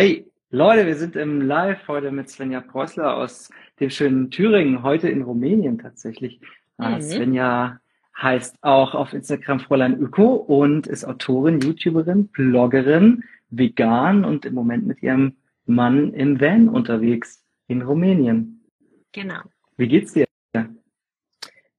Hey, 0.00 0.30
Leute, 0.50 0.86
wir 0.86 0.94
sind 0.94 1.16
im 1.16 1.40
Live 1.40 1.88
heute 1.88 2.12
mit 2.12 2.30
Svenja 2.30 2.60
Preußler 2.60 3.16
aus 3.16 3.50
dem 3.80 3.90
schönen 3.90 4.30
Thüringen, 4.30 4.84
heute 4.84 5.08
in 5.08 5.22
Rumänien 5.22 5.76
tatsächlich. 5.78 6.40
Äh, 6.78 6.90
mhm. 6.90 7.00
Svenja 7.00 7.80
heißt 8.16 8.58
auch 8.60 8.94
auf 8.94 9.12
Instagram 9.12 9.58
Fräulein 9.58 9.98
Öko 9.98 10.34
und 10.34 10.86
ist 10.86 11.04
Autorin, 11.04 11.58
YouTuberin, 11.58 12.28
Bloggerin, 12.28 13.24
vegan 13.50 14.24
und 14.24 14.44
im 14.44 14.54
Moment 14.54 14.86
mit 14.86 15.02
ihrem 15.02 15.36
Mann 15.66 16.14
im 16.14 16.40
Van 16.40 16.68
unterwegs 16.68 17.44
in 17.66 17.82
Rumänien. 17.82 18.64
Genau. 19.10 19.40
Wie 19.78 19.88
geht's 19.88 20.12
dir? 20.12 20.26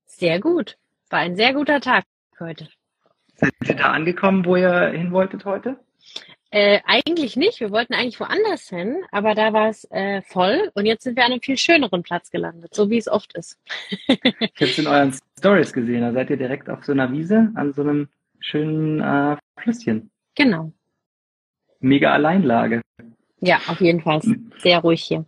Sehr 0.07 0.41
gut. 0.41 0.77
War 1.09 1.19
ein 1.19 1.37
sehr 1.37 1.53
guter 1.53 1.79
Tag 1.79 2.03
heute. 2.37 2.67
Seid 3.35 3.53
ihr 3.65 3.75
da 3.75 3.93
angekommen, 3.93 4.43
wo 4.43 4.57
ihr 4.57 4.89
hin 4.89 5.13
wolltet 5.13 5.45
heute? 5.45 5.79
Äh, 6.51 6.79
eigentlich 6.85 7.35
nicht. 7.35 7.59
Wir 7.59 7.69
wollten 7.69 7.93
eigentlich 7.93 8.19
woanders 8.19 8.69
hin, 8.69 9.03
aber 9.11 9.35
da 9.35 9.53
war 9.53 9.69
es 9.69 9.85
äh, 9.91 10.23
voll 10.23 10.71
und 10.73 10.87
jetzt 10.87 11.03
sind 11.03 11.15
wir 11.15 11.23
an 11.23 11.31
einem 11.31 11.41
viel 11.41 11.57
schöneren 11.57 12.01
Platz 12.01 12.31
gelandet, 12.31 12.73
so 12.73 12.89
wie 12.89 12.97
es 12.97 13.07
oft 13.07 13.33
ist. 13.33 13.59
ich 13.89 14.17
habe 14.17 14.45
es 14.59 14.79
in 14.79 14.87
euren 14.87 15.13
Stories 15.37 15.73
gesehen. 15.73 16.01
Da 16.01 16.11
seid 16.11 16.31
ihr 16.31 16.37
direkt 16.37 16.67
auf 16.69 16.83
so 16.83 16.91
einer 16.91 17.11
Wiese 17.11 17.51
an 17.53 17.73
so 17.73 17.83
einem 17.83 18.09
schönen 18.39 18.99
äh, 18.99 19.37
Flüsschen. 19.57 20.09
Genau. 20.35 20.71
Mega 21.81 22.13
Alleinlage. 22.13 22.81
Ja, 23.41 23.57
auf 23.67 23.79
jeden 23.79 24.01
Fall. 24.01 24.21
Sehr 24.57 24.79
ruhig 24.79 25.03
hier. 25.03 25.25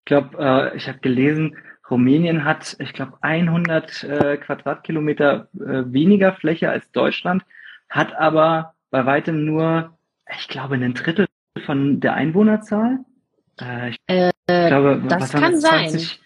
Ich 0.00 0.04
glaube, 0.06 0.36
äh, 0.38 0.76
ich 0.76 0.88
habe 0.88 0.98
gelesen, 0.98 1.56
Rumänien 1.88 2.44
hat, 2.44 2.76
ich 2.80 2.92
glaube, 2.92 3.18
100 3.20 4.04
äh, 4.04 4.36
Quadratkilometer 4.36 5.48
äh, 5.54 5.84
weniger 5.92 6.32
Fläche 6.34 6.70
als 6.70 6.90
Deutschland, 6.90 7.44
hat 7.88 8.14
aber 8.14 8.74
bei 8.90 9.06
weitem 9.06 9.44
nur 9.44 9.97
ich 10.38 10.48
glaube, 10.48 10.74
ein 10.74 10.94
Drittel 10.94 11.26
von 11.64 12.00
der 12.00 12.14
Einwohnerzahl. 12.14 12.98
Äh, 13.60 13.90
ich 13.90 13.96
äh, 14.06 14.30
glaube, 14.46 15.02
das 15.08 15.32
kann 15.32 15.52
das? 15.52 15.60
20, 15.60 15.90
sein. 15.90 16.18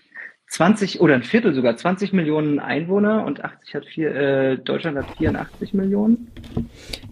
20 0.48 1.00
oder 1.00 1.14
ein 1.14 1.22
Viertel 1.22 1.54
sogar, 1.54 1.76
20 1.76 2.12
Millionen 2.12 2.58
Einwohner 2.58 3.24
und 3.24 3.42
80 3.42 3.74
hat 3.74 3.86
vier, 3.86 4.14
äh, 4.14 4.58
Deutschland 4.58 4.98
hat 4.98 5.06
84 5.16 5.72
Millionen. 5.72 6.30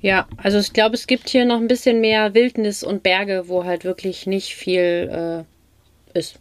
Ja, 0.03 0.27
also 0.37 0.59
ich 0.59 0.75
glaube, 0.75 0.95
es 0.95 1.06
gibt 1.06 1.28
hier 1.31 1.47
noch 1.47 1.59
ein 1.59 1.67
bisschen 1.67 2.03
mehr 2.03 2.34
Wildnis 2.34 2.84
und 2.84 3.03
Berge, 3.03 3.45
wo 3.47 3.65
halt 3.65 3.84
wirklich 3.84 4.27
nicht 4.27 4.55
viel 4.55 5.47
äh, 6.15 6.19
ist. 6.19 6.39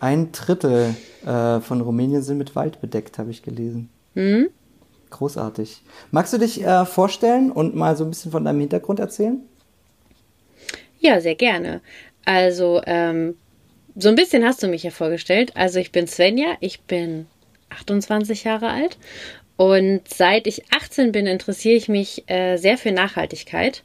Ein 0.00 0.32
Drittel 0.32 0.96
äh, 1.24 1.60
von 1.60 1.80
Rumänien 1.80 2.22
sind 2.22 2.38
mit 2.38 2.56
Wald 2.56 2.80
bedeckt, 2.80 3.18
habe 3.18 3.30
ich 3.30 3.42
gelesen. 3.42 3.88
Mhm. 4.14 4.48
Großartig. 5.10 5.82
Magst 6.10 6.32
du 6.32 6.38
dich 6.38 6.64
äh, 6.64 6.84
vorstellen 6.84 7.52
und 7.52 7.76
mal 7.76 7.96
so 7.96 8.02
ein 8.02 8.10
bisschen 8.10 8.32
von 8.32 8.44
deinem 8.44 8.58
Hintergrund 8.58 8.98
erzählen? 8.98 9.42
Ja, 10.98 11.20
sehr 11.20 11.34
gerne. 11.34 11.80
Also, 12.24 12.80
ähm, 12.86 13.36
so 13.94 14.08
ein 14.08 14.14
bisschen 14.14 14.44
hast 14.44 14.62
du 14.62 14.68
mich 14.68 14.82
ja 14.82 14.90
vorgestellt. 14.90 15.52
Also, 15.54 15.78
ich 15.78 15.92
bin 15.92 16.06
Svenja, 16.06 16.56
ich 16.60 16.80
bin 16.82 17.26
28 17.70 18.44
Jahre 18.44 18.68
alt 18.68 18.98
und 19.56 20.02
seit 20.06 20.46
ich 20.46 20.64
18 20.70 21.12
bin, 21.12 21.26
interessiere 21.26 21.76
ich 21.76 21.88
mich 21.88 22.28
äh, 22.28 22.58
sehr 22.58 22.76
für 22.76 22.92
Nachhaltigkeit. 22.92 23.84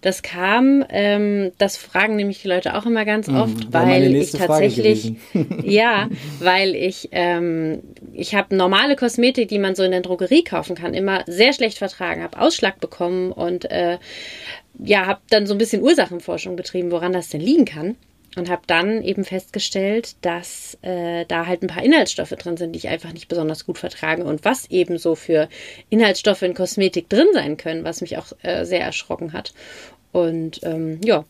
Das 0.00 0.22
kam, 0.22 0.84
ähm, 0.90 1.52
das 1.58 1.76
fragen 1.76 2.16
nämlich 2.16 2.42
die 2.42 2.48
Leute 2.48 2.74
auch 2.74 2.86
immer 2.86 3.04
ganz 3.04 3.28
mhm, 3.28 3.36
oft, 3.36 3.56
mhm, 3.56 3.72
weil 3.72 4.16
ich 4.16 4.32
tatsächlich, 4.32 5.12
ja, 5.62 6.08
weil 6.40 6.74
ich, 6.74 7.10
ähm, 7.12 7.82
ich 8.12 8.34
habe 8.34 8.56
normale 8.56 8.96
Kosmetik, 8.96 9.46
die 9.46 9.60
man 9.60 9.76
so 9.76 9.84
in 9.84 9.92
der 9.92 10.00
Drogerie 10.00 10.42
kaufen 10.42 10.74
kann, 10.74 10.92
immer 10.92 11.22
sehr 11.28 11.52
schlecht 11.52 11.78
vertragen, 11.78 12.24
habe 12.24 12.40
Ausschlag 12.40 12.80
bekommen 12.80 13.30
und 13.30 13.70
äh, 13.70 13.98
ja, 14.78 15.06
habe 15.06 15.20
dann 15.30 15.46
so 15.46 15.54
ein 15.54 15.58
bisschen 15.58 15.82
Ursachenforschung 15.82 16.56
betrieben, 16.56 16.90
woran 16.90 17.12
das 17.12 17.28
denn 17.28 17.40
liegen 17.40 17.64
kann. 17.64 17.96
Und 18.34 18.48
habe 18.48 18.62
dann 18.66 19.02
eben 19.02 19.24
festgestellt, 19.24 20.16
dass 20.22 20.78
äh, 20.80 21.26
da 21.26 21.44
halt 21.44 21.62
ein 21.62 21.66
paar 21.66 21.84
Inhaltsstoffe 21.84 22.30
drin 22.30 22.56
sind, 22.56 22.72
die 22.72 22.78
ich 22.78 22.88
einfach 22.88 23.12
nicht 23.12 23.28
besonders 23.28 23.66
gut 23.66 23.76
vertrage. 23.76 24.24
Und 24.24 24.46
was 24.46 24.70
eben 24.70 24.96
so 24.96 25.14
für 25.14 25.50
Inhaltsstoffe 25.90 26.40
in 26.40 26.54
Kosmetik 26.54 27.10
drin 27.10 27.26
sein 27.34 27.58
können, 27.58 27.84
was 27.84 28.00
mich 28.00 28.16
auch 28.16 28.32
äh, 28.40 28.64
sehr 28.64 28.80
erschrocken 28.80 29.34
hat. 29.34 29.52
Und 30.12 30.60
ähm, 30.62 30.98
ja, 31.04 31.26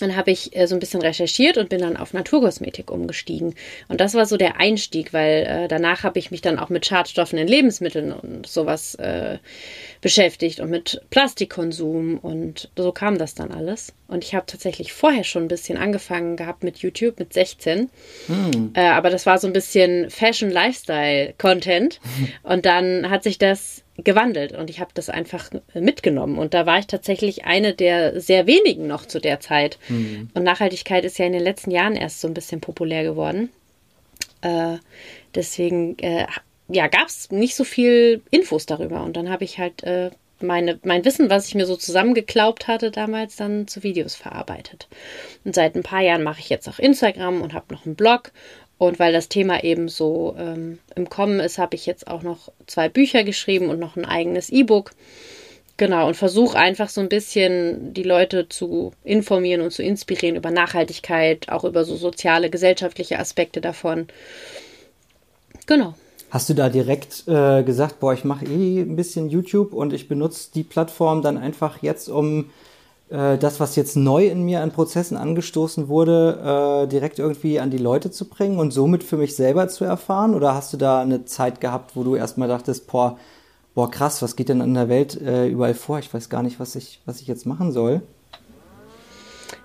dann 0.00 0.16
habe 0.16 0.30
ich 0.30 0.54
äh, 0.56 0.66
so 0.66 0.74
ein 0.74 0.80
bisschen 0.80 1.02
recherchiert 1.02 1.58
und 1.58 1.68
bin 1.68 1.80
dann 1.80 1.96
auf 1.96 2.12
Naturkosmetik 2.12 2.90
umgestiegen. 2.90 3.54
Und 3.88 4.00
das 4.00 4.14
war 4.14 4.26
so 4.26 4.36
der 4.36 4.58
Einstieg, 4.58 5.12
weil 5.12 5.44
äh, 5.44 5.68
danach 5.68 6.02
habe 6.02 6.18
ich 6.18 6.30
mich 6.30 6.40
dann 6.40 6.58
auch 6.58 6.68
mit 6.68 6.86
Schadstoffen 6.86 7.38
in 7.38 7.48
Lebensmitteln 7.48 8.12
und 8.12 8.46
sowas 8.46 8.94
äh, 8.96 9.38
beschäftigt 10.00 10.60
und 10.60 10.70
mit 10.70 11.00
Plastikkonsum 11.10 12.18
und 12.18 12.70
so 12.76 12.92
kam 12.92 13.18
das 13.18 13.34
dann 13.34 13.50
alles. 13.50 13.92
Und 14.06 14.24
ich 14.24 14.34
habe 14.34 14.46
tatsächlich 14.46 14.92
vorher 14.92 15.24
schon 15.24 15.44
ein 15.44 15.48
bisschen 15.48 15.76
angefangen 15.76 16.36
gehabt 16.36 16.64
mit 16.64 16.78
YouTube 16.78 17.18
mit 17.18 17.32
16. 17.32 17.90
Hm. 18.26 18.70
Äh, 18.74 18.88
aber 18.88 19.10
das 19.10 19.26
war 19.26 19.38
so 19.38 19.46
ein 19.46 19.52
bisschen 19.52 20.10
Fashion-Lifestyle-Content. 20.10 22.00
und 22.42 22.64
dann 22.64 23.10
hat 23.10 23.22
sich 23.22 23.38
das 23.38 23.82
gewandelt 24.04 24.52
und 24.52 24.70
ich 24.70 24.80
habe 24.80 24.90
das 24.94 25.10
einfach 25.10 25.50
mitgenommen. 25.74 26.38
Und 26.38 26.54
da 26.54 26.66
war 26.66 26.78
ich 26.78 26.86
tatsächlich 26.86 27.44
eine 27.44 27.74
der 27.74 28.20
sehr 28.20 28.46
wenigen 28.46 28.86
noch 28.86 29.06
zu 29.06 29.20
der 29.20 29.40
Zeit. 29.40 29.78
Mhm. 29.88 30.30
Und 30.34 30.44
Nachhaltigkeit 30.44 31.04
ist 31.04 31.18
ja 31.18 31.26
in 31.26 31.32
den 31.32 31.42
letzten 31.42 31.70
Jahren 31.70 31.96
erst 31.96 32.20
so 32.20 32.28
ein 32.28 32.34
bisschen 32.34 32.60
populär 32.60 33.02
geworden. 33.02 33.50
Äh, 34.40 34.76
deswegen 35.34 35.98
äh, 35.98 36.26
ja, 36.68 36.86
gab 36.86 37.08
es 37.08 37.30
nicht 37.30 37.56
so 37.56 37.64
viel 37.64 38.22
Infos 38.30 38.66
darüber. 38.66 39.02
Und 39.02 39.16
dann 39.16 39.30
habe 39.30 39.44
ich 39.44 39.58
halt 39.58 39.82
äh, 39.82 40.10
meine, 40.40 40.78
mein 40.84 41.04
Wissen, 41.04 41.30
was 41.30 41.48
ich 41.48 41.54
mir 41.54 41.66
so 41.66 41.76
zusammengeklaubt 41.76 42.68
hatte, 42.68 42.90
damals 42.90 43.36
dann 43.36 43.66
zu 43.66 43.82
Videos 43.82 44.14
verarbeitet. 44.14 44.86
Und 45.44 45.54
seit 45.54 45.74
ein 45.74 45.82
paar 45.82 46.02
Jahren 46.02 46.22
mache 46.22 46.40
ich 46.40 46.48
jetzt 46.48 46.68
auch 46.68 46.78
Instagram 46.78 47.42
und 47.42 47.54
habe 47.54 47.74
noch 47.74 47.84
einen 47.84 47.96
Blog 47.96 48.30
und 48.78 48.98
weil 48.98 49.12
das 49.12 49.28
Thema 49.28 49.62
eben 49.64 49.88
so 49.88 50.34
ähm, 50.38 50.78
im 50.94 51.08
Kommen 51.10 51.40
ist, 51.40 51.58
habe 51.58 51.74
ich 51.74 51.84
jetzt 51.84 52.06
auch 52.06 52.22
noch 52.22 52.52
zwei 52.66 52.88
Bücher 52.88 53.24
geschrieben 53.24 53.68
und 53.68 53.80
noch 53.80 53.96
ein 53.96 54.04
eigenes 54.04 54.50
E-Book. 54.50 54.92
Genau, 55.76 56.08
und 56.08 56.16
versuche 56.16 56.58
einfach 56.58 56.88
so 56.88 57.00
ein 57.00 57.08
bisschen 57.08 57.94
die 57.94 58.02
Leute 58.02 58.48
zu 58.48 58.92
informieren 59.04 59.60
und 59.60 59.70
zu 59.70 59.82
inspirieren 59.82 60.34
über 60.34 60.50
Nachhaltigkeit, 60.50 61.48
auch 61.50 61.62
über 61.64 61.84
so 61.84 61.96
soziale, 61.96 62.50
gesellschaftliche 62.50 63.18
Aspekte 63.18 63.60
davon. 63.60 64.08
Genau. 65.66 65.94
Hast 66.30 66.48
du 66.48 66.54
da 66.54 66.68
direkt 66.68 67.24
äh, 67.26 67.62
gesagt, 67.62 68.00
boah, 68.00 68.12
ich 68.12 68.24
mache 68.24 68.44
eh 68.44 68.80
ein 68.80 68.96
bisschen 68.96 69.28
YouTube 69.28 69.72
und 69.72 69.92
ich 69.92 70.08
benutze 70.08 70.50
die 70.52 70.64
Plattform 70.64 71.22
dann 71.22 71.38
einfach 71.38 71.80
jetzt, 71.82 72.08
um 72.08 72.50
äh, 73.10 73.38
das, 73.38 73.60
was 73.60 73.76
jetzt 73.76 73.96
neu 73.96 74.26
in 74.26 74.42
mir 74.42 74.60
an 74.60 74.70
Prozessen 74.70 75.16
angestoßen 75.16 75.88
wurde, 75.88 76.84
äh, 76.84 76.88
direkt 76.88 77.18
irgendwie 77.18 77.60
an 77.60 77.70
die 77.70 77.78
Leute 77.78 78.10
zu 78.10 78.28
bringen 78.28 78.58
und 78.58 78.70
somit 78.70 79.02
für 79.02 79.16
mich 79.16 79.34
selber 79.36 79.68
zu 79.68 79.84
erfahren? 79.84 80.34
Oder 80.34 80.54
hast 80.54 80.72
du 80.72 80.76
da 80.76 81.00
eine 81.00 81.24
Zeit 81.24 81.60
gehabt, 81.60 81.96
wo 81.96 82.04
du 82.04 82.16
erstmal 82.16 82.48
dachtest, 82.48 82.86
boah, 82.86 83.18
boah, 83.74 83.90
krass, 83.90 84.22
was 84.22 84.36
geht 84.36 84.48
denn 84.48 84.60
in 84.60 84.74
der 84.74 84.88
Welt 84.88 85.20
äh, 85.20 85.46
überall 85.46 85.74
vor? 85.74 85.98
Ich 85.98 86.12
weiß 86.12 86.28
gar 86.28 86.42
nicht, 86.42 86.60
was 86.60 86.76
ich, 86.76 87.00
was 87.06 87.20
ich 87.20 87.26
jetzt 87.26 87.46
machen 87.46 87.72
soll. 87.72 88.02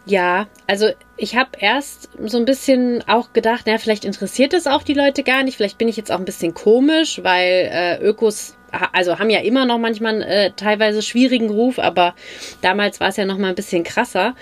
Ja, 0.05 0.47
also 0.67 0.87
ich 1.17 1.35
habe 1.35 1.51
erst 1.59 2.09
so 2.25 2.37
ein 2.37 2.45
bisschen 2.45 3.03
auch 3.07 3.31
gedacht, 3.31 3.65
naja, 3.65 3.77
vielleicht 3.77 4.03
interessiert 4.03 4.53
es 4.53 4.67
auch 4.67 4.83
die 4.83 4.93
Leute 4.93 5.23
gar 5.23 5.43
nicht. 5.43 5.55
Vielleicht 5.55 5.77
bin 5.77 5.87
ich 5.87 5.95
jetzt 5.95 6.11
auch 6.11 6.19
ein 6.19 6.25
bisschen 6.25 6.53
komisch, 6.53 7.21
weil 7.23 7.69
äh, 7.71 7.97
Ökos 8.01 8.55
also 8.91 9.19
haben 9.19 9.29
ja 9.29 9.39
immer 9.39 9.65
noch 9.65 9.77
manchmal 9.77 10.21
äh, 10.21 10.51
teilweise 10.55 11.01
schwierigen 11.01 11.49
Ruf, 11.49 11.79
aber 11.79 12.15
damals 12.61 12.99
war 12.99 13.09
es 13.09 13.17
ja 13.17 13.25
noch 13.25 13.37
mal 13.37 13.49
ein 13.49 13.55
bisschen 13.55 13.83
krasser. 13.83 14.35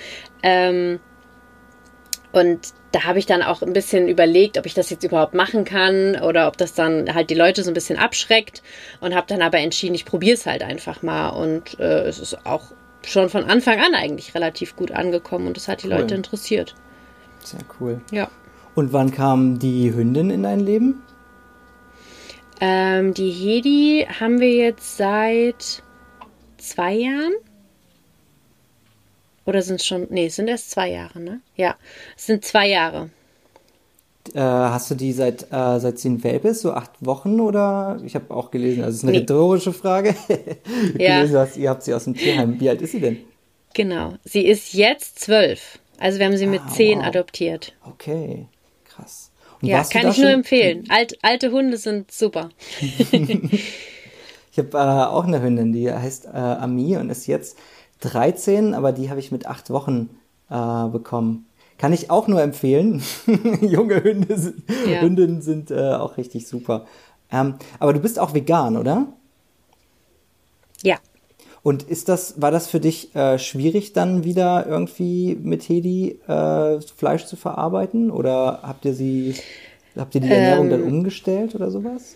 Ähm, 0.44 1.00
und 2.32 2.74
da 2.92 3.04
habe 3.04 3.20
ich 3.20 3.26
dann 3.26 3.42
auch 3.42 3.62
ein 3.62 3.74
bisschen 3.74 4.08
überlegt, 4.08 4.58
ob 4.58 4.66
ich 4.66 4.74
das 4.74 4.90
jetzt 4.90 5.04
überhaupt 5.04 5.34
machen 5.34 5.66
kann 5.66 6.20
oder 6.22 6.48
ob 6.48 6.58
das 6.58 6.74
dann 6.74 7.14
halt 7.14 7.30
die 7.30 7.36
Leute 7.36 7.64
so 7.64 7.72
ein 7.72 7.74
bisschen 7.74 7.98
abschreckt 7.98 8.62
und 9.00 9.16
habe 9.16 9.28
dann 9.28 9.42
aber 9.42 9.60
entschieden, 9.60 9.96
ich 9.96 10.06
probiere 10.06 10.36
es 10.36 10.46
halt 10.46 10.64
einfach 10.64 11.02
mal 11.02 11.30
und 11.30 11.80
äh, 11.80 12.02
es 12.04 12.20
ist 12.20 12.46
auch 12.46 12.72
schon 13.04 13.30
von 13.30 13.46
Anfang 13.46 13.80
an 13.80 13.96
eigentlich 13.96 14.36
relativ 14.36 14.76
gut 14.76 14.92
angekommen 14.92 15.48
und 15.48 15.58
es 15.58 15.68
hat 15.68 15.84
die 15.84 15.88
cool. 15.88 15.94
Leute 15.94 16.16
interessiert. 16.16 16.76
Sehr 17.44 17.62
cool. 17.80 18.02
Ja. 18.12 18.30
Und 18.76 18.94
wann 18.94 19.12
kam 19.12 19.60
die 19.60 19.94
Hündin 19.94 20.30
in 20.30 20.44
dein 20.44 20.60
Leben? 20.60 21.02
Ähm, 22.64 23.16
die 23.16 23.32
Hedi 23.32 24.06
haben 24.20 24.40
wir 24.40 24.54
jetzt 24.54 24.98
seit 24.98 25.82
zwei 26.58 26.94
Jahren. 26.94 27.34
Oder 29.46 29.64
sind 29.64 29.82
es 29.82 29.86
schon. 29.86 30.06
Nee, 30.12 30.28
es 30.28 30.36
sind 30.36 30.48
erst 30.48 30.70
zwei 30.70 30.92
Jahre, 30.92 31.20
ne? 31.20 31.42
Ja, 31.56 31.76
es 32.16 32.28
sind 32.28 32.46
zwei 32.46 32.68
Jahre. 32.68 33.10
Äh, 34.36 34.40
hast 34.40 34.92
du 34.92 34.96
die 34.96 35.12
seit, 35.12 35.52
äh, 35.52 35.80
seit 35.80 35.98
sie 35.98 36.10
ein 36.10 36.24
Welpe 36.24 36.50
ist, 36.50 36.62
so 36.62 36.74
acht 36.74 36.92
Wochen 37.00 37.40
oder? 37.40 38.00
Ich 38.06 38.14
habe 38.14 38.32
auch 38.32 38.52
gelesen, 38.52 38.84
also 38.84 38.92
es 38.92 38.98
ist 38.98 39.04
eine 39.04 39.14
nee. 39.14 39.18
rhetorische 39.20 39.74
Frage. 39.74 40.16
ja. 41.00 41.18
gelesen, 41.18 41.38
hast, 41.40 41.58
ihr 41.58 41.70
habt 41.72 41.82
sie 41.82 41.96
aus 41.96 42.04
dem 42.04 42.14
Tierheim. 42.14 42.60
Wie 42.60 42.70
alt 42.70 42.84
ist 42.84 42.92
sie 42.92 43.00
denn? 43.00 43.18
Genau, 43.74 44.14
sie 44.24 44.46
ist 44.46 44.74
jetzt 44.74 45.20
zwölf. 45.20 45.80
Also 45.98 46.20
wir 46.20 46.28
haben 46.28 46.38
sie 46.38 46.46
ah, 46.46 46.50
mit 46.50 46.62
zehn 46.72 47.00
wow. 47.00 47.08
adoptiert. 47.08 47.74
Okay, 47.84 48.46
krass. 48.86 49.31
Ja, 49.62 49.84
kann 49.84 50.10
ich 50.10 50.18
nur 50.18 50.30
empfehlen. 50.32 50.86
Alt, 50.90 51.18
alte 51.22 51.52
Hunde 51.52 51.78
sind 51.78 52.12
super. 52.12 52.50
ich 53.12 54.58
habe 54.58 54.78
äh, 54.78 55.06
auch 55.06 55.26
eine 55.26 55.42
Hündin, 55.42 55.72
die 55.72 55.92
heißt 55.92 56.26
äh, 56.26 56.38
Ami 56.38 56.98
und 56.98 57.10
ist 57.10 57.28
jetzt 57.28 57.58
13, 58.02 58.74
aber 58.74 58.92
die 58.92 59.10
habe 59.10 59.20
ich 59.20 59.32
mit 59.32 59.46
acht 59.46 59.70
Wochen 59.70 60.10
äh, 60.50 60.88
bekommen. 60.88 61.46
Kann 61.78 61.94
ich 61.94 62.12
auch 62.12 62.28
nur 62.28 62.42
empfehlen. 62.42 63.04
Junge 63.62 64.04
Hunde 64.04 64.38
sind, 64.38 64.64
ja. 64.88 65.02
Hündinnen 65.02 65.42
sind 65.42 65.72
äh, 65.72 65.94
auch 65.94 66.18
richtig 66.18 66.48
super. 66.48 66.86
Ähm, 67.32 67.56
aber 67.80 67.94
du 67.94 68.00
bist 68.00 68.20
auch 68.20 68.34
vegan, 68.34 68.78
oder? 68.78 69.08
Ja. 70.84 70.98
Und 71.64 71.84
ist 71.84 72.10
das, 72.10 72.42
war 72.42 72.50
das 72.50 72.68
für 72.68 72.80
dich 72.80 73.16
äh, 73.16 73.38
schwierig, 73.38 73.94
dann 73.94 74.24
wieder 74.24 74.66
irgendwie 74.68 75.38
mit 75.40 75.68
Hedi 75.70 76.20
äh, 76.28 76.82
Fleisch 76.82 77.26
zu 77.26 77.36
verarbeiten? 77.36 78.10
Oder 78.10 78.62
habt 78.64 78.86
ihr 78.86 78.94
sie, 78.94 79.36
habt 79.96 80.16
ihr 80.16 80.22
die 80.22 80.32
Ernährung 80.32 80.66
ähm, 80.66 80.72
dann 80.72 80.84
umgestellt 80.84 81.54
oder 81.54 81.70
sowas? 81.70 82.16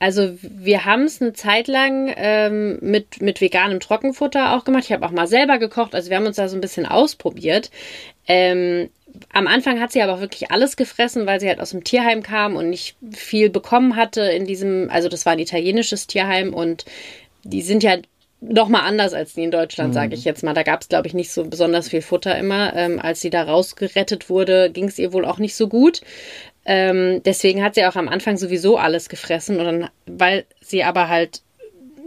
Also 0.00 0.36
wir 0.42 0.84
haben 0.84 1.04
es 1.04 1.20
eine 1.20 1.32
Zeit 1.32 1.66
lang 1.66 2.12
ähm, 2.16 2.78
mit, 2.80 3.20
mit 3.20 3.40
veganem 3.40 3.80
Trockenfutter 3.80 4.56
auch 4.56 4.64
gemacht. 4.64 4.84
Ich 4.84 4.92
habe 4.92 5.04
auch 5.04 5.10
mal 5.10 5.26
selber 5.26 5.58
gekocht. 5.58 5.94
Also 5.94 6.10
wir 6.10 6.16
haben 6.16 6.26
uns 6.26 6.36
da 6.36 6.48
so 6.48 6.56
ein 6.56 6.60
bisschen 6.60 6.86
ausprobiert. 6.86 7.70
Ähm, 8.26 8.90
am 9.32 9.46
Anfang 9.46 9.80
hat 9.80 9.90
sie 9.90 10.02
aber 10.02 10.14
auch 10.14 10.20
wirklich 10.20 10.52
alles 10.52 10.76
gefressen, 10.76 11.26
weil 11.26 11.40
sie 11.40 11.48
halt 11.48 11.60
aus 11.60 11.70
dem 11.70 11.82
Tierheim 11.82 12.22
kam 12.22 12.56
und 12.56 12.70
nicht 12.70 12.96
viel 13.10 13.50
bekommen 13.50 13.96
hatte 13.96 14.22
in 14.22 14.44
diesem, 14.44 14.88
also 14.90 15.08
das 15.08 15.26
war 15.26 15.32
ein 15.32 15.38
italienisches 15.38 16.06
Tierheim 16.06 16.54
und 16.54 16.84
die 17.50 17.62
sind 17.62 17.82
ja 17.82 17.96
noch 18.40 18.68
mal 18.68 18.82
anders 18.82 19.14
als 19.14 19.34
die 19.34 19.42
in 19.42 19.50
Deutschland, 19.50 19.90
mhm. 19.90 19.94
sage 19.94 20.14
ich 20.14 20.24
jetzt 20.24 20.44
mal. 20.44 20.54
Da 20.54 20.62
gab 20.62 20.82
es, 20.82 20.88
glaube 20.88 21.08
ich, 21.08 21.14
nicht 21.14 21.32
so 21.32 21.44
besonders 21.44 21.88
viel 21.88 22.02
Futter 22.02 22.38
immer. 22.38 22.74
Ähm, 22.76 23.00
als 23.00 23.20
sie 23.20 23.30
da 23.30 23.42
rausgerettet 23.42 24.30
wurde, 24.30 24.70
ging 24.70 24.86
es 24.86 24.98
ihr 24.98 25.12
wohl 25.12 25.24
auch 25.24 25.38
nicht 25.38 25.56
so 25.56 25.68
gut. 25.68 26.02
Ähm, 26.64 27.22
deswegen 27.24 27.62
hat 27.62 27.74
sie 27.74 27.84
auch 27.84 27.96
am 27.96 28.08
Anfang 28.08 28.36
sowieso 28.36 28.76
alles 28.76 29.08
gefressen 29.08 29.58
und 29.58 29.64
dann, 29.64 29.90
weil 30.06 30.44
sie 30.60 30.84
aber 30.84 31.08
halt 31.08 31.42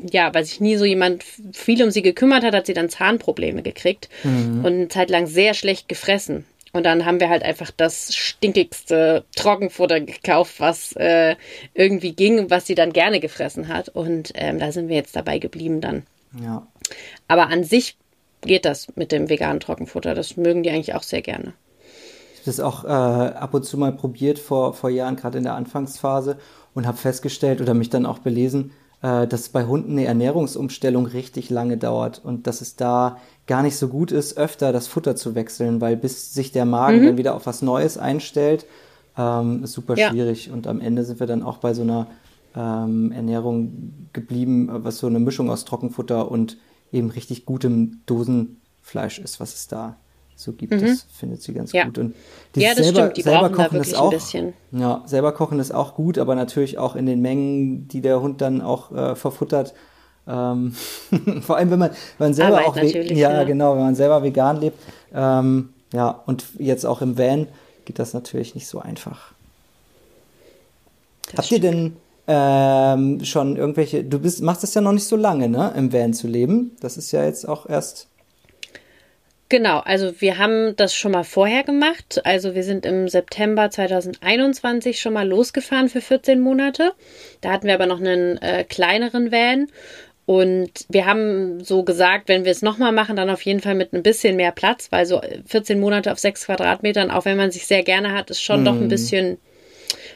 ja, 0.09 0.33
weil 0.33 0.45
sich 0.45 0.59
nie 0.59 0.77
so 0.77 0.85
jemand 0.85 1.23
viel 1.53 1.83
um 1.83 1.91
sie 1.91 2.01
gekümmert 2.01 2.43
hat, 2.43 2.55
hat 2.55 2.65
sie 2.65 2.73
dann 2.73 2.89
Zahnprobleme 2.89 3.61
gekriegt 3.61 4.09
mhm. 4.23 4.65
und 4.65 4.73
eine 4.73 4.87
Zeit 4.87 5.09
lang 5.09 5.27
sehr 5.27 5.53
schlecht 5.53 5.87
gefressen. 5.87 6.45
Und 6.73 6.85
dann 6.85 7.05
haben 7.05 7.19
wir 7.19 7.29
halt 7.29 7.43
einfach 7.43 7.71
das 7.75 8.15
stinkigste 8.15 9.25
Trockenfutter 9.35 9.99
gekauft, 9.99 10.59
was 10.59 10.93
äh, 10.93 11.35
irgendwie 11.73 12.13
ging, 12.13 12.49
was 12.49 12.65
sie 12.65 12.75
dann 12.75 12.93
gerne 12.93 13.19
gefressen 13.19 13.67
hat. 13.67 13.89
Und 13.89 14.31
ähm, 14.35 14.59
da 14.59 14.71
sind 14.71 14.87
wir 14.87 14.95
jetzt 14.95 15.15
dabei 15.15 15.39
geblieben 15.39 15.81
dann. 15.81 16.03
Ja. 16.41 16.65
Aber 17.27 17.47
an 17.47 17.63
sich 17.63 17.97
geht 18.41 18.65
das 18.65 18.87
mit 18.95 19.11
dem 19.11 19.29
veganen 19.29 19.59
Trockenfutter. 19.59 20.15
Das 20.15 20.37
mögen 20.37 20.63
die 20.63 20.71
eigentlich 20.71 20.95
auch 20.95 21.03
sehr 21.03 21.21
gerne. 21.21 21.53
Ich 22.33 22.39
habe 22.39 22.45
das 22.45 22.59
auch 22.59 22.85
äh, 22.85 22.87
ab 22.87 23.53
und 23.53 23.63
zu 23.63 23.77
mal 23.77 23.91
probiert 23.91 24.39
vor, 24.39 24.73
vor 24.73 24.89
Jahren, 24.89 25.15
gerade 25.15 25.37
in 25.37 25.43
der 25.43 25.55
Anfangsphase, 25.55 26.37
und 26.73 26.87
habe 26.87 26.97
festgestellt 26.97 27.61
oder 27.61 27.73
mich 27.73 27.89
dann 27.89 28.05
auch 28.05 28.19
belesen, 28.19 28.71
äh, 29.01 29.27
dass 29.27 29.49
bei 29.49 29.65
Hunden 29.65 29.91
eine 29.91 30.05
Ernährungsumstellung 30.05 31.05
richtig 31.05 31.49
lange 31.49 31.77
dauert 31.77 32.21
und 32.23 32.47
dass 32.47 32.61
es 32.61 32.75
da 32.75 33.17
gar 33.47 33.63
nicht 33.63 33.75
so 33.77 33.87
gut 33.87 34.11
ist, 34.11 34.37
öfter 34.37 34.71
das 34.71 34.87
Futter 34.87 35.15
zu 35.15 35.35
wechseln, 35.35 35.81
weil 35.81 35.97
bis 35.97 36.33
sich 36.33 36.51
der 36.51 36.65
Magen 36.65 37.01
mhm. 37.01 37.05
dann 37.05 37.17
wieder 37.17 37.35
auf 37.35 37.45
was 37.45 37.61
Neues 37.61 37.97
einstellt, 37.97 38.65
ähm, 39.17 39.63
ist 39.63 39.73
super 39.73 39.97
ja. 39.97 40.09
schwierig. 40.09 40.51
Und 40.51 40.67
am 40.67 40.79
Ende 40.79 41.03
sind 41.03 41.19
wir 41.19 41.27
dann 41.27 41.43
auch 41.43 41.57
bei 41.57 41.73
so 41.73 41.81
einer 41.81 42.07
ähm, 42.55 43.11
Ernährung 43.11 44.07
geblieben, 44.13 44.69
was 44.71 44.99
so 44.99 45.07
eine 45.07 45.19
Mischung 45.19 45.49
aus 45.49 45.65
Trockenfutter 45.65 46.29
und 46.29 46.57
eben 46.91 47.09
richtig 47.09 47.45
gutem 47.45 48.01
Dosenfleisch 48.05 49.19
ist, 49.19 49.39
was 49.39 49.53
es 49.53 49.67
da 49.67 49.97
so 50.35 50.53
gibt. 50.53 50.73
Mhm. 50.73 50.81
Das 50.81 51.05
findet 51.11 51.41
sie 51.41 51.53
ganz 51.53 51.71
ja. 51.71 51.85
gut. 51.85 51.97
Und 51.97 52.15
ja, 52.55 52.73
das 52.73 52.85
selber, 52.85 52.99
stimmt. 53.01 53.17
Die 53.17 53.21
selber 53.21 53.49
kochen 53.49 53.75
da 53.75 53.81
ist 53.81 53.95
auch, 53.95 54.13
Ja, 54.71 55.03
selber 55.05 55.31
kochen 55.31 55.59
ist 55.59 55.73
auch 55.73 55.95
gut, 55.95 56.17
aber 56.17 56.35
natürlich 56.35 56.77
auch 56.77 56.95
in 56.95 57.05
den 57.05 57.21
Mengen, 57.21 57.87
die 57.87 58.01
der 58.01 58.21
Hund 58.21 58.41
dann 58.41 58.61
auch 58.61 58.91
äh, 58.91 59.15
verfuttert. 59.15 59.73
Ähm, 60.27 60.75
vor 61.41 61.57
allem, 61.57 61.71
wenn 61.71 61.79
man, 61.79 61.91
wenn 62.17 62.27
man 62.27 62.33
selber 62.33 62.65
Arbeit 62.65 62.67
auch 62.67 62.93
ja, 62.93 63.31
ja, 63.31 63.43
genau, 63.43 63.75
wenn 63.75 63.83
man 63.83 63.95
selber 63.95 64.23
vegan 64.23 64.59
lebt. 64.59 64.79
Ähm, 65.13 65.73
ja, 65.93 66.21
und 66.25 66.45
jetzt 66.57 66.85
auch 66.85 67.01
im 67.01 67.17
Van 67.17 67.47
geht 67.85 67.99
das 67.99 68.13
natürlich 68.13 68.55
nicht 68.55 68.67
so 68.67 68.79
einfach. 68.79 69.33
Das 71.25 71.37
Habt 71.37 71.45
stimmt. 71.47 71.63
ihr 71.63 71.71
denn 71.71 71.97
ähm, 72.27 73.25
schon 73.25 73.57
irgendwelche, 73.57 74.03
du 74.03 74.19
bist, 74.19 74.41
machst 74.41 74.63
das 74.63 74.73
ja 74.73 74.81
noch 74.81 74.93
nicht 74.93 75.07
so 75.07 75.15
lange, 75.15 75.49
ne, 75.49 75.73
im 75.75 75.91
Van 75.91 76.13
zu 76.13 76.27
leben. 76.27 76.75
Das 76.79 76.97
ist 76.97 77.11
ja 77.11 77.23
jetzt 77.25 77.47
auch 77.47 77.67
erst. 77.67 78.07
Genau, 79.49 79.79
also 79.79 80.21
wir 80.21 80.37
haben 80.37 80.77
das 80.77 80.95
schon 80.95 81.11
mal 81.11 81.25
vorher 81.25 81.63
gemacht. 81.63 82.21
Also 82.23 82.55
wir 82.55 82.63
sind 82.63 82.85
im 82.85 83.09
September 83.09 83.69
2021 83.69 85.01
schon 85.01 85.11
mal 85.11 85.27
losgefahren 85.27 85.89
für 85.89 85.99
14 85.99 86.39
Monate. 86.39 86.93
Da 87.41 87.51
hatten 87.51 87.67
wir 87.67 87.73
aber 87.73 87.85
noch 87.85 87.99
einen 87.99 88.37
äh, 88.37 88.63
kleineren 88.63 89.33
Van. 89.33 89.67
Und 90.25 90.85
wir 90.87 91.05
haben 91.05 91.63
so 91.63 91.83
gesagt, 91.83 92.29
wenn 92.29 92.45
wir 92.45 92.51
es 92.51 92.61
nochmal 92.61 92.91
machen, 92.91 93.15
dann 93.15 93.29
auf 93.29 93.41
jeden 93.41 93.59
Fall 93.59 93.75
mit 93.75 93.93
ein 93.93 94.03
bisschen 94.03 94.35
mehr 94.35 94.51
Platz, 94.51 94.87
weil 94.91 95.05
so 95.05 95.21
14 95.45 95.79
Monate 95.79 96.11
auf 96.11 96.19
6 96.19 96.45
Quadratmetern, 96.45 97.11
auch 97.11 97.25
wenn 97.25 97.37
man 97.37 97.51
sich 97.51 97.67
sehr 97.67 97.83
gerne 97.83 98.13
hat, 98.13 98.29
ist 98.29 98.41
schon 98.41 98.61
mm. 98.61 98.65
doch 98.65 98.73
ein 98.73 98.83
mhm. 98.83 98.89
bisschen 98.89 99.37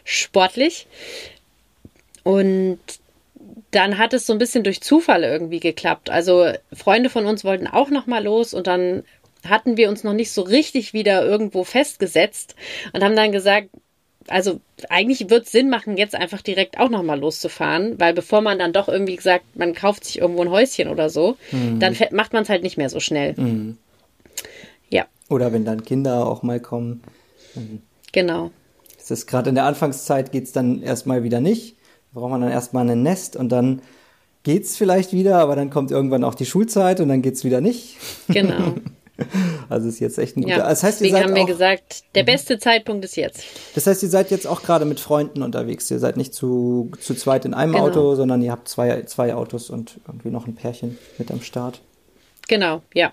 sportlich. 0.03 0.87
Und 2.23 2.79
dann 3.71 3.97
hat 3.97 4.13
es 4.13 4.25
so 4.25 4.33
ein 4.33 4.39
bisschen 4.39 4.63
durch 4.63 4.81
Zufall 4.81 5.23
irgendwie 5.23 5.59
geklappt. 5.59 6.09
Also 6.09 6.51
Freunde 6.71 7.09
von 7.09 7.25
uns 7.25 7.43
wollten 7.43 7.67
auch 7.67 7.89
noch 7.89 8.07
mal 8.07 8.23
los 8.23 8.53
und 8.53 8.67
dann 8.67 9.03
hatten 9.47 9.77
wir 9.77 9.89
uns 9.89 10.03
noch 10.03 10.13
nicht 10.13 10.31
so 10.31 10.41
richtig 10.41 10.93
wieder 10.93 11.23
irgendwo 11.23 11.63
festgesetzt 11.63 12.55
und 12.93 13.03
haben 13.03 13.15
dann 13.15 13.31
gesagt, 13.31 13.69
also 14.27 14.59
eigentlich 14.89 15.29
wird 15.29 15.45
es 15.45 15.51
Sinn 15.51 15.69
machen, 15.69 15.97
jetzt 15.97 16.15
einfach 16.15 16.41
direkt 16.41 16.79
auch 16.79 16.89
nochmal 16.89 17.19
loszufahren, 17.19 17.99
weil 17.99 18.13
bevor 18.13 18.41
man 18.41 18.59
dann 18.59 18.73
doch 18.73 18.87
irgendwie 18.87 19.15
gesagt, 19.15 19.45
man 19.55 19.73
kauft 19.73 20.05
sich 20.05 20.19
irgendwo 20.19 20.41
ein 20.41 20.49
Häuschen 20.49 20.89
oder 20.89 21.09
so, 21.09 21.37
mhm. 21.51 21.79
dann 21.79 21.95
macht 22.11 22.33
man 22.33 22.43
es 22.43 22.49
halt 22.49 22.63
nicht 22.63 22.77
mehr 22.77 22.89
so 22.89 22.99
schnell. 22.99 23.33
Mhm. 23.37 23.77
Ja. 24.89 25.05
Oder 25.29 25.53
wenn 25.53 25.65
dann 25.65 25.83
Kinder 25.83 26.27
auch 26.27 26.43
mal 26.43 26.59
kommen. 26.59 27.03
Genau. 28.11 28.51
Es 28.99 29.11
ist 29.11 29.27
gerade 29.27 29.49
in 29.49 29.55
der 29.55 29.65
Anfangszeit 29.65 30.31
geht 30.31 30.45
es 30.45 30.51
dann 30.51 30.81
erstmal 30.81 31.23
wieder 31.23 31.39
nicht 31.39 31.75
braucht 32.15 32.31
man 32.31 32.41
dann 32.41 32.51
erstmal 32.51 32.89
ein 32.89 33.03
Nest 33.03 33.35
und 33.35 33.49
dann 33.49 33.81
geht's 34.41 34.77
vielleicht 34.77 35.13
wieder, 35.13 35.37
aber 35.37 35.55
dann 35.55 35.69
kommt 35.69 35.91
irgendwann 35.91 36.23
auch 36.23 36.33
die 36.33 36.45
Schulzeit 36.45 36.99
und 36.99 37.09
dann 37.09 37.21
geht's 37.21 37.43
wieder 37.43 37.61
nicht. 37.61 37.97
Genau. 38.27 38.75
Also 39.69 39.89
ist 39.89 39.99
jetzt 39.99 40.19
echt 40.19 40.37
ein 40.37 40.43
guter. 40.43 40.57
Ja, 40.57 40.69
das 40.69 40.83
heißt, 40.83 40.99
deswegen 40.99 41.23
haben 41.23 41.33
wir 41.33 41.43
auch, 41.43 41.47
gesagt, 41.47 42.03
der 42.13 42.23
mhm. 42.23 42.27
beste 42.27 42.59
Zeitpunkt 42.59 43.03
ist 43.03 43.17
jetzt. 43.17 43.43
Das 43.73 43.87
heißt, 43.87 44.03
ihr 44.03 44.09
seid 44.09 44.29
jetzt 44.29 44.45
auch 44.45 44.61
gerade 44.61 44.85
mit 44.85 44.99
Freunden 44.99 45.41
unterwegs. 45.41 45.89
Ihr 45.89 45.99
seid 45.99 46.17
nicht 46.17 46.33
zu, 46.33 46.91
zu 46.99 47.15
zweit 47.15 47.45
in 47.45 47.53
einem 47.53 47.73
genau. 47.73 47.85
Auto, 47.85 48.15
sondern 48.15 48.41
ihr 48.41 48.51
habt 48.51 48.67
zwei, 48.67 49.03
zwei 49.03 49.33
Autos 49.33 49.69
und 49.69 49.99
irgendwie 50.07 50.29
noch 50.29 50.45
ein 50.45 50.55
Pärchen 50.55 50.97
mit 51.17 51.31
am 51.31 51.41
Start. 51.41 51.81
Genau, 52.47 52.81
ja 52.93 53.11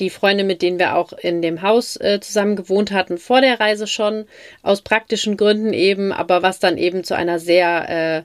die 0.00 0.10
Freunde, 0.10 0.44
mit 0.44 0.62
denen 0.62 0.78
wir 0.78 0.96
auch 0.96 1.12
in 1.12 1.42
dem 1.42 1.62
Haus 1.62 1.96
äh, 1.96 2.20
zusammen 2.20 2.56
gewohnt 2.56 2.90
hatten, 2.90 3.18
vor 3.18 3.40
der 3.40 3.60
Reise 3.60 3.86
schon, 3.86 4.26
aus 4.62 4.82
praktischen 4.82 5.36
Gründen 5.36 5.72
eben, 5.72 6.12
aber 6.12 6.42
was 6.42 6.58
dann 6.58 6.78
eben 6.78 7.04
zu 7.04 7.14
einer 7.14 7.38
sehr 7.38 7.88
äh, 7.88 8.22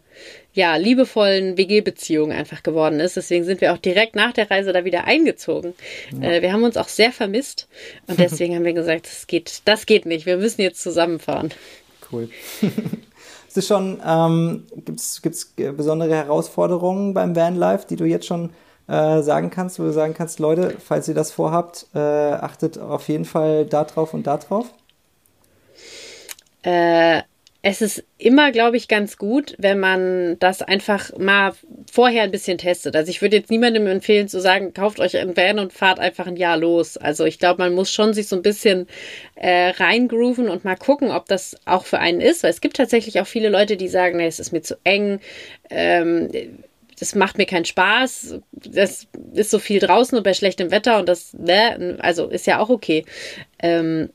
ja, 0.53 0.75
liebevollen 0.75 1.57
WG-Beziehung 1.57 2.31
einfach 2.31 2.63
geworden 2.63 2.99
ist. 2.99 3.15
Deswegen 3.15 3.43
sind 3.43 3.61
wir 3.61 3.73
auch 3.73 3.77
direkt 3.77 4.15
nach 4.15 4.33
der 4.33 4.49
Reise 4.49 4.73
da 4.73 4.83
wieder 4.83 5.05
eingezogen. 5.05 5.73
Ja. 6.19 6.29
Äh, 6.29 6.41
wir 6.41 6.53
haben 6.53 6.63
uns 6.63 6.77
auch 6.77 6.87
sehr 6.87 7.11
vermisst 7.11 7.67
und 8.07 8.19
deswegen 8.19 8.55
haben 8.55 8.65
wir 8.65 8.73
gesagt, 8.73 9.05
das 9.05 9.27
geht, 9.27 9.61
das 9.65 9.85
geht 9.85 10.05
nicht. 10.05 10.25
Wir 10.25 10.37
müssen 10.37 10.61
jetzt 10.61 10.81
zusammenfahren. 10.81 11.51
Cool. 12.11 12.29
Ist 13.47 13.57
es 13.57 13.67
schon, 13.67 13.99
ähm, 14.05 14.67
gibt 14.85 14.99
es 14.99 15.53
besondere 15.75 16.13
Herausforderungen 16.13 17.15
beim 17.15 17.35
Vanlife, 17.35 17.87
die 17.89 17.95
du 17.95 18.05
jetzt 18.05 18.27
schon 18.27 18.51
äh, 18.87 19.23
sagen 19.23 19.49
kannst, 19.49 19.79
wo 19.79 19.83
du 19.83 19.91
sagen 19.91 20.13
kannst, 20.13 20.39
Leute, 20.39 20.75
falls 20.83 21.07
ihr 21.07 21.15
das 21.15 21.31
vorhabt, 21.31 21.87
äh, 21.95 21.99
achtet 21.99 22.77
auf 22.77 23.07
jeden 23.07 23.25
Fall 23.25 23.65
da 23.65 23.85
drauf 23.85 24.13
und 24.13 24.27
da 24.27 24.37
drauf? 24.37 24.67
Äh, 26.61 27.21
es 27.61 27.81
ist 27.81 28.05
immer, 28.17 28.51
glaube 28.53 28.77
ich, 28.77 28.87
ganz 28.87 29.17
gut, 29.17 29.55
wenn 29.57 29.79
man 29.79 30.39
das 30.39 30.61
einfach 30.61 31.17
mal 31.17 31.53
vorher 31.91 32.23
ein 32.23 32.31
bisschen 32.31 32.57
testet. 32.57 32.95
Also 32.95 33.09
ich 33.09 33.21
würde 33.21 33.35
jetzt 33.35 33.49
niemandem 33.49 33.85
empfehlen 33.87 34.29
zu 34.29 34.39
sagen, 34.39 34.73
kauft 34.73 35.01
euch 35.01 35.17
ein 35.17 35.35
Van 35.35 35.59
und 35.59 35.73
fahrt 35.73 35.99
einfach 35.99 36.25
ein 36.27 36.37
Jahr 36.37 36.55
los. 36.55 36.95
Also 36.95 37.25
ich 37.25 37.37
glaube, 37.37 37.61
man 37.61 37.73
muss 37.73 37.91
schon 37.91 38.13
sich 38.13 38.29
so 38.29 38.37
ein 38.37 38.43
bisschen 38.43 38.87
äh, 39.35 39.71
reingrooven 39.71 40.47
und 40.47 40.63
mal 40.63 40.77
gucken, 40.77 41.11
ob 41.11 41.27
das 41.27 41.57
auch 41.65 41.85
für 41.85 41.99
einen 41.99 42.21
ist. 42.21 42.43
Weil 42.43 42.51
es 42.51 42.61
gibt 42.61 42.77
tatsächlich 42.77 43.19
auch 43.19 43.27
viele 43.27 43.49
Leute, 43.49 43.75
die 43.75 43.89
sagen, 43.89 44.17
nee, 44.17 44.27
es 44.27 44.39
ist 44.39 44.53
mir 44.53 44.61
zu 44.61 44.77
eng. 44.85 45.19
Ähm, 45.69 46.29
das 46.97 47.15
macht 47.15 47.37
mir 47.37 47.45
keinen 47.45 47.65
Spaß, 47.65 48.39
das 48.51 49.07
ist 49.33 49.51
so 49.51 49.59
viel 49.59 49.79
draußen 49.79 50.17
und 50.17 50.23
bei 50.23 50.33
schlechtem 50.33 50.69
Wetter 50.69 50.99
und 50.99 51.07
das, 51.07 51.33
ne, 51.33 51.97
also 52.01 52.27
ist 52.27 52.45
ja 52.45 52.59
auch 52.59 52.69
okay. 52.69 53.05
Ähm, 53.59 54.09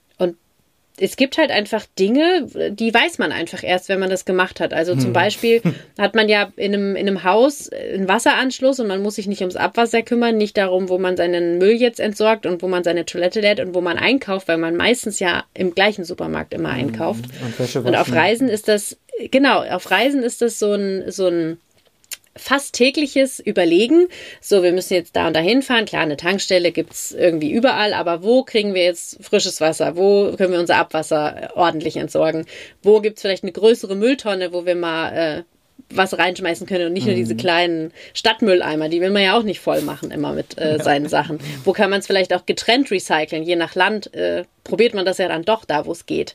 es 0.99 1.17
gibt 1.17 1.39
halt 1.39 1.51
einfach 1.51 1.87
Dinge, 1.99 2.47
die 2.71 2.95
weiß 2.95 3.19
man 3.19 3.33
einfach 3.33 3.65
erst, 3.65 3.89
wenn 3.89 3.99
man 3.99 4.11
das 4.11 4.25
gemacht 4.25 4.61
hat. 4.61 4.73
Also 4.73 4.95
zum 4.95 5.07
hm. 5.07 5.13
Beispiel 5.13 5.63
hat 5.99 6.15
man 6.15 6.29
ja 6.29 6.53
in 6.57 6.73
einem, 6.73 6.95
in 6.95 7.09
einem 7.09 7.25
Haus 7.25 7.69
einen 7.69 8.09
Wasseranschluss 8.09 8.79
und 8.79 8.87
man 8.87 9.03
muss 9.03 9.17
sich 9.17 9.27
nicht 9.27 9.41
ums 9.41 9.57
Abwasser 9.57 10.03
kümmern, 10.03 10.37
nicht 10.37 10.57
darum, 10.57 10.89
wo 10.89 10.99
man 10.99 11.17
seinen 11.17 11.59
Müll 11.59 11.75
jetzt 11.75 11.99
entsorgt 11.99 12.47
und 12.47 12.63
wo 12.63 12.69
man 12.69 12.85
seine 12.85 13.05
Toilette 13.07 13.41
lädt 13.41 13.59
und 13.59 13.75
wo 13.75 13.81
man 13.81 13.99
einkauft, 13.99 14.47
weil 14.47 14.59
man 14.59 14.77
meistens 14.77 15.19
ja 15.19 15.45
im 15.53 15.75
gleichen 15.75 16.05
Supermarkt 16.05 16.55
immer 16.55 16.71
hm. 16.71 16.79
einkauft. 16.79 17.25
Und, 17.59 17.87
und 17.87 17.97
auf 17.97 18.13
Reisen 18.13 18.49
ist 18.49 18.69
das, 18.69 18.97
genau, 19.33 19.65
auf 19.65 19.91
Reisen 19.91 20.23
ist 20.23 20.43
das 20.43 20.61
so 20.61 20.75
ein, 20.75 21.11
so 21.11 21.27
ein 21.27 21.59
fast 22.37 22.75
tägliches 22.75 23.41
Überlegen. 23.41 24.09
So, 24.41 24.63
wir 24.63 24.73
müssen 24.73 24.95
jetzt 24.95 25.17
da 25.17 25.27
und 25.27 25.35
da 25.37 25.41
hinfahren. 25.41 25.85
Klar, 25.85 26.03
eine 26.03 26.17
Tankstelle 26.17 26.73
gibt's 26.73 27.13
irgendwie 27.13 27.51
überall, 27.51 27.95
aber 27.95 28.23
wo 28.23 28.43
kriegen 28.43 28.75
wir 28.75 28.83
jetzt 28.83 29.23
frisches 29.23 29.61
Wasser? 29.61 29.97
Wo 29.97 30.33
können 30.37 30.53
wir 30.53 30.61
unser 30.61 30.77
Abwasser 30.77 31.53
ordentlich 31.55 31.97
entsorgen? 31.97 32.47
Wo 32.83 33.01
gibt's 33.01 33.23
vielleicht 33.23 33.45
eine 33.45 33.53
größere 33.53 33.95
Mülltonne, 33.95 34.53
wo 34.53 34.67
wir 34.67 34.75
mal 34.75 35.13
äh, 35.13 35.43
was 35.91 36.17
reinschmeißen 36.17 36.67
können 36.67 36.87
und 36.87 36.93
nicht 36.93 37.05
mhm. 37.05 37.11
nur 37.11 37.17
diese 37.17 37.37
kleinen 37.37 37.93
Stadtmülleimer, 38.15 38.89
die 38.89 39.01
will 39.01 39.11
man 39.11 39.23
ja 39.23 39.37
auch 39.37 39.43
nicht 39.43 39.61
voll 39.61 39.83
machen 39.83 40.11
immer 40.11 40.33
mit 40.33 40.59
äh, 40.59 40.79
seinen 40.83 41.09
Sachen. 41.09 41.39
Wo 41.65 41.73
kann 41.73 41.91
man 41.91 42.01
es 42.01 42.07
vielleicht 42.07 42.33
auch 42.33 42.47
getrennt 42.47 42.91
recyceln? 42.91 43.43
Je 43.43 43.57
nach 43.57 43.75
Land 43.75 44.13
äh, 44.15 44.45
probiert 44.65 44.95
man 44.95 45.05
das 45.05 45.19
ja 45.19 45.29
dann 45.29 45.43
doch 45.43 45.65
da, 45.65 45.87
wo 45.87 45.93
es 45.93 46.07
geht. 46.07 46.35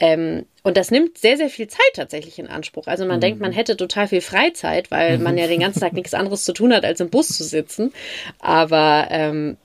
Ähm, 0.00 0.46
und 0.62 0.76
das 0.76 0.90
nimmt 0.90 1.18
sehr, 1.18 1.36
sehr 1.36 1.50
viel 1.50 1.68
Zeit 1.68 1.92
tatsächlich 1.94 2.38
in 2.38 2.48
Anspruch. 2.48 2.86
Also 2.86 3.04
man 3.06 3.16
mhm. 3.16 3.20
denkt, 3.20 3.40
man 3.40 3.52
hätte 3.52 3.76
total 3.76 4.08
viel 4.08 4.20
Freizeit, 4.20 4.90
weil 4.90 5.18
man 5.18 5.38
ja 5.38 5.46
den 5.46 5.60
ganzen 5.60 5.80
Tag 5.80 5.92
nichts 5.94 6.14
anderes 6.14 6.44
zu 6.44 6.52
tun 6.52 6.72
hat, 6.72 6.84
als 6.84 7.00
im 7.00 7.10
Bus 7.10 7.28
zu 7.28 7.44
sitzen. 7.44 7.92
Aber 8.40 9.06
ähm, 9.10 9.56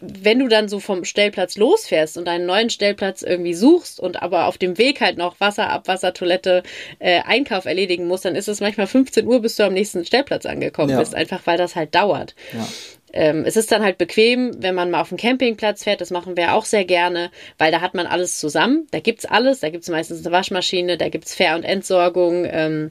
wenn 0.00 0.38
du 0.38 0.48
dann 0.48 0.68
so 0.68 0.80
vom 0.80 1.04
Stellplatz 1.04 1.56
losfährst 1.56 2.16
und 2.16 2.26
einen 2.28 2.46
neuen 2.46 2.70
Stellplatz 2.70 3.22
irgendwie 3.22 3.54
suchst 3.54 4.00
und 4.00 4.22
aber 4.22 4.46
auf 4.46 4.56
dem 4.56 4.78
Weg 4.78 5.00
halt 5.00 5.18
noch 5.18 5.38
Wasser, 5.40 5.68
Abwasser, 5.68 6.14
Toilette, 6.14 6.62
äh, 6.98 7.20
Einkauf 7.20 7.66
erledigen 7.66 8.06
musst, 8.06 8.24
dann 8.24 8.34
ist 8.34 8.48
es 8.48 8.60
manchmal 8.60 8.86
15 8.86 9.26
Uhr, 9.26 9.40
bis 9.40 9.56
du 9.56 9.64
am 9.64 9.74
nächsten 9.74 10.04
Stellplatz 10.04 10.46
angekommen 10.46 10.90
ja. 10.90 10.98
bist, 10.98 11.14
einfach 11.14 11.42
weil 11.44 11.58
das 11.58 11.76
halt 11.76 11.94
dauert. 11.94 12.34
Ja. 12.52 12.66
Ähm, 13.12 13.44
es 13.44 13.56
ist 13.56 13.72
dann 13.72 13.82
halt 13.82 13.98
bequem, 13.98 14.62
wenn 14.62 14.74
man 14.74 14.90
mal 14.90 15.00
auf 15.00 15.08
den 15.08 15.18
Campingplatz 15.18 15.84
fährt. 15.84 16.00
Das 16.00 16.10
machen 16.10 16.36
wir 16.36 16.54
auch 16.54 16.64
sehr 16.64 16.84
gerne, 16.84 17.30
weil 17.58 17.72
da 17.72 17.80
hat 17.80 17.94
man 17.94 18.06
alles 18.06 18.38
zusammen. 18.38 18.86
Da 18.90 19.00
gibt's 19.00 19.24
alles. 19.24 19.60
Da 19.60 19.70
gibt's 19.70 19.88
meistens 19.88 20.24
eine 20.24 20.34
Waschmaschine, 20.34 20.96
da 20.96 21.08
gibt's 21.08 21.34
Fähr- 21.34 21.56
und 21.56 21.64
Entsorgung. 21.64 22.46
Ähm, 22.48 22.90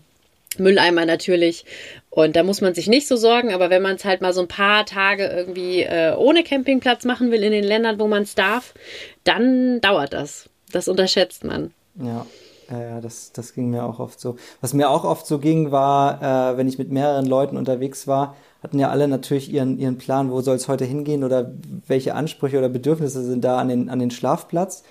Mülleimer 0.57 1.05
natürlich. 1.05 1.65
Und 2.09 2.35
da 2.35 2.43
muss 2.43 2.61
man 2.61 2.73
sich 2.73 2.87
nicht 2.87 3.07
so 3.07 3.15
sorgen, 3.15 3.53
aber 3.53 3.69
wenn 3.69 3.81
man 3.81 3.95
es 3.95 4.05
halt 4.05 4.21
mal 4.21 4.33
so 4.33 4.41
ein 4.41 4.47
paar 4.47 4.85
Tage 4.85 5.27
irgendwie 5.27 5.83
äh, 5.83 6.15
ohne 6.15 6.43
Campingplatz 6.43 7.05
machen 7.05 7.31
will 7.31 7.43
in 7.43 7.51
den 7.51 7.63
Ländern, 7.63 7.99
wo 7.99 8.07
man 8.07 8.23
es 8.23 8.35
darf, 8.35 8.73
dann 9.23 9.79
dauert 9.81 10.13
das. 10.13 10.49
Das 10.71 10.87
unterschätzt 10.87 11.43
man. 11.43 11.71
Ja. 11.95 12.25
Ja, 12.71 13.01
das, 13.01 13.31
das 13.31 13.55
ging 13.55 13.71
mir 13.71 13.83
auch 13.83 13.99
oft 13.99 14.19
so. 14.19 14.35
Was 14.61 14.75
mir 14.75 14.91
auch 14.91 15.03
oft 15.03 15.25
so 15.25 15.39
ging, 15.39 15.71
war, 15.71 16.53
äh, 16.53 16.57
wenn 16.57 16.67
ich 16.67 16.77
mit 16.77 16.91
mehreren 16.91 17.25
Leuten 17.25 17.57
unterwegs 17.57 18.05
war, 18.05 18.35
hatten 18.63 18.79
ja 18.79 18.89
alle 18.89 19.07
natürlich 19.07 19.51
ihren, 19.51 19.77
ihren 19.79 19.97
Plan, 19.97 20.31
wo 20.31 20.41
soll 20.41 20.55
es 20.55 20.67
heute 20.67 20.85
hingehen 20.85 21.23
oder 21.23 21.51
welche 21.87 22.15
Ansprüche 22.15 22.57
oder 22.57 22.69
Bedürfnisse 22.69 23.23
sind 23.23 23.43
da 23.43 23.57
an 23.57 23.69
den, 23.69 23.89
an 23.89 23.99
den 23.99 24.11
Schlafplatz. 24.11 24.83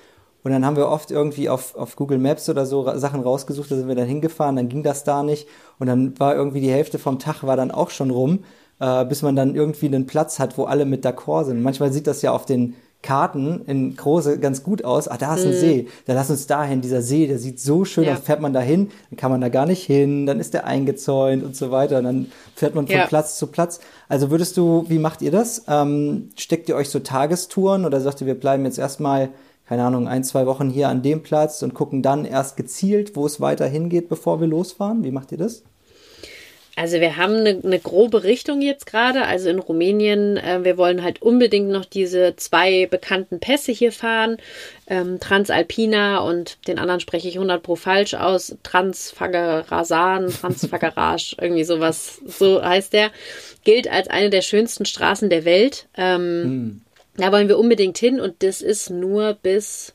Und 0.44 0.52
dann 0.52 0.64
haben 0.64 0.76
wir 0.76 0.88
oft 0.88 1.10
irgendwie 1.10 1.48
auf, 1.48 1.74
auf 1.74 1.96
Google 1.96 2.18
Maps 2.18 2.48
oder 2.48 2.64
so 2.64 2.96
Sachen 2.96 3.20
rausgesucht, 3.20 3.70
da 3.70 3.76
sind 3.76 3.88
wir 3.88 3.96
dann 3.96 4.06
hingefahren, 4.06 4.56
dann 4.56 4.68
ging 4.68 4.82
das 4.82 5.04
da 5.04 5.22
nicht. 5.22 5.48
Und 5.78 5.88
dann 5.88 6.18
war 6.18 6.34
irgendwie 6.34 6.60
die 6.60 6.70
Hälfte 6.70 6.98
vom 6.98 7.18
Tag 7.18 7.42
war 7.42 7.56
dann 7.56 7.70
auch 7.70 7.90
schon 7.90 8.10
rum, 8.10 8.44
äh, 8.80 9.04
bis 9.04 9.22
man 9.22 9.36
dann 9.36 9.54
irgendwie 9.54 9.86
einen 9.86 10.06
Platz 10.06 10.38
hat, 10.38 10.56
wo 10.56 10.64
alle 10.64 10.86
mit 10.86 11.04
d'accord 11.04 11.44
sind. 11.44 11.62
Manchmal 11.62 11.92
sieht 11.92 12.06
das 12.06 12.22
ja 12.22 12.32
auf 12.32 12.46
den 12.46 12.74
Karten 13.02 13.62
in 13.66 13.96
große 13.96 14.38
ganz 14.40 14.62
gut 14.62 14.84
aus. 14.84 15.06
Ah, 15.06 15.16
da 15.16 15.36
ist 15.36 15.44
ein 15.44 15.52
mhm. 15.52 15.60
See. 15.60 15.88
Dann 16.06 16.16
lass 16.16 16.30
uns 16.30 16.46
dahin. 16.46 16.80
Dieser 16.80 17.00
See, 17.00 17.26
der 17.26 17.38
sieht 17.38 17.60
so 17.60 17.84
schön 17.84 18.04
ja. 18.04 18.14
aus. 18.14 18.20
Fährt 18.20 18.40
man 18.40 18.52
da 18.52 18.60
hin, 18.60 18.90
dann 19.10 19.16
kann 19.16 19.30
man 19.30 19.40
da 19.40 19.48
gar 19.48 19.66
nicht 19.66 19.84
hin. 19.84 20.26
Dann 20.26 20.40
ist 20.40 20.54
der 20.54 20.66
eingezäunt 20.66 21.44
und 21.44 21.54
so 21.54 21.70
weiter. 21.70 21.98
Und 21.98 22.04
dann 22.04 22.32
fährt 22.56 22.74
man 22.74 22.86
von 22.86 22.96
ja. 22.96 23.06
Platz 23.06 23.38
zu 23.38 23.46
Platz. 23.46 23.80
Also 24.08 24.30
würdest 24.30 24.56
du, 24.56 24.84
wie 24.88 24.98
macht 24.98 25.22
ihr 25.22 25.30
das? 25.30 25.64
Ähm, 25.68 26.30
steckt 26.36 26.68
ihr 26.68 26.76
euch 26.76 26.88
so 26.88 26.98
Tagestouren 26.98 27.84
oder 27.84 28.00
sagt 28.00 28.20
ihr, 28.20 28.26
wir 28.26 28.38
bleiben 28.38 28.64
jetzt 28.64 28.78
erstmal 28.78 29.30
keine 29.68 29.84
Ahnung, 29.84 30.08
ein, 30.08 30.24
zwei 30.24 30.46
Wochen 30.46 30.70
hier 30.70 30.88
an 30.88 31.02
dem 31.02 31.22
Platz 31.22 31.62
und 31.62 31.74
gucken 31.74 32.02
dann 32.02 32.24
erst 32.24 32.56
gezielt, 32.56 33.16
wo 33.16 33.26
es 33.26 33.38
weiter 33.38 33.66
hingeht, 33.66 34.08
bevor 34.08 34.40
wir 34.40 34.46
losfahren? 34.46 35.04
Wie 35.04 35.10
macht 35.10 35.30
ihr 35.30 35.36
das? 35.36 35.62
Also 36.78 37.00
wir 37.00 37.16
haben 37.16 37.34
eine, 37.34 37.60
eine 37.62 37.80
grobe 37.80 38.22
Richtung 38.22 38.62
jetzt 38.62 38.86
gerade. 38.86 39.24
Also 39.24 39.48
in 39.48 39.58
Rumänien, 39.58 40.36
äh, 40.36 40.60
wir 40.62 40.78
wollen 40.78 41.02
halt 41.02 41.20
unbedingt 41.20 41.70
noch 41.70 41.84
diese 41.84 42.36
zwei 42.36 42.86
bekannten 42.86 43.40
Pässe 43.40 43.72
hier 43.72 43.90
fahren. 43.90 44.36
Ähm, 44.86 45.18
Transalpina 45.18 46.18
und 46.18 46.56
den 46.68 46.78
anderen 46.78 47.00
spreche 47.00 47.26
ich 47.26 47.34
100 47.34 47.62
pro 47.64 47.74
falsch 47.74 48.14
aus. 48.14 48.56
Transfagarasan, 48.62 50.30
Transfagarage, 50.30 51.34
irgendwie 51.40 51.64
sowas, 51.64 52.20
so 52.24 52.62
heißt 52.62 52.92
der. 52.92 53.10
Gilt 53.64 53.90
als 53.90 54.08
eine 54.08 54.30
der 54.30 54.42
schönsten 54.42 54.84
Straßen 54.84 55.30
der 55.30 55.44
Welt. 55.44 55.88
Ähm, 55.96 56.42
hm. 56.44 56.80
Da 57.16 57.32
wollen 57.32 57.48
wir 57.48 57.58
unbedingt 57.58 57.98
hin 57.98 58.20
und 58.20 58.44
das 58.44 58.62
ist 58.62 58.90
nur 58.90 59.34
bis 59.34 59.94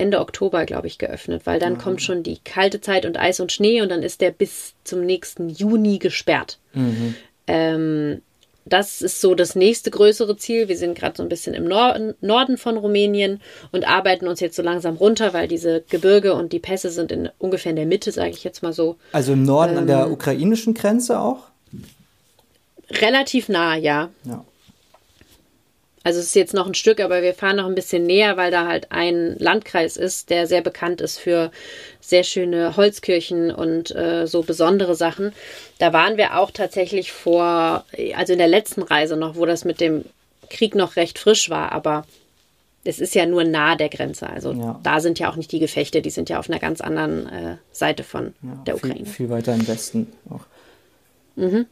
Ende 0.00 0.20
Oktober, 0.20 0.64
glaube 0.64 0.86
ich, 0.86 0.98
geöffnet, 0.98 1.42
weil 1.44 1.60
dann 1.60 1.74
mhm. 1.74 1.78
kommt 1.78 2.02
schon 2.02 2.22
die 2.22 2.38
kalte 2.44 2.80
Zeit 2.80 3.06
und 3.06 3.18
Eis 3.18 3.38
und 3.38 3.52
Schnee 3.52 3.82
und 3.82 3.90
dann 3.90 4.02
ist 4.02 4.20
der 4.20 4.30
bis 4.30 4.74
zum 4.82 5.02
nächsten 5.02 5.48
Juni 5.48 5.98
gesperrt. 5.98 6.58
Mhm. 6.72 7.14
Ähm, 7.46 8.22
das 8.64 9.02
ist 9.02 9.20
so 9.20 9.34
das 9.34 9.56
nächste 9.56 9.90
größere 9.90 10.36
Ziel. 10.36 10.68
Wir 10.68 10.76
sind 10.76 10.96
gerade 10.96 11.16
so 11.16 11.22
ein 11.22 11.28
bisschen 11.28 11.54
im 11.54 11.64
Norden, 11.64 12.14
Norden 12.20 12.56
von 12.56 12.76
Rumänien 12.76 13.40
und 13.72 13.88
arbeiten 13.88 14.28
uns 14.28 14.40
jetzt 14.40 14.56
so 14.56 14.62
langsam 14.62 14.96
runter, 14.96 15.32
weil 15.32 15.48
diese 15.48 15.82
Gebirge 15.88 16.34
und 16.34 16.52
die 16.52 16.58
Pässe 16.58 16.90
sind 16.90 17.10
in, 17.10 17.30
ungefähr 17.38 17.70
in 17.70 17.76
der 17.76 17.86
Mitte, 17.86 18.12
sage 18.12 18.30
ich 18.30 18.44
jetzt 18.44 18.62
mal 18.62 18.72
so. 18.72 18.96
Also 19.12 19.32
im 19.32 19.42
Norden 19.42 19.72
ähm, 19.72 19.78
an 19.78 19.86
der 19.86 20.06
ähm, 20.06 20.12
ukrainischen 20.12 20.74
Grenze 20.74 21.18
auch? 21.18 21.44
Relativ 22.90 23.48
nah, 23.48 23.76
ja. 23.76 24.10
Ja. 24.24 24.44
Also 26.02 26.18
es 26.18 26.26
ist 26.26 26.34
jetzt 26.34 26.54
noch 26.54 26.66
ein 26.66 26.74
Stück, 26.74 27.00
aber 27.00 27.22
wir 27.22 27.34
fahren 27.34 27.56
noch 27.56 27.66
ein 27.66 27.74
bisschen 27.74 28.04
näher, 28.04 28.38
weil 28.38 28.50
da 28.50 28.66
halt 28.66 28.90
ein 28.90 29.36
Landkreis 29.38 29.98
ist, 29.98 30.30
der 30.30 30.46
sehr 30.46 30.62
bekannt 30.62 31.02
ist 31.02 31.18
für 31.18 31.50
sehr 32.00 32.24
schöne 32.24 32.76
Holzkirchen 32.76 33.50
und 33.50 33.94
äh, 33.94 34.26
so 34.26 34.42
besondere 34.42 34.94
Sachen. 34.94 35.32
Da 35.78 35.92
waren 35.92 36.16
wir 36.16 36.38
auch 36.38 36.50
tatsächlich 36.50 37.12
vor, 37.12 37.84
also 38.16 38.32
in 38.32 38.38
der 38.38 38.48
letzten 38.48 38.82
Reise 38.82 39.16
noch, 39.16 39.36
wo 39.36 39.44
das 39.44 39.66
mit 39.66 39.80
dem 39.80 40.04
Krieg 40.48 40.74
noch 40.74 40.96
recht 40.96 41.18
frisch 41.18 41.50
war, 41.50 41.72
aber 41.72 42.06
es 42.82 42.98
ist 42.98 43.14
ja 43.14 43.26
nur 43.26 43.44
nahe 43.44 43.76
der 43.76 43.90
Grenze. 43.90 44.28
Also 44.28 44.52
ja. 44.52 44.80
da 44.82 45.00
sind 45.00 45.18
ja 45.18 45.30
auch 45.30 45.36
nicht 45.36 45.52
die 45.52 45.58
Gefechte, 45.58 46.00
die 46.00 46.10
sind 46.10 46.30
ja 46.30 46.38
auf 46.38 46.48
einer 46.48 46.58
ganz 46.58 46.80
anderen 46.80 47.26
äh, 47.26 47.56
Seite 47.72 48.04
von 48.04 48.34
ja, 48.42 48.62
der 48.66 48.76
Ukraine. 48.76 49.04
Viel, 49.04 49.14
viel 49.14 49.30
weiter 49.30 49.54
im 49.54 49.68
Westen 49.68 50.10
auch. 50.30 50.46
Mhm. 51.36 51.66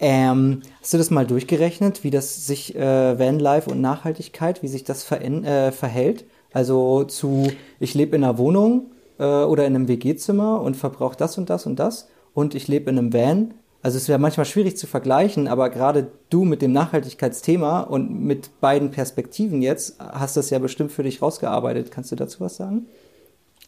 Ähm, 0.00 0.62
hast 0.80 0.94
du 0.94 0.98
das 0.98 1.10
mal 1.10 1.26
durchgerechnet, 1.26 2.02
wie 2.02 2.10
das 2.10 2.46
sich 2.46 2.74
äh, 2.74 3.18
Vanlife 3.18 3.70
und 3.70 3.82
Nachhaltigkeit, 3.82 4.62
wie 4.62 4.68
sich 4.68 4.82
das 4.82 5.10
äh, 5.12 5.72
verhält? 5.72 6.24
Also 6.52 7.04
zu, 7.04 7.52
ich 7.78 7.94
lebe 7.94 8.16
in 8.16 8.24
einer 8.24 8.38
Wohnung 8.38 8.90
äh, 9.18 9.24
oder 9.24 9.66
in 9.66 9.76
einem 9.76 9.88
WG-Zimmer 9.88 10.62
und 10.62 10.76
verbrauche 10.76 11.16
das 11.16 11.36
und 11.36 11.50
das 11.50 11.66
und 11.66 11.78
das 11.78 12.08
und 12.32 12.54
ich 12.54 12.66
lebe 12.66 12.90
in 12.90 12.98
einem 12.98 13.12
Van. 13.12 13.54
Also 13.82 13.98
es 13.98 14.08
wäre 14.08 14.18
manchmal 14.18 14.46
schwierig 14.46 14.76
zu 14.76 14.86
vergleichen, 14.86 15.48
aber 15.48 15.70
gerade 15.70 16.10
du 16.28 16.44
mit 16.44 16.60
dem 16.62 16.72
Nachhaltigkeitsthema 16.72 17.80
und 17.80 18.24
mit 18.24 18.60
beiden 18.60 18.90
Perspektiven 18.90 19.62
jetzt 19.62 19.96
hast 19.98 20.36
das 20.36 20.50
ja 20.50 20.58
bestimmt 20.58 20.92
für 20.92 21.02
dich 21.02 21.22
rausgearbeitet. 21.22 21.90
Kannst 21.90 22.10
du 22.12 22.16
dazu 22.16 22.40
was 22.40 22.56
sagen? 22.56 22.86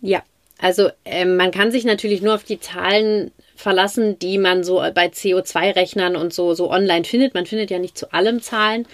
Ja, 0.00 0.22
also 0.58 0.88
ähm, 1.04 1.36
man 1.36 1.50
kann 1.50 1.72
sich 1.72 1.84
natürlich 1.84 2.22
nur 2.22 2.34
auf 2.34 2.44
die 2.44 2.60
Zahlen 2.60 3.30
verlassen, 3.56 4.18
die 4.18 4.38
man 4.38 4.64
so 4.64 4.76
bei 4.94 5.06
CO2-Rechnern 5.06 6.16
und 6.16 6.32
so, 6.32 6.54
so 6.54 6.70
online 6.70 7.04
findet. 7.04 7.34
Man 7.34 7.46
findet 7.46 7.70
ja 7.70 7.78
nicht 7.78 7.96
zu 7.96 8.12
allem 8.12 8.42
Zahlen. 8.42 8.86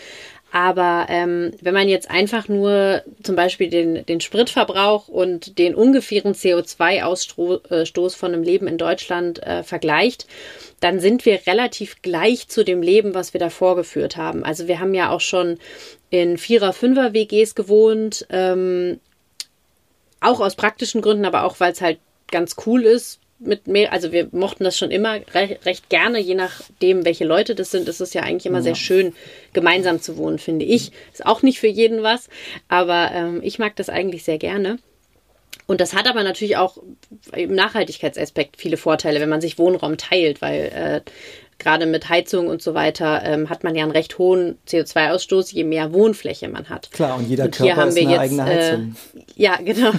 Aber 0.50 1.06
ähm, 1.10 1.52
wenn 1.60 1.74
man 1.74 1.88
jetzt 1.88 2.10
einfach 2.10 2.48
nur 2.48 3.02
zum 3.22 3.36
Beispiel 3.36 3.68
den, 3.68 4.06
den 4.06 4.20
Spritverbrauch 4.20 5.08
und 5.08 5.58
den 5.58 5.74
ungefähren 5.74 6.32
CO2-Ausstoß 6.32 8.16
von 8.16 8.32
einem 8.32 8.42
Leben 8.42 8.66
in 8.66 8.78
Deutschland 8.78 9.42
äh, 9.42 9.62
vergleicht, 9.62 10.26
dann 10.80 11.00
sind 11.00 11.26
wir 11.26 11.46
relativ 11.46 12.00
gleich 12.00 12.48
zu 12.48 12.64
dem 12.64 12.80
Leben, 12.80 13.14
was 13.14 13.34
wir 13.34 13.40
davor 13.40 13.76
geführt 13.76 14.16
haben. 14.16 14.42
Also 14.42 14.68
wir 14.68 14.80
haben 14.80 14.94
ja 14.94 15.10
auch 15.10 15.20
schon 15.20 15.58
in 16.08 16.38
Vierer-, 16.38 16.72
Fünfer-WGs 16.72 17.54
gewohnt, 17.54 18.26
ähm, 18.30 19.00
auch 20.20 20.40
aus 20.40 20.56
praktischen 20.56 21.02
Gründen, 21.02 21.26
aber 21.26 21.44
auch 21.44 21.60
weil 21.60 21.72
es 21.72 21.82
halt 21.82 21.98
ganz 22.30 22.56
cool 22.64 22.84
ist. 22.84 23.20
Mit 23.40 23.68
mehr, 23.68 23.92
also 23.92 24.10
wir 24.10 24.28
mochten 24.32 24.64
das 24.64 24.76
schon 24.76 24.90
immer 24.90 25.20
recht, 25.32 25.64
recht 25.64 25.88
gerne, 25.88 26.18
je 26.18 26.34
nachdem, 26.34 27.04
welche 27.04 27.24
Leute 27.24 27.54
das 27.54 27.70
sind. 27.70 27.88
Es 27.88 28.00
ist 28.00 28.14
ja 28.14 28.22
eigentlich 28.22 28.46
immer 28.46 28.58
ja. 28.58 28.64
sehr 28.64 28.74
schön, 28.74 29.14
gemeinsam 29.52 30.00
zu 30.00 30.16
wohnen, 30.16 30.38
finde 30.38 30.64
ich. 30.64 30.90
Ist 31.12 31.24
auch 31.24 31.42
nicht 31.42 31.60
für 31.60 31.68
jeden 31.68 32.02
was, 32.02 32.28
aber 32.68 33.10
ähm, 33.12 33.40
ich 33.42 33.58
mag 33.58 33.76
das 33.76 33.88
eigentlich 33.88 34.24
sehr 34.24 34.38
gerne. 34.38 34.78
Und 35.66 35.82
das 35.82 35.94
hat 35.94 36.08
aber 36.08 36.24
natürlich 36.24 36.56
auch 36.56 36.78
im 37.32 37.54
Nachhaltigkeitsaspekt 37.54 38.56
viele 38.56 38.78
Vorteile, 38.78 39.20
wenn 39.20 39.28
man 39.28 39.42
sich 39.42 39.58
Wohnraum 39.58 39.98
teilt, 39.98 40.40
weil 40.40 41.04
äh, 41.04 41.10
gerade 41.58 41.86
mit 41.86 42.08
Heizung 42.08 42.46
und 42.48 42.62
so 42.62 42.74
weiter 42.74 43.22
ähm, 43.24 43.50
hat 43.50 43.64
man 43.64 43.74
ja 43.74 43.82
einen 43.82 43.92
recht 43.92 44.18
hohen 44.18 44.58
CO2-Ausstoß, 44.68 45.52
je 45.52 45.64
mehr 45.64 45.92
Wohnfläche 45.92 46.48
man 46.48 46.68
hat. 46.68 46.90
Klar, 46.92 47.16
und 47.16 47.28
jeder 47.28 47.44
und 47.44 47.56
Körper 47.56 47.86
ist 47.88 47.98
eine 47.98 48.10
jetzt, 48.10 48.20
eigene 48.20 48.44
Heizung. 48.44 48.96
Äh, 49.14 49.20
ja, 49.36 49.56
genau. 49.56 49.92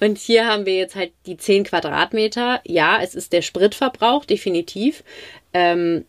Und 0.00 0.18
hier 0.18 0.46
haben 0.46 0.66
wir 0.66 0.76
jetzt 0.76 0.94
halt 0.94 1.12
die 1.26 1.36
10 1.36 1.64
Quadratmeter. 1.64 2.60
Ja, 2.64 3.00
es 3.02 3.14
ist 3.14 3.32
der 3.32 3.42
Spritverbrauch, 3.42 4.24
definitiv. 4.24 5.02
Ähm, 5.52 6.04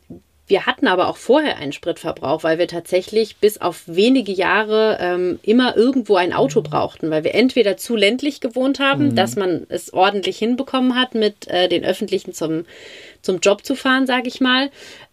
wir 0.52 0.66
hatten 0.66 0.86
aber 0.86 1.08
auch 1.08 1.16
vorher 1.16 1.56
einen 1.58 1.72
Spritverbrauch, 1.72 2.44
weil 2.44 2.60
wir 2.60 2.68
tatsächlich 2.68 3.38
bis 3.38 3.60
auf 3.60 3.84
wenige 3.86 4.34
Jahre 4.34 4.98
ähm, 5.00 5.40
immer 5.44 5.78
irgendwo 5.78 6.18
ein 6.18 6.34
Auto 6.34 6.62
brauchten, 6.62 7.10
weil 7.10 7.24
wir 7.24 7.34
entweder 7.34 7.78
zu 7.78 7.96
ländlich 7.96 8.42
gewohnt 8.42 8.82
haben, 8.82 9.06
mhm. 9.06 9.16
dass 9.16 9.38
man 9.38 9.66
es 9.70 9.94
ordentlich 9.94 10.38
hinbekommen 10.38 10.96
hat, 10.96 11.16
mit 11.16 11.48
äh, 11.48 11.70
den 11.70 11.86
Öffentlichen 11.86 12.34
zum, 12.34 12.66
zum 13.22 13.40
Job 13.40 13.66
zu 13.66 13.76
fahren, 13.76 14.06
sage 14.06 14.28
ich 14.28 14.42
mal. 14.42 14.70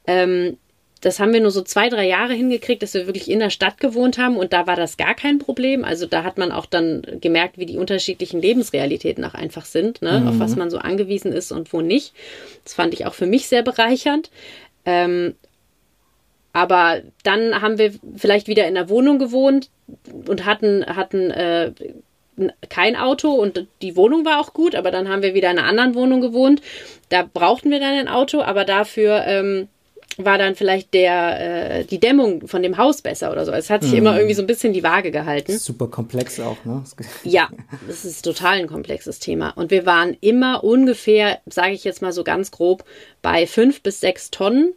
Ähm, 0.09 0.59
das 1.01 1.21
haben 1.21 1.33
wir 1.33 1.41
nur 1.41 1.53
so 1.53 1.63
zwei, 1.63 1.89
drei 1.89 2.09
Jahre 2.09 2.35
hingekriegt, 2.35 2.83
dass 2.83 2.95
wir 2.95 3.07
wirklich 3.07 3.31
in 3.31 3.39
der 3.39 3.51
Stadt 3.51 3.79
gewohnt 3.79 4.19
haben 4.19 4.37
und 4.37 4.53
da 4.53 4.67
war 4.67 4.75
das 4.75 4.97
gar 4.97 5.15
kein 5.15 5.39
Problem. 5.39 5.85
Also 5.85 6.07
da 6.07 6.25
hat 6.25 6.39
man 6.39 6.51
auch 6.51 6.67
dann 6.67 7.03
gemerkt, 7.21 7.59
wie 7.59 7.67
die 7.67 7.77
unterschiedlichen 7.77 8.43
Lebensrealitäten 8.43 9.25
auch 9.25 9.35
einfach 9.35 9.65
sind, 9.65 10.03
ne? 10.03 10.19
Mhm. 10.19 10.29
auf 10.29 10.39
was 10.41 10.57
man 10.57 10.71
so 10.71 10.79
angewiesen 10.79 11.33
ist 11.33 11.53
und 11.53 11.73
wo 11.73 11.81
nicht. 11.81 12.13
Das 12.65 12.75
fand 12.75 12.93
ich 12.95 13.07
auch 13.07 13.15
für 13.15 13.27
mich 13.27 13.47
sehr 13.47 13.63
bereichernd. 13.63 14.31
Ähm, 14.85 15.35
aber 16.53 17.03
dann 17.23 17.61
haben 17.61 17.79
wir 17.79 17.93
vielleicht 18.17 18.49
wieder 18.49 18.67
in 18.67 18.75
der 18.75 18.89
Wohnung 18.89 19.19
gewohnt 19.19 19.71
und 20.27 20.45
hatten, 20.45 20.85
hatten 20.87 21.31
äh, 21.31 21.73
kein 22.69 22.97
Auto 22.97 23.31
und 23.33 23.67
die 23.83 23.97
Wohnung 23.97 24.25
war 24.25 24.41
auch 24.41 24.53
gut, 24.53 24.75
aber 24.75 24.91
dann 24.91 25.09
haben 25.09 25.23
wir 25.23 25.35
wieder 25.35 25.51
in 25.51 25.59
einer 25.59 25.69
anderen 25.69 25.95
Wohnung 25.95 26.21
gewohnt. 26.21 26.63
Da 27.09 27.23
brauchten 27.23 27.71
wir 27.71 27.81
dann 27.81 27.95
ein 27.95 28.09
Auto, 28.09 28.41
aber 28.43 28.65
dafür 28.65 29.25
ähm, 29.27 29.69
war 30.19 30.37
dann 30.37 30.57
vielleicht 30.57 30.93
der, 30.95 31.79
äh, 31.79 31.85
die 31.85 32.01
Dämmung 32.01 32.49
von 32.49 32.63
dem 32.63 32.77
Haus 32.77 33.03
besser 33.03 33.31
oder 33.31 33.47
so. 33.47 33.53
Es 33.53 33.71
hat 33.71 33.83
sich 33.83 33.93
mhm. 33.93 33.99
immer 33.99 34.17
irgendwie 34.17 34.35
so 34.35 34.43
ein 34.43 34.47
bisschen 34.47 34.73
die 34.73 34.83
Waage 34.83 35.13
gehalten. 35.13 35.57
Super 35.59 35.87
komplex 35.87 36.41
auch, 36.41 36.65
ne? 36.65 36.83
ja, 37.23 37.49
das 37.87 38.05
ist 38.05 38.23
total 38.23 38.59
ein 38.59 38.67
komplexes 38.67 39.21
Thema. 39.21 39.51
Und 39.51 39.71
wir 39.71 39.87
waren 39.87 40.17
immer 40.21 40.65
ungefähr, 40.65 41.39
sage 41.47 41.73
ich 41.73 41.85
jetzt 41.85 42.03
mal 42.03 42.13
so 42.13 42.25
ganz 42.25 42.51
grob, 42.51 42.85
bei 43.23 43.47
fünf 43.47 43.81
bis 43.83 44.01
sechs 44.01 44.31
Tonnen. 44.31 44.75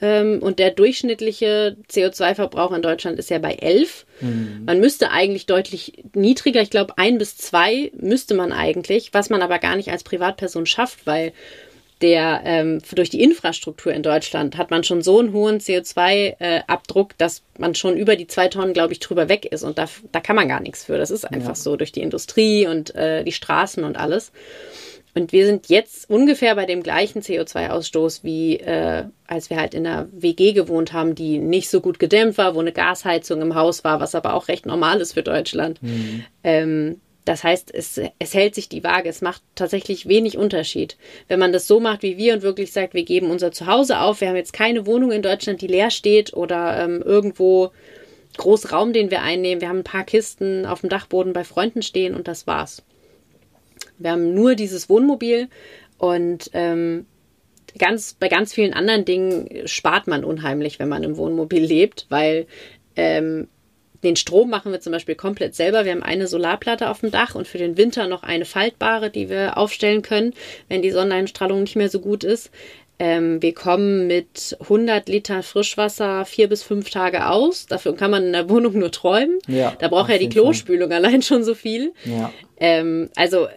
Ähm, 0.00 0.40
und 0.42 0.58
der 0.58 0.72
durchschnittliche 0.72 1.76
CO2-Verbrauch 1.88 2.72
in 2.72 2.82
Deutschland 2.82 3.20
ist 3.20 3.30
ja 3.30 3.38
bei 3.38 3.52
elf. 3.54 4.04
Mhm. 4.20 4.62
Man 4.66 4.80
müsste 4.80 5.12
eigentlich 5.12 5.46
deutlich 5.46 6.02
niedriger, 6.12 6.60
ich 6.60 6.70
glaube 6.70 6.94
ein 6.98 7.18
bis 7.18 7.36
zwei 7.36 7.92
müsste 7.94 8.34
man 8.34 8.52
eigentlich, 8.52 9.14
was 9.14 9.30
man 9.30 9.42
aber 9.42 9.60
gar 9.60 9.76
nicht 9.76 9.92
als 9.92 10.02
Privatperson 10.02 10.66
schafft, 10.66 11.06
weil 11.06 11.32
der 12.02 12.42
ähm, 12.44 12.80
durch 12.94 13.10
die 13.10 13.22
Infrastruktur 13.22 13.92
in 13.92 14.02
Deutschland 14.02 14.56
hat 14.56 14.70
man 14.70 14.84
schon 14.84 15.02
so 15.02 15.20
einen 15.20 15.32
hohen 15.32 15.58
CO2-Abdruck, 15.58 17.12
äh, 17.12 17.14
dass 17.18 17.42
man 17.58 17.74
schon 17.74 17.96
über 17.96 18.16
die 18.16 18.26
zwei 18.26 18.48
Tonnen, 18.48 18.74
glaube 18.74 18.92
ich, 18.92 19.00
drüber 19.00 19.28
weg 19.28 19.46
ist. 19.46 19.62
Und 19.62 19.78
da, 19.78 19.88
da 20.10 20.20
kann 20.20 20.36
man 20.36 20.48
gar 20.48 20.60
nichts 20.60 20.84
für. 20.84 20.98
Das 20.98 21.10
ist 21.10 21.24
einfach 21.24 21.50
ja. 21.50 21.54
so 21.54 21.76
durch 21.76 21.92
die 21.92 22.02
Industrie 22.02 22.66
und 22.66 22.94
äh, 22.94 23.24
die 23.24 23.32
Straßen 23.32 23.84
und 23.84 23.96
alles. 23.96 24.32
Und 25.14 25.32
wir 25.32 25.44
sind 25.46 25.68
jetzt 25.68 26.08
ungefähr 26.08 26.54
bei 26.54 26.64
dem 26.64 26.82
gleichen 26.82 27.20
CO2-Ausstoß, 27.20 28.24
wie 28.24 28.56
äh, 28.56 29.04
als 29.26 29.50
wir 29.50 29.58
halt 29.58 29.74
in 29.74 29.86
einer 29.86 30.08
WG 30.10 30.52
gewohnt 30.52 30.92
haben, 30.94 31.14
die 31.14 31.38
nicht 31.38 31.68
so 31.68 31.80
gut 31.80 31.98
gedämmt 31.98 32.38
war, 32.38 32.54
wo 32.54 32.60
eine 32.60 32.72
Gasheizung 32.72 33.42
im 33.42 33.54
Haus 33.54 33.84
war, 33.84 34.00
was 34.00 34.14
aber 34.14 34.34
auch 34.34 34.48
recht 34.48 34.64
normal 34.64 35.00
ist 35.00 35.12
für 35.12 35.22
Deutschland. 35.22 35.82
Mhm. 35.82 36.24
Ähm, 36.42 37.00
das 37.24 37.44
heißt, 37.44 37.72
es, 37.72 38.00
es 38.18 38.34
hält 38.34 38.54
sich 38.54 38.68
die 38.68 38.82
Waage. 38.82 39.08
Es 39.08 39.20
macht 39.20 39.42
tatsächlich 39.54 40.08
wenig 40.08 40.36
Unterschied. 40.36 40.96
Wenn 41.28 41.38
man 41.38 41.52
das 41.52 41.68
so 41.68 41.78
macht 41.78 42.02
wie 42.02 42.16
wir 42.16 42.34
und 42.34 42.42
wirklich 42.42 42.72
sagt, 42.72 42.94
wir 42.94 43.04
geben 43.04 43.30
unser 43.30 43.52
Zuhause 43.52 44.00
auf, 44.00 44.20
wir 44.20 44.28
haben 44.28 44.36
jetzt 44.36 44.52
keine 44.52 44.86
Wohnung 44.86 45.12
in 45.12 45.22
Deutschland, 45.22 45.60
die 45.60 45.68
leer 45.68 45.90
steht 45.90 46.34
oder 46.34 46.82
ähm, 46.82 47.00
irgendwo 47.00 47.70
groß 48.38 48.72
Raum, 48.72 48.92
den 48.92 49.10
wir 49.10 49.22
einnehmen. 49.22 49.60
Wir 49.60 49.68
haben 49.68 49.80
ein 49.80 49.84
paar 49.84 50.04
Kisten 50.04 50.66
auf 50.66 50.80
dem 50.80 50.88
Dachboden 50.88 51.32
bei 51.32 51.44
Freunden 51.44 51.82
stehen 51.82 52.14
und 52.14 52.26
das 52.26 52.46
war's. 52.46 52.82
Wir 53.98 54.10
haben 54.10 54.34
nur 54.34 54.56
dieses 54.56 54.88
Wohnmobil 54.88 55.48
und 55.98 56.50
ähm, 56.54 57.06
ganz, 57.78 58.14
bei 58.14 58.28
ganz 58.28 58.52
vielen 58.52 58.72
anderen 58.72 59.04
Dingen 59.04 59.68
spart 59.68 60.08
man 60.08 60.24
unheimlich, 60.24 60.80
wenn 60.80 60.88
man 60.88 61.04
im 61.04 61.16
Wohnmobil 61.16 61.62
lebt, 61.62 62.06
weil 62.08 62.46
ähm, 62.96 63.48
den 64.02 64.16
Strom 64.16 64.50
machen 64.50 64.72
wir 64.72 64.80
zum 64.80 64.92
Beispiel 64.92 65.14
komplett 65.14 65.54
selber. 65.54 65.84
Wir 65.84 65.92
haben 65.92 66.02
eine 66.02 66.26
Solarplatte 66.26 66.90
auf 66.90 67.00
dem 67.00 67.10
Dach 67.10 67.34
und 67.34 67.46
für 67.46 67.58
den 67.58 67.76
Winter 67.76 68.08
noch 68.08 68.22
eine 68.22 68.44
faltbare, 68.44 69.10
die 69.10 69.28
wir 69.28 69.56
aufstellen 69.56 70.02
können, 70.02 70.34
wenn 70.68 70.82
die 70.82 70.90
Sonneneinstrahlung 70.90 71.62
nicht 71.62 71.76
mehr 71.76 71.88
so 71.88 72.00
gut 72.00 72.24
ist. 72.24 72.50
Ähm, 72.98 73.42
wir 73.42 73.54
kommen 73.54 74.06
mit 74.06 74.56
100 74.60 75.08
Liter 75.08 75.42
Frischwasser 75.42 76.24
vier 76.24 76.48
bis 76.48 76.62
fünf 76.62 76.90
Tage 76.90 77.28
aus. 77.28 77.66
Dafür 77.66 77.96
kann 77.96 78.10
man 78.10 78.26
in 78.26 78.32
der 78.32 78.48
Wohnung 78.48 78.78
nur 78.78 78.92
träumen. 78.92 79.38
Ja, 79.48 79.72
da 79.78 79.88
braucht 79.88 80.10
ja 80.10 80.18
die 80.18 80.28
Klospülung 80.28 80.90
Fall. 80.90 81.04
allein 81.04 81.22
schon 81.22 81.42
so 81.42 81.54
viel. 81.54 81.94
Ja. 82.04 82.32
Ähm, 82.58 83.08
also, 83.16 83.48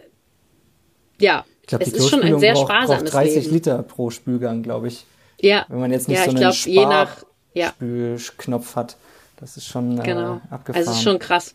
ja, 1.20 1.44
glaub, 1.66 1.80
es 1.80 1.92
ist 1.92 2.08
schon 2.08 2.22
ein 2.22 2.40
sehr 2.40 2.54
braucht, 2.54 2.70
sparsames 2.70 3.10
braucht 3.10 3.24
30 3.24 3.44
Leben. 3.44 3.54
Liter 3.54 3.82
pro 3.82 4.10
Spülgang, 4.10 4.62
glaube 4.62 4.88
ich. 4.88 5.04
Ja. 5.40 5.66
Wenn 5.68 5.80
man 5.80 5.92
jetzt 5.92 6.08
nicht 6.08 6.18
ja, 6.18 6.24
so 6.24 6.30
einen 6.30 6.40
glaub, 6.40 6.54
Spar 6.54 7.08
ja. 7.54 7.68
Spülknopf 7.68 8.74
hat. 8.74 8.96
Das 9.36 9.56
ist 9.56 9.66
schon 9.66 9.98
äh, 9.98 10.02
genau. 10.02 10.40
abgefahren. 10.50 10.86
Also 10.86 10.92
ist 10.92 11.02
schon 11.02 11.18
krass. 11.18 11.54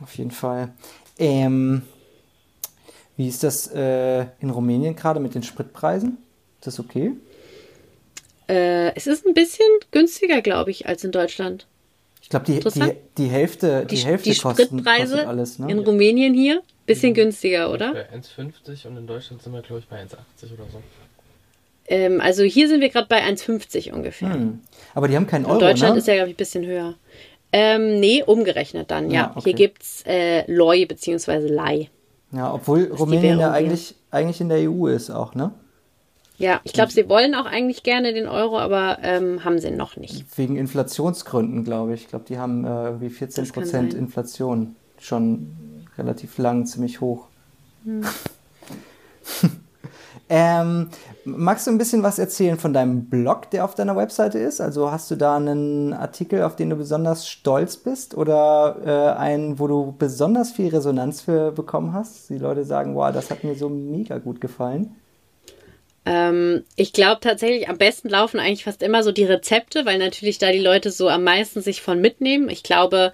Auf 0.00 0.16
jeden 0.16 0.30
Fall. 0.30 0.72
Ähm, 1.18 1.82
wie 3.16 3.28
ist 3.28 3.42
das 3.42 3.68
äh, 3.72 4.26
in 4.40 4.50
Rumänien 4.50 4.96
gerade 4.96 5.20
mit 5.20 5.34
den 5.34 5.42
Spritpreisen? 5.42 6.18
Ist 6.60 6.66
das 6.66 6.80
okay? 6.80 7.12
Äh, 8.48 8.94
es 8.94 9.06
ist 9.06 9.26
ein 9.26 9.34
bisschen 9.34 9.66
günstiger, 9.90 10.42
glaube 10.42 10.70
ich, 10.70 10.86
als 10.86 11.04
in 11.04 11.12
Deutschland. 11.12 11.66
Ich 12.20 12.28
glaube, 12.28 12.46
die, 12.46 12.58
die, 12.58 12.96
die 13.18 13.26
Hälfte, 13.28 13.86
die, 13.86 13.96
die 13.96 14.02
Hälfte 14.02 14.30
die 14.30 14.38
kosten, 14.38 14.64
Spritpreise 14.64 15.12
kostet 15.12 15.28
alles, 15.28 15.58
ne? 15.58 15.70
in 15.70 15.78
Rumänien 15.78 16.34
hier 16.34 16.62
bisschen 16.86 17.10
mhm. 17.10 17.14
günstiger, 17.14 17.70
oder? 17.70 17.92
Bei 17.92 18.12
1,50 18.12 18.86
und 18.86 18.96
in 18.96 19.06
Deutschland 19.06 19.42
sind 19.42 19.52
wir, 19.52 19.62
glaube 19.62 19.80
ich, 19.80 19.88
bei 19.88 20.00
1,80 20.02 20.52
oder 20.54 20.64
so. 20.70 20.82
Ähm, 21.86 22.20
also 22.20 22.42
hier 22.42 22.68
sind 22.68 22.80
wir 22.80 22.88
gerade 22.88 23.08
bei 23.08 23.22
1,50 23.22 23.92
ungefähr. 23.92 24.32
Hm. 24.34 24.60
Aber 24.94 25.08
die 25.08 25.16
haben 25.16 25.26
keinen 25.26 25.44
Euro, 25.44 25.54
In 25.54 25.60
Deutschland 25.60 25.94
ne? 25.94 25.98
ist 25.98 26.08
ja, 26.08 26.14
glaube 26.14 26.30
ich, 26.30 26.34
ein 26.34 26.38
bisschen 26.38 26.64
höher. 26.64 26.94
Ähm, 27.52 28.00
nee, 28.00 28.22
umgerechnet 28.22 28.90
dann, 28.90 29.10
ja. 29.10 29.22
ja 29.22 29.30
okay. 29.32 29.42
Hier 29.44 29.54
gibt 29.54 29.82
es 29.82 30.02
äh, 30.06 30.50
Loi 30.50 30.86
bzw. 30.86 31.48
Lei. 31.48 31.90
Ja, 32.32 32.52
obwohl 32.52 32.90
Rumänien 32.92 33.38
ja 33.38 33.52
eigentlich, 33.52 33.94
eigentlich 34.10 34.40
in 34.40 34.48
der 34.48 34.68
EU 34.68 34.88
ist 34.88 35.10
auch, 35.10 35.34
ne? 35.34 35.52
Ja, 36.36 36.60
ich 36.64 36.72
glaube, 36.72 36.90
sie 36.90 37.08
wollen 37.08 37.36
auch 37.36 37.46
eigentlich 37.46 37.84
gerne 37.84 38.12
den 38.12 38.26
Euro, 38.26 38.58
aber 38.58 38.98
ähm, 39.02 39.44
haben 39.44 39.60
sie 39.60 39.70
noch 39.70 39.96
nicht. 39.96 40.24
Wegen 40.36 40.56
Inflationsgründen, 40.56 41.62
glaube 41.62 41.94
ich. 41.94 42.02
Ich 42.02 42.08
glaube, 42.08 42.24
die 42.28 42.38
haben 42.38 42.64
äh, 42.64 42.86
irgendwie 42.86 43.10
14 43.10 43.48
Prozent 43.48 43.94
Inflation. 43.94 44.74
Schon 44.98 45.86
relativ 45.96 46.38
lang, 46.38 46.66
ziemlich 46.66 47.00
hoch. 47.00 47.28
Hm. 47.84 48.04
Ähm, 50.28 50.88
magst 51.24 51.66
du 51.66 51.70
ein 51.70 51.78
bisschen 51.78 52.02
was 52.02 52.18
erzählen 52.18 52.58
von 52.58 52.72
deinem 52.72 53.06
Blog, 53.06 53.50
der 53.50 53.64
auf 53.64 53.74
deiner 53.74 53.96
Webseite 53.96 54.38
ist? 54.38 54.60
Also 54.60 54.90
hast 54.90 55.10
du 55.10 55.16
da 55.16 55.36
einen 55.36 55.92
Artikel, 55.92 56.42
auf 56.42 56.56
den 56.56 56.70
du 56.70 56.76
besonders 56.76 57.28
stolz 57.28 57.76
bist 57.76 58.16
oder 58.16 58.76
äh, 58.84 59.18
einen, 59.18 59.58
wo 59.58 59.66
du 59.66 59.94
besonders 59.98 60.52
viel 60.52 60.68
Resonanz 60.68 61.22
für 61.22 61.52
bekommen 61.52 61.92
hast? 61.92 62.30
Die 62.30 62.38
Leute 62.38 62.64
sagen, 62.64 62.94
wow, 62.94 63.12
das 63.12 63.30
hat 63.30 63.44
mir 63.44 63.54
so 63.54 63.68
mega 63.68 64.18
gut 64.18 64.40
gefallen. 64.40 64.94
Ähm, 66.06 66.64
ich 66.76 66.92
glaube 66.92 67.20
tatsächlich, 67.20 67.68
am 67.68 67.78
besten 67.78 68.08
laufen 68.08 68.38
eigentlich 68.38 68.64
fast 68.64 68.82
immer 68.82 69.02
so 69.02 69.12
die 69.12 69.24
Rezepte, 69.24 69.86
weil 69.86 69.98
natürlich 69.98 70.38
da 70.38 70.52
die 70.52 70.58
Leute 70.58 70.90
so 70.90 71.08
am 71.08 71.24
meisten 71.24 71.62
sich 71.62 71.82
von 71.82 72.00
mitnehmen. 72.00 72.48
Ich 72.48 72.62
glaube, 72.62 73.12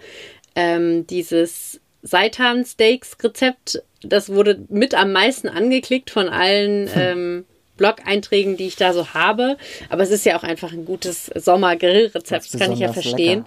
ähm, 0.56 1.06
dieses 1.06 1.80
Seitan-Steaks-Rezept 2.02 3.82
das 4.02 4.30
wurde 4.30 4.64
mit 4.68 4.94
am 4.94 5.12
meisten 5.12 5.48
angeklickt 5.48 6.10
von 6.10 6.28
allen 6.28 6.88
hm. 6.88 7.00
ähm, 7.00 7.44
Blog-Einträgen, 7.80 8.58
die 8.58 8.66
ich 8.66 8.76
da 8.76 8.92
so 8.92 9.14
habe. 9.14 9.56
Aber 9.88 10.02
es 10.02 10.10
ist 10.10 10.26
ja 10.26 10.38
auch 10.38 10.42
einfach 10.42 10.70
ein 10.72 10.84
gutes 10.84 11.30
Sommer-Grillrezept, 11.34 12.52
das 12.52 12.60
kann 12.60 12.72
ich 12.72 12.80
ja 12.80 12.92
verstehen. 12.92 13.46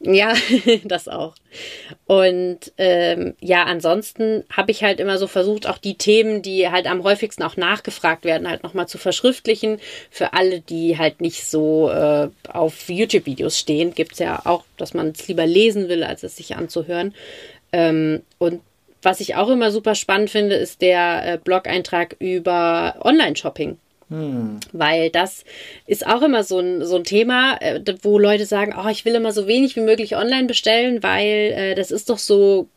ja, 0.00 0.32
das 0.84 1.08
auch. 1.08 1.34
Und 2.06 2.72
ähm, 2.78 3.34
ja, 3.40 3.64
ansonsten 3.64 4.44
habe 4.50 4.70
ich 4.70 4.82
halt 4.82 4.98
immer 4.98 5.18
so 5.18 5.26
versucht, 5.26 5.68
auch 5.68 5.76
die 5.76 5.98
Themen, 5.98 6.40
die 6.40 6.70
halt 6.70 6.86
am 6.86 7.04
häufigsten 7.04 7.42
auch 7.42 7.58
nachgefragt 7.58 8.24
werden, 8.24 8.48
halt 8.48 8.62
nochmal 8.62 8.88
zu 8.88 8.96
verschriftlichen. 8.96 9.78
Für 10.10 10.32
alle, 10.32 10.60
die 10.60 10.96
halt 10.96 11.20
nicht 11.20 11.44
so 11.44 11.90
äh, 11.90 12.30
auf 12.48 12.88
YouTube-Videos 12.88 13.58
stehen, 13.58 13.94
gibt 13.94 14.12
es 14.12 14.20
ja 14.20 14.40
auch, 14.46 14.64
dass 14.78 14.94
man 14.94 15.08
es 15.10 15.28
lieber 15.28 15.46
lesen 15.46 15.90
will, 15.90 16.02
als 16.02 16.22
es 16.22 16.36
sich 16.36 16.56
anzuhören. 16.56 17.14
Ähm, 17.72 18.22
und 18.38 18.62
was 19.02 19.20
ich 19.20 19.34
auch 19.34 19.48
immer 19.48 19.70
super 19.70 19.94
spannend 19.94 20.30
finde, 20.30 20.56
ist 20.56 20.82
der 20.82 21.22
äh, 21.24 21.38
Blog-Eintrag 21.38 22.16
über 22.18 22.96
Online-Shopping. 23.00 23.78
Hm. 24.10 24.58
Weil 24.72 25.10
das 25.10 25.44
ist 25.86 26.06
auch 26.06 26.22
immer 26.22 26.42
so 26.42 26.58
ein, 26.58 26.84
so 26.84 26.96
ein 26.96 27.04
Thema, 27.04 27.56
äh, 27.60 27.80
wo 28.02 28.18
Leute 28.18 28.44
sagen, 28.44 28.74
oh, 28.76 28.88
ich 28.88 29.04
will 29.04 29.14
immer 29.14 29.32
so 29.32 29.46
wenig 29.46 29.76
wie 29.76 29.80
möglich 29.80 30.16
online 30.16 30.46
bestellen, 30.46 31.02
weil 31.02 31.52
äh, 31.56 31.74
das 31.74 31.90
ist 31.90 32.10
doch 32.10 32.18
so 32.18 32.68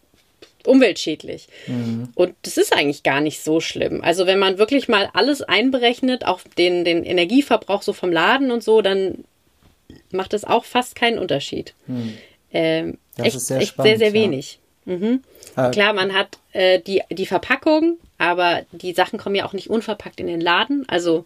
umweltschädlich. 0.65 1.47
Mhm. 1.67 2.09
Und 2.15 2.36
das 2.43 2.57
ist 2.57 2.71
eigentlich 2.71 3.03
gar 3.03 3.19
nicht 3.19 3.41
so 3.41 3.59
schlimm. 3.59 4.01
Also 4.01 4.27
wenn 4.27 4.39
man 4.39 4.59
wirklich 4.59 4.88
mal 4.88 5.09
alles 5.13 5.41
einberechnet, 5.41 6.25
auch 6.25 6.41
den, 6.57 6.86
den 6.86 7.03
Energieverbrauch 7.03 7.81
so 7.81 7.93
vom 7.93 8.12
Laden 8.12 8.51
und 8.51 8.63
so, 8.63 8.81
dann 8.81 9.25
macht 10.12 10.33
das 10.33 10.45
auch 10.45 10.65
fast 10.65 10.95
keinen 10.95 11.19
Unterschied. 11.19 11.73
Mhm. 11.88 12.17
Ähm, 12.53 12.97
echt, 13.17 13.39
sehr, 13.39 13.57
echt 13.57 13.69
spannend, 13.69 13.89
sehr, 13.89 13.97
sehr 13.97 14.13
wenig. 14.13 14.59
Mhm. 14.86 15.22
Äh, 15.56 15.72
Klar, 15.72 15.93
man 15.93 16.13
hat 16.13 16.39
äh, 16.52 16.80
die, 16.80 17.02
die 17.10 17.26
Verpackung, 17.26 17.98
aber 18.17 18.62
die 18.72 18.93
Sachen 18.93 19.19
kommen 19.19 19.36
ja 19.36 19.46
auch 19.46 19.54
nicht 19.54 19.69
unverpackt 19.69 20.19
in 20.19 20.28
den 20.28 20.41
Laden. 20.41 20.86
Also 20.88 21.26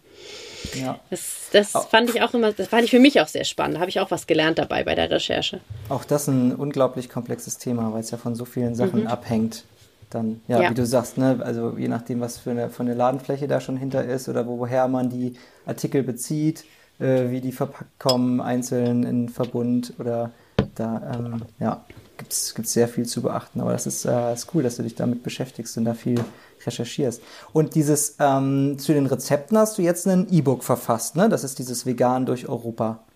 Ja. 0.74 1.00
Das, 1.10 1.50
das 1.52 1.72
fand 1.89 2.10
ich 2.10 2.22
auch 2.22 2.34
immer, 2.34 2.52
das 2.52 2.67
fand 2.67 2.84
ich 2.84 2.91
für 2.91 3.00
mich 3.00 3.20
auch 3.22 3.28
sehr 3.28 3.46
spannend. 3.46 3.76
Da 3.78 3.80
habe 3.82 3.89
ich 3.89 4.00
auch 4.00 4.12
was 4.12 4.28
gelernt 4.28 4.60
dabei 4.60 4.84
bei 4.84 4.96
der 4.96 5.10
Recherche. 5.10 5.60
Auch 5.89 6.04
das 6.04 6.28
ein 6.28 6.56
unglaublich 6.56 7.10
komplexes 7.10 7.58
Thema, 7.58 7.93
weil 7.93 8.02
es 8.02 8.12
ja 8.12 8.17
von 8.17 8.36
so 8.36 8.46
vielen 8.46 8.76
Sachen 8.76 9.02
mhm. 9.02 9.08
abhängt. 9.08 9.63
Dann, 10.10 10.41
ja, 10.48 10.62
ja, 10.62 10.70
wie 10.70 10.74
du 10.74 10.86
sagst, 10.86 11.17
ne, 11.17 11.39
also 11.43 11.76
je 11.78 11.89
nachdem, 11.89 12.22
was 12.22 12.38
für 12.38 12.52
eine, 12.52 12.70
für 12.70 12.84
eine 12.84 12.93
Ladenfläche 12.93 13.48
da 13.48 13.60
schon 13.60 13.76
hinter 13.76 14.06
ist 14.06 14.30
oder 14.30 14.48
woher 14.48 14.88
man 14.88 15.10
die 15.10 15.36
Artikel 15.65 16.02
bezieht, 16.02 16.63
äh, 17.00 17.30
wie 17.30 17.41
die 17.41 17.52
verpackt 17.52 18.00
kommen, 18.00 18.39
einzeln 18.39 19.04
in 19.04 19.28
Verbund 19.28 19.93
oder 20.00 20.32
da, 20.76 21.12
ähm, 21.13 21.41
ja, 21.60 21.84
gibt 22.17 22.34
es 22.34 22.53
sehr 22.73 22.88
viel 22.88 23.06
zu 23.06 23.21
beachten. 23.21 23.62
Aber 23.62 23.71
das 23.71 23.88
ist, 23.88 24.06
äh, 24.06 24.34
ist 24.34 24.53
cool, 24.53 24.63
dass 24.63 24.77
du 24.77 24.84
dich 24.84 24.95
damit 24.95 25.23
beschäftigst 25.23 25.77
und 25.77 25.86
da 25.86 25.93
viel 25.93 26.23
recherchierst. 26.65 27.21
Und 27.53 27.75
dieses 27.75 28.15
ähm, 28.19 28.77
zu 28.80 28.93
den 28.93 29.06
Rezepten 29.06 29.58
hast 29.58 29.77
du 29.77 29.82
jetzt 29.82 30.08
ein 30.08 30.27
E-Book 30.30 30.63
verfasst, 30.63 31.15
ne? 31.15 31.30
Das 31.30 31.43
ist 31.43 31.60
dieses 31.60 31.86
Vegan 31.86 32.25
durch 32.25 32.47
Europa. 32.49 33.07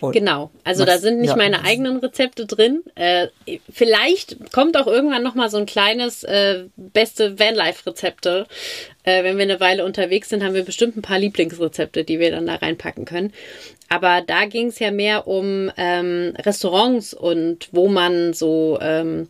Und 0.00 0.12
genau, 0.12 0.50
also 0.64 0.84
da 0.84 0.98
sind 0.98 1.20
nicht 1.20 1.30
ja. 1.30 1.36
meine 1.36 1.64
eigenen 1.64 1.98
Rezepte 1.98 2.46
drin. 2.46 2.82
Äh, 2.94 3.28
vielleicht 3.72 4.52
kommt 4.52 4.76
auch 4.76 4.86
irgendwann 4.86 5.22
noch 5.22 5.34
mal 5.34 5.50
so 5.50 5.56
ein 5.56 5.66
kleines 5.66 6.24
äh, 6.24 6.64
beste 6.76 7.38
Vanlife-Rezepte. 7.38 8.46
Äh, 9.04 9.24
wenn 9.24 9.36
wir 9.36 9.44
eine 9.44 9.60
Weile 9.60 9.84
unterwegs 9.84 10.28
sind, 10.28 10.42
haben 10.42 10.54
wir 10.54 10.64
bestimmt 10.64 10.96
ein 10.96 11.02
paar 11.02 11.18
Lieblingsrezepte, 11.18 12.04
die 12.04 12.18
wir 12.18 12.30
dann 12.30 12.46
da 12.46 12.56
reinpacken 12.56 13.04
können. 13.04 13.32
Aber 13.88 14.22
da 14.26 14.46
ging 14.46 14.68
es 14.68 14.78
ja 14.78 14.90
mehr 14.90 15.26
um 15.26 15.70
ähm, 15.76 16.34
Restaurants 16.38 17.14
und 17.14 17.68
wo 17.72 17.88
man 17.88 18.32
so 18.32 18.78
ähm, 18.80 19.28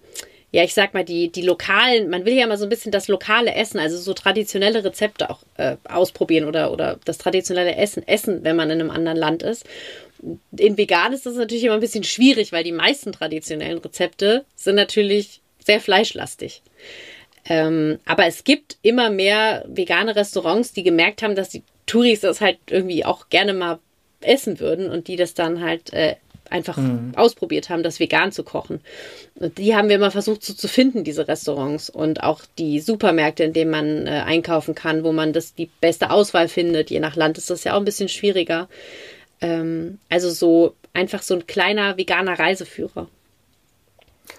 ja, 0.55 0.63
ich 0.63 0.73
sag 0.73 0.95
mal, 0.95 1.05
die, 1.05 1.33
die 1.33 1.43
lokalen, 1.43 2.09
man 2.09 2.25
will 2.25 2.35
ja 2.35 2.47
mal 2.47 2.57
so 2.57 2.63
ein 2.63 2.69
bisschen 2.69 2.93
das 2.93 3.09
lokale 3.09 3.53
Essen, 3.57 3.81
also 3.81 3.99
so 3.99 4.15
traditionelle 4.15 4.85
Rezepte 4.85 5.29
auch 5.29 5.41
äh, 5.57 5.75
ausprobieren 5.83 6.47
oder, 6.47 6.71
oder 6.71 7.01
das 7.05 7.19
traditionelle 7.19 7.75
Essen 7.75 8.07
essen, 8.07 8.45
wenn 8.45 8.55
man 8.55 8.71
in 8.71 8.79
einem 8.81 8.91
anderen 8.93 9.19
Land 9.19 9.43
ist 9.43 9.67
in 10.57 10.77
vegan 10.77 11.13
ist 11.13 11.27
das 11.27 11.35
natürlich 11.35 11.65
immer 11.65 11.75
ein 11.75 11.81
bisschen 11.81 12.05
schwierig, 12.05 12.53
weil 12.53 12.65
die 12.65 12.73
meisten 12.73 13.13
traditionellen 13.13 13.79
Rezepte 13.79 14.45
sind 14.55 14.77
natürlich 14.77 15.41
sehr 15.65 15.81
fleischlastig. 15.81 16.63
Ähm, 17.47 17.99
aber 18.07 18.27
es 18.27 18.45
gibt 18.45 18.79
immer 18.83 19.11
mehr 19.11 19.65
vegane 19.69 20.17
Restaurants, 20.17 20.73
die 20.73 20.83
gemerkt 20.83 21.23
haben, 21.23 21.35
dass 21.35 21.51
die 21.51 21.63
Touris 21.87 22.21
das 22.21 22.41
halt 22.41 22.59
irgendwie 22.71 23.05
auch 23.05 23.29
gerne 23.29 23.53
mal 23.53 23.79
essen 24.21 24.61
würden 24.61 24.91
und 24.91 25.09
die 25.09 25.17
das 25.17 25.35
dann 25.35 25.63
halt 25.63 25.93
äh, 25.93 26.17
einfach 26.51 26.77
mhm. 26.77 27.13
ausprobiert 27.17 27.69
haben, 27.69 27.83
das 27.83 28.01
vegan 28.01 28.33
zu 28.33 28.45
kochen. 28.45 28.81
Und 29.35 29.59
die 29.59 29.75
haben 29.75 29.89
wir 29.89 29.97
immer 29.97 30.11
versucht 30.11 30.45
so 30.45 30.55
zu 30.55 30.69
finden, 30.69 31.05
diese 31.05 31.29
Restaurants 31.29 31.91
und 31.91 32.23
auch 32.23 32.43
die 32.59 32.81
Supermärkte, 32.81 33.45
in 33.45 33.53
denen 33.53 33.71
man 33.71 34.07
äh, 34.07 34.23
einkaufen 34.25 34.75
kann, 34.75 35.05
wo 35.05 35.13
man 35.13 35.33
das 35.33 35.55
die 35.55 35.71
beste 35.81 36.11
Auswahl 36.11 36.49
findet. 36.49 36.91
Je 36.91 37.01
nach 37.01 37.17
Land 37.17 37.39
ist 37.39 37.51
das 37.51 37.65
ja 37.65 37.75
auch 37.75 37.79
ein 37.79 37.85
bisschen 37.85 38.09
schwieriger. 38.09 38.69
Ähm, 39.45 39.99
also 40.09 40.31
so 40.31 40.75
einfach 40.95 41.21
so 41.23 41.35
ein 41.35 41.47
kleiner 41.47 41.99
veganer 41.99 42.39
Reiseführer. 42.39 43.09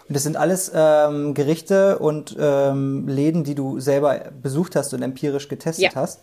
Und 0.08 0.16
das 0.16 0.24
sind 0.24 0.36
alles 0.36 0.72
ähm, 0.74 1.36
Gerichte 1.36 2.00
und 2.00 2.36
ähm, 2.40 3.08
Läden, 3.08 3.44
die 3.44 3.54
du 3.54 3.80
selber 3.80 4.32
besucht 4.42 4.76
hast 4.76 4.96
und 4.96 5.04
empirisch 5.04 5.48
getestet 5.48 5.94
ja. 5.94 5.96
hast. 5.96 6.22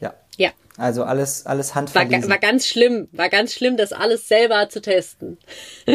Ja. 0.00 0.12
Ja. 0.36 0.50
Also 0.76 1.04
alles, 1.04 1.46
alles 1.46 1.74
handverlesen. 1.74 2.24
War, 2.24 2.30
war 2.30 2.38
ganz 2.38 2.66
schlimm, 2.66 3.08
war 3.12 3.30
ganz 3.30 3.54
schlimm, 3.54 3.78
das 3.78 3.94
alles 3.94 4.28
selber 4.28 4.68
zu 4.68 4.82
testen. 4.82 5.38
äh, 5.86 5.94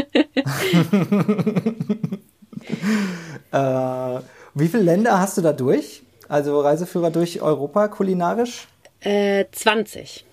wie 4.55 4.67
viele 4.67 4.83
Länder 4.83 5.19
hast 5.19 5.37
du 5.37 5.41
da 5.41 5.53
durch? 5.53 6.01
Also 6.27 6.59
Reiseführer 6.59 7.11
durch 7.11 7.41
Europa 7.41 7.89
kulinarisch? 7.89 8.67
Äh, 9.01 9.45
20. 9.51 10.25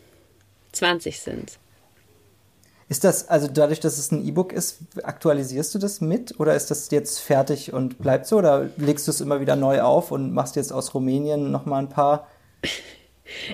20 0.72 1.20
sind 1.20 1.59
ist 2.90 3.04
das, 3.04 3.28
also 3.28 3.46
dadurch, 3.46 3.78
dass 3.78 3.98
es 3.98 4.10
ein 4.10 4.26
E-Book 4.26 4.52
ist, 4.52 4.80
aktualisierst 5.04 5.72
du 5.72 5.78
das 5.78 6.00
mit 6.00 6.40
oder 6.40 6.56
ist 6.56 6.72
das 6.72 6.90
jetzt 6.90 7.20
fertig 7.20 7.72
und 7.72 7.98
bleibt 7.98 8.26
so 8.26 8.38
oder 8.38 8.68
legst 8.78 9.06
du 9.06 9.12
es 9.12 9.20
immer 9.20 9.40
wieder 9.40 9.54
neu 9.54 9.80
auf 9.80 10.10
und 10.10 10.32
machst 10.32 10.56
jetzt 10.56 10.72
aus 10.72 10.92
Rumänien 10.92 11.52
nochmal 11.52 11.82
ein 11.82 11.88
paar? 11.88 12.28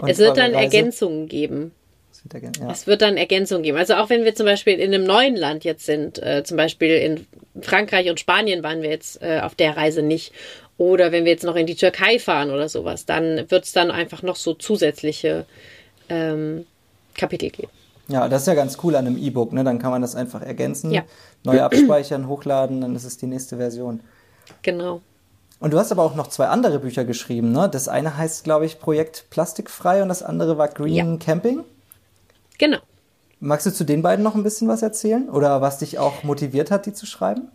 Es 0.07 0.17
wird 0.17 0.39
dann 0.39 0.55
Reise? 0.55 0.77
Ergänzungen 0.79 1.29
geben. 1.29 1.73
Es 2.11 2.25
wird, 2.25 2.57
ja. 2.57 2.71
es 2.71 2.87
wird 2.87 3.03
dann 3.03 3.19
Ergänzungen 3.19 3.63
geben. 3.63 3.77
Also 3.77 3.97
auch 3.97 4.09
wenn 4.09 4.25
wir 4.25 4.35
zum 4.35 4.47
Beispiel 4.47 4.81
in 4.81 4.95
einem 4.95 5.05
neuen 5.05 5.37
Land 5.37 5.65
jetzt 5.65 5.85
sind, 5.85 6.19
äh, 6.23 6.43
zum 6.45 6.57
Beispiel 6.57 6.97
in 6.97 7.27
Frankreich 7.63 8.09
und 8.09 8.19
Spanien 8.19 8.63
waren 8.63 8.81
wir 8.81 8.89
jetzt 8.89 9.21
äh, 9.21 9.41
auf 9.43 9.55
der 9.55 9.77
Reise 9.77 10.01
nicht. 10.01 10.33
Oder 10.79 11.13
wenn 11.13 11.27
wir 11.27 11.33
jetzt 11.33 11.45
noch 11.45 11.57
in 11.57 11.67
die 11.67 11.75
Türkei 11.75 12.19
fahren 12.19 12.51
oder 12.51 12.71
sowas, 12.71 13.05
dann 13.05 13.51
wird 13.51 13.67
es 13.67 13.73
dann 13.73 13.91
einfach 13.91 14.23
noch 14.23 14.37
so 14.37 14.55
zusätzliche 14.55 15.45
ähm, 16.09 16.65
Kapitel 17.15 17.51
geben. 17.51 17.69
Ja, 18.09 18.29
das 18.29 18.43
ist 18.43 18.49
ja 18.49 18.55
ganz 18.55 18.79
cool 18.83 18.95
an 18.95 19.07
einem 19.07 19.17
E-Book, 19.17 19.53
ne? 19.53 19.65
Dann 19.65 19.79
kann 19.79 19.91
man 19.91 20.03
das 20.03 20.15
einfach 20.15 20.43
ergänzen, 20.43 20.93
ja. 20.93 21.03
neu 21.43 21.61
abspeichern, 21.61 22.29
hochladen, 22.29 22.81
dann 22.81 22.95
ist 22.95 23.05
es 23.05 23.17
die 23.17 23.27
nächste 23.27 23.57
Version. 23.57 24.01
Genau. 24.63 25.01
Und 25.59 25.73
du 25.73 25.79
hast 25.79 25.91
aber 25.91 26.03
auch 26.03 26.15
noch 26.15 26.29
zwei 26.29 26.47
andere 26.49 26.79
Bücher 26.79 27.05
geschrieben, 27.05 27.51
ne? 27.51 27.69
Das 27.69 27.89
eine 27.89 28.17
heißt, 28.17 28.45
glaube 28.45 28.67
ich, 28.67 28.79
Projekt 28.79 29.27
Plastikfrei 29.31 30.03
und 30.03 30.09
das 30.09 30.23
andere 30.23 30.59
war 30.59 30.69
Green 30.69 31.13
ja. 31.13 31.17
Camping. 31.17 31.65
Genau. 32.59 32.79
Magst 33.41 33.67
du 33.67 33.73
zu 33.73 33.85
den 33.85 34.03
beiden 34.03 34.23
noch 34.23 34.35
ein 34.35 34.43
bisschen 34.43 34.69
was 34.69 34.83
erzählen? 34.83 35.29
Oder 35.29 35.61
was 35.61 35.79
dich 35.79 35.99
auch 35.99 36.23
motiviert 36.23 36.71
hat, 36.71 36.87
die 36.87 36.93
zu 36.93 37.07
schreiben? 37.07 37.49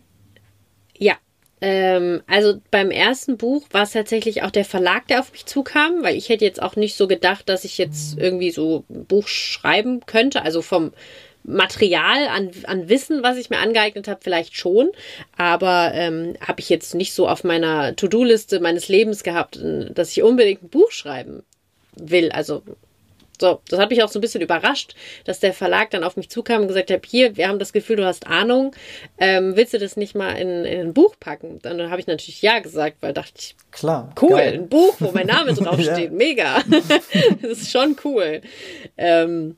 Ja, 0.96 1.14
ähm, 1.62 2.22
also 2.26 2.60
beim 2.72 2.90
ersten 2.90 3.36
Buch 3.36 3.64
war 3.70 3.84
es 3.84 3.92
tatsächlich 3.92 4.42
auch 4.42 4.50
der 4.50 4.64
Verlag, 4.64 5.06
der 5.06 5.20
auf 5.20 5.30
mich 5.30 5.46
zukam, 5.46 6.02
weil 6.02 6.16
ich 6.16 6.28
hätte 6.28 6.44
jetzt 6.44 6.60
auch 6.60 6.74
nicht 6.74 6.96
so 6.96 7.06
gedacht, 7.06 7.48
dass 7.48 7.64
ich 7.64 7.78
jetzt 7.78 8.18
irgendwie 8.18 8.50
so 8.50 8.84
ein 8.90 9.04
Buch 9.06 9.28
schreiben 9.28 10.04
könnte. 10.04 10.42
Also 10.42 10.60
vom 10.60 10.92
Material 11.44 12.26
an, 12.28 12.50
an 12.64 12.88
Wissen, 12.88 13.22
was 13.22 13.36
ich 13.36 13.48
mir 13.48 13.58
angeeignet 13.58 14.08
habe, 14.08 14.20
vielleicht 14.22 14.56
schon, 14.56 14.90
aber 15.36 15.92
ähm, 15.94 16.34
habe 16.40 16.60
ich 16.60 16.68
jetzt 16.68 16.96
nicht 16.96 17.14
so 17.14 17.28
auf 17.28 17.44
meiner 17.44 17.94
To-Do-Liste 17.94 18.58
meines 18.58 18.88
Lebens 18.88 19.22
gehabt, 19.22 19.58
dass 19.62 20.10
ich 20.10 20.22
unbedingt 20.22 20.64
ein 20.64 20.68
Buch 20.68 20.90
schreiben 20.90 21.44
will. 21.94 22.32
Also 22.32 22.62
so, 23.42 23.60
das 23.68 23.80
hat 23.80 23.90
mich 23.90 24.02
auch 24.02 24.08
so 24.08 24.18
ein 24.18 24.22
bisschen 24.22 24.40
überrascht, 24.40 24.94
dass 25.24 25.40
der 25.40 25.52
Verlag 25.52 25.90
dann 25.90 26.04
auf 26.04 26.16
mich 26.16 26.30
zukam 26.30 26.62
und 26.62 26.68
gesagt 26.68 26.90
hat, 26.90 27.04
hier, 27.04 27.36
wir 27.36 27.48
haben 27.48 27.58
das 27.58 27.72
Gefühl, 27.72 27.96
du 27.96 28.06
hast 28.06 28.28
Ahnung, 28.28 28.74
ähm, 29.18 29.56
willst 29.56 29.74
du 29.74 29.78
das 29.78 29.96
nicht 29.96 30.14
mal 30.14 30.30
in, 30.32 30.64
in 30.64 30.80
ein 30.80 30.94
Buch 30.94 31.16
packen? 31.18 31.58
Dann 31.60 31.90
habe 31.90 32.00
ich 32.00 32.06
natürlich 32.06 32.40
ja 32.40 32.60
gesagt, 32.60 32.98
weil 33.00 33.12
dachte 33.12 33.34
ich, 33.36 33.56
klar, 33.72 34.14
cool, 34.22 34.30
geil. 34.30 34.54
ein 34.54 34.68
Buch, 34.68 34.94
wo 35.00 35.10
mein 35.10 35.26
Name 35.26 35.52
draufsteht, 35.54 36.10
ja. 36.10 36.10
mega, 36.10 36.62
das 37.42 37.58
ist 37.58 37.72
schon 37.72 37.96
cool. 38.04 38.40
Ähm, 38.96 39.56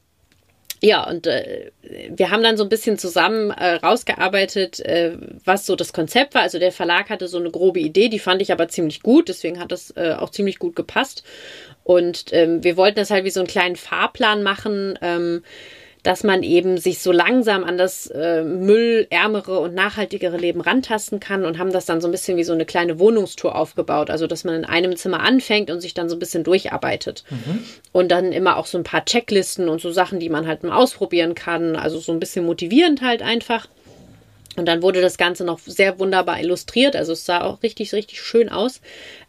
ja, 0.80 1.08
und 1.08 1.26
äh, 1.26 1.70
wir 2.10 2.30
haben 2.30 2.42
dann 2.42 2.56
so 2.56 2.62
ein 2.62 2.68
bisschen 2.68 2.98
zusammen 2.98 3.50
äh, 3.50 3.76
rausgearbeitet, 3.76 4.80
äh, 4.80 5.16
was 5.44 5.64
so 5.64 5.76
das 5.76 5.92
Konzept 5.92 6.34
war. 6.34 6.42
Also 6.42 6.58
der 6.58 6.72
Verlag 6.72 7.08
hatte 7.08 7.28
so 7.28 7.38
eine 7.38 7.50
grobe 7.50 7.80
Idee, 7.80 8.08
die 8.08 8.18
fand 8.18 8.42
ich 8.42 8.52
aber 8.52 8.68
ziemlich 8.68 9.02
gut, 9.02 9.28
deswegen 9.28 9.60
hat 9.60 9.72
das 9.72 9.92
äh, 9.96 10.14
auch 10.18 10.30
ziemlich 10.30 10.58
gut 10.58 10.76
gepasst. 10.76 11.22
Und 11.84 12.32
ähm, 12.32 12.64
wir 12.64 12.76
wollten 12.76 12.96
das 12.96 13.10
halt 13.10 13.24
wie 13.24 13.30
so 13.30 13.40
einen 13.40 13.46
kleinen 13.46 13.76
Fahrplan 13.76 14.42
machen, 14.42 14.98
ähm, 15.02 15.42
dass 16.02 16.22
man 16.22 16.42
eben 16.42 16.76
sich 16.76 16.98
so 16.98 17.12
langsam 17.12 17.64
an 17.64 17.78
das 17.78 18.08
äh, 18.08 18.44
müllärmere 18.44 19.58
und 19.58 19.74
nachhaltigere 19.74 20.36
Leben 20.36 20.60
rantasten 20.60 21.18
kann 21.18 21.46
und 21.46 21.58
haben 21.58 21.72
das 21.72 21.86
dann 21.86 22.02
so 22.02 22.08
ein 22.08 22.10
bisschen 22.10 22.36
wie 22.36 22.44
so 22.44 22.52
eine 22.52 22.66
kleine 22.66 22.98
Wohnungstour 22.98 23.54
aufgebaut. 23.56 24.10
Also, 24.10 24.26
dass 24.26 24.44
man 24.44 24.54
in 24.54 24.64
einem 24.66 24.96
Zimmer 24.96 25.20
anfängt 25.20 25.70
und 25.70 25.80
sich 25.80 25.94
dann 25.94 26.10
so 26.10 26.16
ein 26.16 26.18
bisschen 26.18 26.44
durcharbeitet. 26.44 27.24
Mhm. 27.30 27.64
Und 27.92 28.10
dann 28.10 28.32
immer 28.32 28.58
auch 28.58 28.66
so 28.66 28.76
ein 28.76 28.84
paar 28.84 29.06
Checklisten 29.06 29.70
und 29.70 29.80
so 29.80 29.92
Sachen, 29.92 30.20
die 30.20 30.28
man 30.28 30.46
halt 30.46 30.62
mal 30.62 30.76
ausprobieren 30.76 31.34
kann. 31.34 31.74
Also 31.74 31.98
so 31.98 32.12
ein 32.12 32.20
bisschen 32.20 32.44
motivierend 32.44 33.00
halt 33.00 33.22
einfach. 33.22 33.66
Und 34.56 34.66
dann 34.66 34.82
wurde 34.82 35.00
das 35.00 35.16
Ganze 35.16 35.44
noch 35.44 35.58
sehr 35.58 35.98
wunderbar 35.98 36.38
illustriert. 36.38 36.96
Also 36.96 37.12
es 37.12 37.24
sah 37.24 37.42
auch 37.42 37.62
richtig, 37.62 37.92
richtig 37.94 38.20
schön 38.20 38.50
aus. 38.50 38.80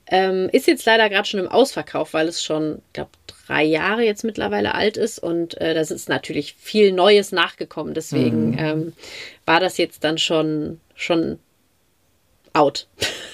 Ähm, 0.08 0.50
ist 0.52 0.68
jetzt 0.68 0.86
leider 0.86 1.10
gerade 1.10 1.28
schon 1.28 1.40
im 1.40 1.48
Ausverkauf, 1.48 2.14
weil 2.14 2.28
es 2.28 2.44
schon, 2.44 2.82
ich 2.88 2.94
glaube, 2.94 3.10
drei 3.48 3.64
Jahre 3.64 4.04
jetzt 4.04 4.24
mittlerweile 4.24 4.76
alt 4.76 4.98
ist 4.98 5.20
und 5.20 5.60
äh, 5.60 5.74
das 5.74 5.92
ist 5.92 6.10
natürlich 6.10 6.54
viel 6.54 6.92
Neues 6.92 7.32
nachgekommen. 7.32 7.94
Deswegen 7.94 8.52
mhm. 8.52 8.58
ähm, 8.60 8.94
war 9.46 9.60
das 9.60 9.78
jetzt 9.78 10.04
dann 10.04 10.18
schon, 10.18 10.80
schon 10.96 11.40
out. 12.54 12.88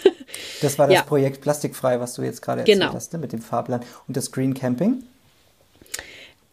das 0.61 0.79
war 0.79 0.87
das 0.87 0.95
ja. 0.95 1.01
Projekt 1.03 1.41
Plastikfrei, 1.41 1.99
was 1.99 2.13
du 2.13 2.21
jetzt 2.21 2.41
gerade 2.41 2.61
erzählt 2.61 2.79
genau. 2.79 2.93
hast, 2.93 3.11
ne, 3.13 3.19
mit 3.19 3.33
dem 3.33 3.41
Fahrplan 3.41 3.81
und 4.07 4.15
das 4.15 4.31
Green 4.31 4.53
Camping. 4.53 5.03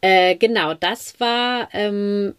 Äh, 0.01 0.37
genau, 0.37 0.75
das 0.75 1.19
war 1.19 1.69
ähm, 1.73 2.35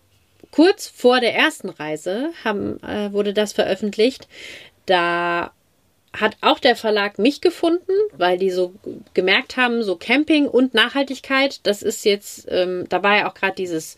kurz 0.52 0.88
vor 0.88 1.20
der 1.20 1.36
ersten 1.36 1.70
Reise 1.70 2.32
haben, 2.44 2.82
äh, 2.84 3.12
wurde 3.12 3.34
das 3.34 3.54
veröffentlicht. 3.54 4.28
Da 4.86 5.52
hat 6.14 6.38
auch 6.42 6.60
der 6.60 6.76
Verlag 6.76 7.20
mich 7.20 7.42
gefunden, 7.42 7.92
weil 8.18 8.38
die 8.38 8.50
so 8.50 8.74
gemerkt 9.14 9.58
haben, 9.58 9.84
so 9.84 9.96
Camping 9.96 10.48
und 10.48 10.74
Nachhaltigkeit, 10.74 11.60
das 11.64 11.84
ist 11.84 12.06
jetzt, 12.06 12.48
ähm, 12.50 12.86
da 12.90 13.04
war 13.04 13.18
ja 13.18 13.30
auch 13.30 13.36
gerade 13.36 13.56
dieses 13.56 13.96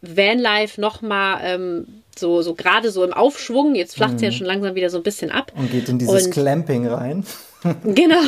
Vanlife 0.00 0.80
nochmal 0.80 1.40
ähm, 1.42 2.02
so, 2.16 2.42
so 2.42 2.54
gerade 2.54 2.90
so 2.90 3.04
im 3.04 3.12
Aufschwung. 3.12 3.74
Jetzt 3.74 3.96
flacht 3.96 4.14
es 4.14 4.20
mhm. 4.20 4.24
ja 4.24 4.32
schon 4.32 4.46
langsam 4.46 4.74
wieder 4.74 4.90
so 4.90 4.98
ein 4.98 5.02
bisschen 5.02 5.30
ab. 5.30 5.52
Und 5.56 5.70
geht 5.70 5.88
in 5.88 5.98
dieses 5.98 6.26
und, 6.26 6.32
Clamping 6.32 6.86
rein. 6.86 7.24
genau. 7.84 8.22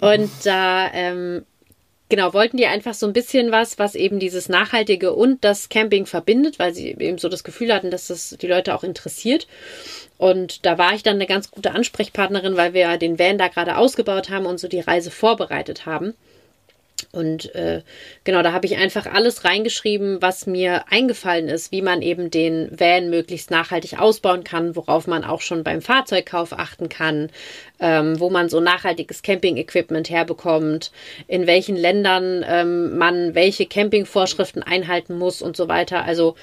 Und 0.00 0.30
da 0.44 0.92
ähm, 0.92 1.44
genau, 2.08 2.34
wollten 2.34 2.58
die 2.58 2.66
einfach 2.66 2.94
so 2.94 3.06
ein 3.06 3.12
bisschen 3.12 3.50
was, 3.50 3.78
was 3.78 3.94
eben 3.94 4.18
dieses 4.18 4.48
Nachhaltige 4.48 5.14
und 5.14 5.44
das 5.44 5.68
Camping 5.70 6.06
verbindet, 6.06 6.58
weil 6.58 6.74
sie 6.74 6.88
eben 6.88 7.18
so 7.18 7.28
das 7.28 7.42
Gefühl 7.42 7.72
hatten, 7.72 7.90
dass 7.90 8.08
das 8.08 8.36
die 8.40 8.46
Leute 8.46 8.74
auch 8.74 8.84
interessiert. 8.84 9.48
Und 10.22 10.64
da 10.64 10.78
war 10.78 10.94
ich 10.94 11.02
dann 11.02 11.16
eine 11.16 11.26
ganz 11.26 11.50
gute 11.50 11.72
Ansprechpartnerin, 11.72 12.56
weil 12.56 12.74
wir 12.74 12.96
den 12.96 13.18
Van 13.18 13.38
da 13.38 13.48
gerade 13.48 13.76
ausgebaut 13.76 14.30
haben 14.30 14.46
und 14.46 14.60
so 14.60 14.68
die 14.68 14.78
Reise 14.78 15.10
vorbereitet 15.10 15.84
haben. 15.84 16.14
Und 17.10 17.52
äh, 17.56 17.82
genau, 18.22 18.40
da 18.42 18.52
habe 18.52 18.66
ich 18.66 18.76
einfach 18.76 19.06
alles 19.06 19.44
reingeschrieben, 19.44 20.22
was 20.22 20.46
mir 20.46 20.84
eingefallen 20.92 21.48
ist, 21.48 21.72
wie 21.72 21.82
man 21.82 22.02
eben 22.02 22.30
den 22.30 22.68
Van 22.70 23.10
möglichst 23.10 23.50
nachhaltig 23.50 23.98
ausbauen 23.98 24.44
kann, 24.44 24.76
worauf 24.76 25.08
man 25.08 25.24
auch 25.24 25.40
schon 25.40 25.64
beim 25.64 25.82
Fahrzeugkauf 25.82 26.52
achten 26.52 26.88
kann, 26.88 27.28
ähm, 27.80 28.20
wo 28.20 28.30
man 28.30 28.48
so 28.48 28.60
nachhaltiges 28.60 29.22
Camping-Equipment 29.22 30.08
herbekommt, 30.08 30.92
in 31.26 31.48
welchen 31.48 31.74
Ländern 31.74 32.44
ähm, 32.48 32.96
man 32.96 33.34
welche 33.34 33.66
Campingvorschriften 33.66 34.62
einhalten 34.62 35.18
muss 35.18 35.42
und 35.42 35.56
so 35.56 35.66
weiter. 35.66 36.04
Also 36.04 36.36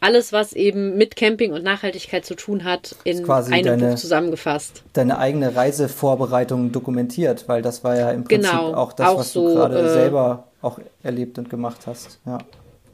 alles, 0.00 0.32
was 0.32 0.54
eben 0.54 0.96
mit 0.96 1.14
Camping 1.14 1.52
und 1.52 1.62
Nachhaltigkeit 1.62 2.24
zu 2.24 2.34
tun 2.34 2.64
hat, 2.64 2.96
in 3.04 3.28
einem 3.28 3.64
deine, 3.64 3.88
Buch 3.88 3.94
zusammengefasst. 3.96 4.82
Deine 4.94 5.18
eigene 5.18 5.54
Reisevorbereitung 5.54 6.72
dokumentiert, 6.72 7.44
weil 7.48 7.62
das 7.62 7.84
war 7.84 7.96
ja 7.96 8.10
im 8.10 8.24
Prinzip 8.24 8.50
genau, 8.50 8.74
auch 8.74 8.92
das, 8.92 9.08
auch 9.08 9.18
was 9.18 9.32
so, 9.32 9.48
du 9.48 9.54
gerade 9.54 9.78
äh, 9.78 9.92
selber 9.92 10.44
auch 10.62 10.78
erlebt 11.02 11.38
und 11.38 11.50
gemacht 11.50 11.86
hast. 11.86 12.18
Ja. 12.26 12.38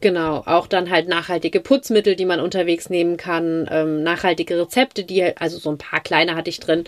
Genau, 0.01 0.43
auch 0.45 0.67
dann 0.67 0.91
halt 0.91 1.09
nachhaltige 1.09 1.61
Putzmittel, 1.61 2.17
die 2.17 2.27
man 2.27 2.41
unterwegs 2.41 2.91
nehmen 2.91 3.17
kann, 3.17 3.67
ähm, 3.71 4.03
nachhaltige 4.03 4.59
Rezepte, 4.59 5.05
die, 5.05 5.37
also 5.37 5.59
so 5.59 5.71
ein 5.71 5.79
paar 5.79 6.01
kleine 6.01 6.35
hatte 6.35 6.51
ich 6.51 6.61
drin, 6.61 6.85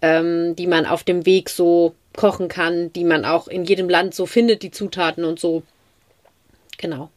ähm, 0.00 0.56
die 0.56 0.66
man 0.66 0.86
auf 0.86 1.04
dem 1.04 1.26
Weg 1.26 1.50
so 1.50 1.94
kochen 2.16 2.48
kann, 2.48 2.92
die 2.94 3.04
man 3.04 3.24
auch 3.24 3.46
in 3.46 3.64
jedem 3.64 3.90
Land 3.90 4.14
so 4.14 4.24
findet, 4.24 4.62
die 4.62 4.70
Zutaten 4.70 5.24
und 5.24 5.38
so. 5.38 5.62
Genau. 6.78 7.10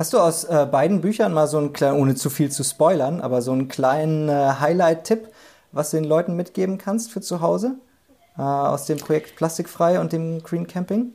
Hast 0.00 0.14
du 0.14 0.18
aus 0.18 0.44
äh, 0.44 0.64
beiden 0.64 1.02
Büchern 1.02 1.34
mal 1.34 1.46
so 1.46 1.58
einen 1.58 1.74
kleinen, 1.74 2.00
ohne 2.00 2.14
zu 2.14 2.30
viel 2.30 2.50
zu 2.50 2.64
spoilern, 2.64 3.20
aber 3.20 3.42
so 3.42 3.52
einen 3.52 3.68
kleinen 3.68 4.30
äh, 4.30 4.32
Highlight-Tipp, 4.58 5.28
was 5.72 5.90
du 5.90 5.98
den 5.98 6.04
Leuten 6.04 6.36
mitgeben 6.36 6.78
kannst 6.78 7.12
für 7.12 7.20
zu 7.20 7.42
Hause? 7.42 7.74
Äh, 8.38 8.40
aus 8.40 8.86
dem 8.86 8.96
Projekt 8.96 9.36
Plastikfrei 9.36 10.00
und 10.00 10.14
dem 10.14 10.42
Green 10.42 10.66
Camping? 10.66 11.12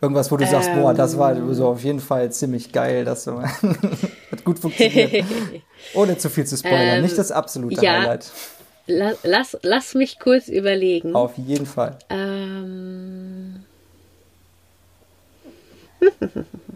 Irgendwas, 0.00 0.30
wo 0.30 0.36
du 0.36 0.44
ähm, 0.44 0.50
sagst, 0.50 0.72
boah, 0.76 0.94
das 0.94 1.18
war 1.18 1.34
ähm. 1.34 1.52
so 1.54 1.66
auf 1.66 1.82
jeden 1.82 1.98
Fall 1.98 2.30
ziemlich 2.30 2.70
geil, 2.70 3.04
das 3.04 3.26
hat 4.30 4.44
gut 4.44 4.60
funktioniert. 4.60 5.24
Ohne 5.94 6.16
zu 6.16 6.30
viel 6.30 6.46
zu 6.46 6.56
spoilern, 6.56 6.98
ähm, 6.98 7.02
nicht 7.02 7.18
das 7.18 7.32
absolute 7.32 7.84
ja, 7.84 7.94
Highlight. 7.94 8.30
Lass, 8.86 9.58
lass 9.62 9.94
mich 9.94 10.20
kurz 10.20 10.46
überlegen. 10.46 11.16
Auf 11.16 11.36
jeden 11.36 11.66
Fall. 11.66 11.98
Ähm. 12.10 13.64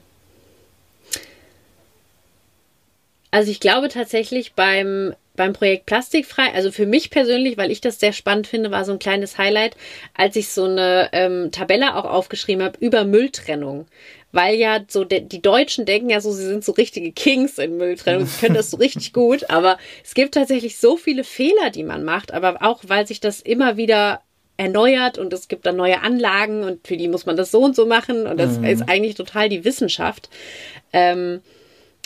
Also 3.34 3.50
ich 3.50 3.58
glaube 3.58 3.88
tatsächlich 3.88 4.52
beim 4.52 5.12
beim 5.34 5.54
Projekt 5.54 5.86
Plastikfrei, 5.86 6.54
also 6.54 6.70
für 6.70 6.86
mich 6.86 7.10
persönlich, 7.10 7.58
weil 7.58 7.72
ich 7.72 7.80
das 7.80 7.98
sehr 7.98 8.12
spannend 8.12 8.46
finde, 8.46 8.70
war 8.70 8.84
so 8.84 8.92
ein 8.92 9.00
kleines 9.00 9.38
Highlight, 9.38 9.76
als 10.16 10.36
ich 10.36 10.50
so 10.50 10.66
eine 10.66 11.08
ähm, 11.10 11.50
Tabelle 11.50 11.96
auch 11.96 12.04
aufgeschrieben 12.04 12.62
habe 12.62 12.78
über 12.78 13.02
Mülltrennung. 13.04 13.86
Weil 14.30 14.54
ja 14.54 14.84
so 14.86 15.02
de 15.02 15.18
die 15.18 15.42
Deutschen 15.42 15.84
denken 15.84 16.10
ja 16.10 16.20
so, 16.20 16.30
sie 16.30 16.46
sind 16.46 16.64
so 16.64 16.70
richtige 16.70 17.10
Kings 17.10 17.58
in 17.58 17.76
Mülltrennung, 17.76 18.24
sie 18.24 18.38
können 18.38 18.54
das 18.54 18.70
so 18.70 18.76
richtig 18.76 19.12
gut, 19.12 19.50
aber 19.50 19.78
es 20.04 20.14
gibt 20.14 20.34
tatsächlich 20.34 20.76
so 20.76 20.96
viele 20.96 21.24
Fehler, 21.24 21.70
die 21.74 21.82
man 21.82 22.04
macht, 22.04 22.32
aber 22.32 22.62
auch 22.62 22.84
weil 22.86 23.08
sich 23.08 23.18
das 23.18 23.40
immer 23.40 23.76
wieder 23.76 24.20
erneuert 24.58 25.18
und 25.18 25.32
es 25.32 25.48
gibt 25.48 25.66
dann 25.66 25.74
neue 25.74 26.02
Anlagen 26.02 26.62
und 26.62 26.86
für 26.86 26.96
die 26.96 27.08
muss 27.08 27.26
man 27.26 27.36
das 27.36 27.50
so 27.50 27.62
und 27.62 27.74
so 27.74 27.84
machen 27.84 28.28
und 28.28 28.38
das 28.38 28.58
mhm. 28.58 28.64
ist 28.64 28.88
eigentlich 28.88 29.16
total 29.16 29.48
die 29.48 29.64
Wissenschaft. 29.64 30.28
Ähm, 30.92 31.40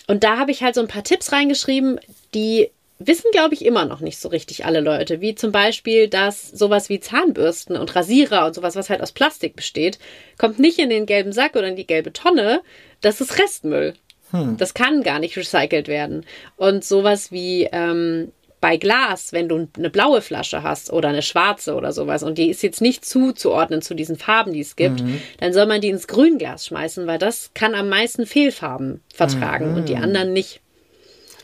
und 0.09 0.25
da 0.25 0.39
habe 0.39 0.51
ich 0.51 0.63
halt 0.63 0.75
so 0.75 0.81
ein 0.81 0.89
paar 0.89 1.05
Tipps 1.05 1.31
reingeschrieben, 1.33 2.01
die 2.35 2.71
wissen, 2.99 3.31
glaube 3.31 3.55
ich, 3.55 3.65
immer 3.65 3.85
noch 3.85 4.01
nicht 4.01 4.19
so 4.19 4.29
richtig 4.29 4.65
alle 4.65 4.81
Leute. 4.81 5.21
Wie 5.21 5.35
zum 5.35 5.53
Beispiel, 5.53 6.09
dass 6.09 6.49
sowas 6.51 6.89
wie 6.89 6.99
Zahnbürsten 6.99 7.77
und 7.77 7.95
Rasierer 7.95 8.47
und 8.47 8.55
sowas, 8.55 8.75
was 8.75 8.91
halt 8.91 9.03
aus 9.03 9.13
Plastik 9.13 9.55
besteht, 9.55 9.99
kommt 10.37 10.59
nicht 10.59 10.79
in 10.79 10.91
den 10.91 11.07
gelben 11.07 11.33
Sack 11.33 11.55
oder 11.55 11.69
in 11.69 11.77
die 11.77 11.87
gelbe 11.87 12.13
Tonne. 12.13 12.63
Das 13.01 13.21
ist 13.21 13.39
Restmüll. 13.39 13.95
Hm. 14.31 14.57
Das 14.57 14.75
kann 14.75 15.03
gar 15.03 15.21
nicht 15.21 15.37
recycelt 15.37 15.89
werden. 15.89 16.27
Und 16.57 16.85
sowas 16.85 17.31
wie 17.31 17.69
ähm, 17.71 18.33
bei 18.61 18.77
Glas, 18.77 19.33
wenn 19.33 19.49
du 19.49 19.69
eine 19.77 19.91
blaue 19.91 20.21
Flasche 20.21 20.63
hast 20.63 20.93
oder 20.93 21.09
eine 21.09 21.23
schwarze 21.23 21.75
oder 21.75 21.93
sowas 21.93 22.23
und 22.23 22.39
die 22.39 22.51
ist 22.51 22.63
jetzt 22.63 22.81
nicht 22.81 23.05
zuzuordnen 23.05 23.83
zu 23.83 23.95
diesen 23.95 24.17
Farben, 24.17 24.53
die 24.53 24.61
es 24.61 24.77
gibt, 24.77 25.03
mhm. 25.03 25.21
dann 25.41 25.53
soll 25.53 25.67
man 25.67 25.81
die 25.81 25.89
ins 25.89 26.07
Grünglas 26.07 26.67
schmeißen, 26.67 27.07
weil 27.07 27.19
das 27.19 27.51
kann 27.55 27.75
am 27.75 27.89
meisten 27.89 28.27
Fehlfarben 28.27 29.03
vertragen 29.13 29.71
mhm. 29.71 29.77
und 29.77 29.89
die 29.89 29.97
mhm. 29.97 30.03
anderen 30.03 30.33
nicht. 30.33 30.61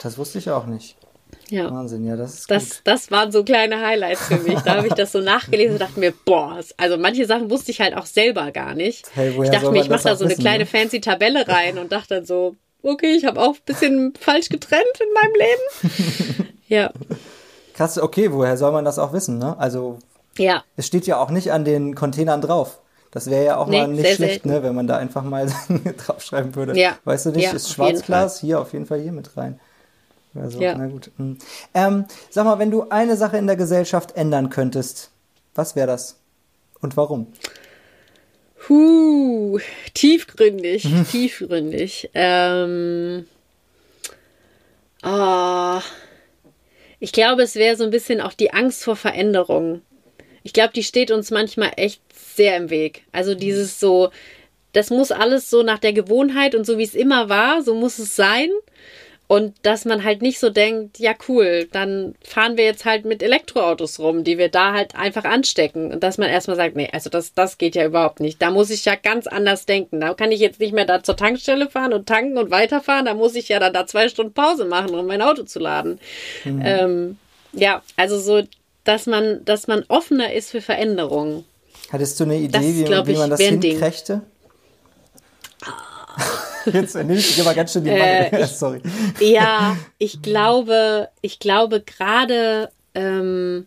Das 0.02 0.18
wusste 0.18 0.38
ich 0.38 0.50
auch 0.50 0.66
nicht. 0.66 0.96
Ja. 1.50 1.70
Wahnsinn, 1.70 2.04
ja, 2.04 2.16
das 2.16 2.34
ist 2.40 2.50
das, 2.50 2.70
gut. 2.70 2.80
das 2.84 3.10
waren 3.10 3.30
so 3.30 3.44
kleine 3.44 3.80
Highlights 3.80 4.26
für 4.26 4.38
mich. 4.38 4.58
Da 4.60 4.76
habe 4.76 4.86
ich 4.86 4.94
das 4.94 5.12
so 5.12 5.20
nachgelesen 5.20 5.74
und 5.74 5.80
dachte 5.80 6.00
mir, 6.00 6.12
boah, 6.24 6.60
also 6.76 6.96
manche 6.96 7.26
Sachen 7.26 7.50
wusste 7.50 7.70
ich 7.70 7.80
halt 7.80 7.94
auch 7.94 8.06
selber 8.06 8.50
gar 8.50 8.74
nicht. 8.74 9.06
Hey, 9.14 9.30
ich 9.42 9.50
dachte 9.50 9.70
mir, 9.70 9.82
ich 9.82 9.88
mache 9.88 10.04
da 10.04 10.16
so 10.16 10.24
eine 10.24 10.36
kleine 10.36 10.64
ne? 10.64 10.66
fancy 10.66 11.00
Tabelle 11.00 11.46
rein 11.46 11.78
und 11.78 11.92
dachte 11.92 12.16
dann 12.16 12.26
so, 12.26 12.56
okay, 12.82 13.14
ich 13.14 13.24
habe 13.24 13.40
auch 13.40 13.54
ein 13.54 13.64
bisschen 13.66 14.14
falsch 14.18 14.48
getrennt 14.48 14.82
in 15.00 15.12
meinem 15.12 15.34
Leben. 15.34 16.48
Ja. 16.74 16.90
Krass, 17.74 17.98
okay, 17.98 18.32
woher 18.32 18.56
soll 18.56 18.72
man 18.72 18.84
das 18.84 18.98
auch 18.98 19.12
wissen, 19.12 19.38
ne? 19.38 19.56
Also, 19.58 19.98
ja. 20.38 20.64
es 20.76 20.86
steht 20.86 21.06
ja 21.06 21.18
auch 21.18 21.30
nicht 21.30 21.52
an 21.52 21.64
den 21.64 21.94
Containern 21.94 22.40
drauf. 22.40 22.80
Das 23.10 23.30
wäre 23.30 23.44
ja 23.44 23.56
auch 23.58 23.68
nee, 23.68 23.80
mal 23.80 23.88
nicht 23.88 24.14
schlecht, 24.14 24.18
selten. 24.18 24.48
ne, 24.48 24.62
wenn 24.64 24.74
man 24.74 24.88
da 24.88 24.96
einfach 24.96 25.22
mal 25.22 25.46
draufschreiben 26.06 26.56
würde. 26.56 26.76
Ja. 26.78 26.98
Weißt 27.04 27.26
du 27.26 27.30
nicht, 27.30 27.44
ja, 27.44 27.52
ist 27.52 27.72
Schwarzglas, 27.72 28.40
hier 28.40 28.60
auf 28.60 28.72
jeden 28.72 28.86
Fall 28.86 29.00
hier 29.00 29.12
mit 29.12 29.36
rein. 29.36 29.60
Also, 30.34 30.60
ja. 30.60 30.76
na 30.76 30.88
gut. 30.88 31.12
Hm. 31.16 31.38
Ähm, 31.74 32.06
sag 32.30 32.44
mal, 32.44 32.58
wenn 32.58 32.72
du 32.72 32.88
eine 32.88 33.16
Sache 33.16 33.36
in 33.36 33.46
der 33.46 33.54
Gesellschaft 33.54 34.16
ändern 34.16 34.50
könntest, 34.50 35.10
was 35.54 35.76
wäre 35.76 35.86
das? 35.86 36.16
Und 36.80 36.96
warum? 36.96 37.28
Huh, 38.68 39.58
tiefgründig, 39.94 40.88
tiefgründig. 41.10 42.10
Ähm, 42.14 43.26
ah, 45.02 45.82
ich 47.04 47.12
glaube, 47.12 47.42
es 47.42 47.54
wäre 47.54 47.76
so 47.76 47.84
ein 47.84 47.90
bisschen 47.90 48.22
auch 48.22 48.32
die 48.32 48.54
Angst 48.54 48.82
vor 48.82 48.96
Veränderung. 48.96 49.82
Ich 50.42 50.54
glaube, 50.54 50.72
die 50.72 50.82
steht 50.82 51.10
uns 51.10 51.30
manchmal 51.30 51.72
echt 51.76 52.00
sehr 52.14 52.56
im 52.56 52.70
Weg. 52.70 53.02
Also 53.12 53.34
dieses 53.34 53.78
so, 53.78 54.08
das 54.72 54.88
muss 54.88 55.12
alles 55.12 55.50
so 55.50 55.62
nach 55.62 55.78
der 55.78 55.92
Gewohnheit 55.92 56.54
und 56.54 56.64
so 56.64 56.78
wie 56.78 56.82
es 56.82 56.94
immer 56.94 57.28
war, 57.28 57.60
so 57.60 57.74
muss 57.74 57.98
es 57.98 58.16
sein. 58.16 58.48
Und 59.34 59.54
dass 59.62 59.84
man 59.84 60.04
halt 60.04 60.22
nicht 60.22 60.38
so 60.38 60.48
denkt, 60.48 61.00
ja 61.00 61.12
cool, 61.28 61.66
dann 61.72 62.14
fahren 62.22 62.56
wir 62.56 62.62
jetzt 62.62 62.84
halt 62.84 63.04
mit 63.04 63.20
Elektroautos 63.20 63.98
rum, 63.98 64.22
die 64.22 64.38
wir 64.38 64.48
da 64.48 64.74
halt 64.74 64.94
einfach 64.94 65.24
anstecken. 65.24 65.92
Und 65.92 66.04
dass 66.04 66.18
man 66.18 66.28
erstmal 66.28 66.56
sagt, 66.56 66.76
nee, 66.76 66.88
also 66.92 67.10
das, 67.10 67.34
das 67.34 67.58
geht 67.58 67.74
ja 67.74 67.84
überhaupt 67.84 68.20
nicht. 68.20 68.40
Da 68.40 68.52
muss 68.52 68.70
ich 68.70 68.84
ja 68.84 68.94
ganz 68.94 69.26
anders 69.26 69.66
denken. 69.66 69.98
Da 69.98 70.14
kann 70.14 70.30
ich 70.30 70.38
jetzt 70.38 70.60
nicht 70.60 70.72
mehr 70.72 70.84
da 70.84 71.02
zur 71.02 71.16
Tankstelle 71.16 71.68
fahren 71.68 71.92
und 71.92 72.06
tanken 72.06 72.38
und 72.38 72.52
weiterfahren. 72.52 73.06
Da 73.06 73.14
muss 73.14 73.34
ich 73.34 73.48
ja 73.48 73.58
dann 73.58 73.72
da 73.72 73.88
zwei 73.88 74.08
Stunden 74.08 74.34
Pause 74.34 74.66
machen, 74.66 74.94
um 74.94 75.04
mein 75.04 75.20
Auto 75.20 75.42
zu 75.42 75.58
laden. 75.58 75.98
Mhm. 76.44 76.62
Ähm, 76.64 77.18
ja, 77.54 77.82
also 77.96 78.20
so, 78.20 78.46
dass 78.84 79.06
man, 79.06 79.44
dass 79.44 79.66
man 79.66 79.84
offener 79.88 80.32
ist 80.32 80.52
für 80.52 80.60
Veränderungen. 80.60 81.44
Hattest 81.90 82.20
du 82.20 82.24
eine 82.24 82.36
Idee, 82.36 82.84
das, 82.88 83.06
wie, 83.08 83.14
wie 83.14 83.18
man 83.18 83.30
das 83.30 83.40
hinkriegte? 83.40 84.22
Jetzt 86.72 86.94
nehme 86.94 87.14
ich 87.14 87.40
aber 87.40 87.54
ganz 87.54 87.72
schön 87.72 87.84
die 87.84 87.90
äh, 87.90 88.42
ich, 88.44 88.50
Sorry. 88.50 88.80
Ja, 89.20 89.76
ich 89.98 90.22
glaube, 90.22 91.08
ich 91.20 91.38
glaube 91.38 91.80
gerade, 91.80 92.70
ähm, 92.94 93.66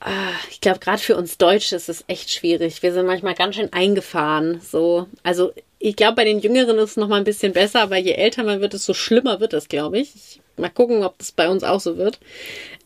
ah, 0.00 0.10
ich 0.50 0.60
glaube 0.60 0.80
gerade 0.80 0.98
für 0.98 1.16
uns 1.16 1.38
Deutsche 1.38 1.76
ist 1.76 1.88
es 1.88 2.04
echt 2.06 2.30
schwierig. 2.30 2.82
Wir 2.82 2.92
sind 2.92 3.06
manchmal 3.06 3.34
ganz 3.34 3.56
schön 3.56 3.72
eingefahren. 3.72 4.60
So, 4.60 5.06
also 5.22 5.52
ich 5.78 5.96
glaube 5.96 6.16
bei 6.16 6.24
den 6.24 6.40
Jüngeren 6.40 6.78
ist 6.78 6.90
es 6.90 6.96
noch 6.96 7.08
mal 7.08 7.16
ein 7.16 7.24
bisschen 7.24 7.52
besser, 7.52 7.82
aber 7.82 7.96
je 7.96 8.12
älter 8.12 8.42
man 8.44 8.60
wird, 8.60 8.72
desto 8.72 8.94
schlimmer 8.94 9.40
wird 9.40 9.52
es, 9.52 9.68
glaube 9.68 9.98
ich. 9.98 10.14
ich. 10.14 10.40
Mal 10.56 10.70
gucken, 10.70 11.02
ob 11.02 11.18
das 11.18 11.32
bei 11.32 11.48
uns 11.48 11.64
auch 11.64 11.80
so 11.80 11.96
wird. 11.96 12.20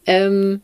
Ähm, 0.07 0.63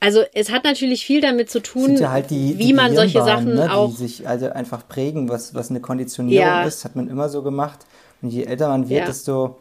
also 0.00 0.22
es 0.34 0.50
hat 0.50 0.64
natürlich 0.64 1.04
viel 1.04 1.20
damit 1.20 1.50
zu 1.50 1.60
tun, 1.60 1.96
ja 1.96 2.10
halt 2.10 2.30
die, 2.30 2.58
wie 2.58 2.66
die 2.66 2.72
man 2.72 2.94
solche 2.94 3.22
Sachen 3.22 3.54
ne, 3.54 3.74
auch. 3.74 3.90
Die 3.90 3.96
sich 3.96 4.28
also 4.28 4.50
einfach 4.50 4.86
prägen, 4.86 5.28
was, 5.28 5.54
was 5.54 5.70
eine 5.70 5.80
Konditionierung 5.80 6.46
ja. 6.46 6.64
ist, 6.64 6.84
hat 6.84 6.96
man 6.96 7.08
immer 7.08 7.28
so 7.28 7.42
gemacht. 7.42 7.80
Und 8.22 8.30
je 8.30 8.44
älter 8.44 8.68
man 8.68 8.88
wird, 8.88 9.00
ja. 9.00 9.06
desto 9.06 9.58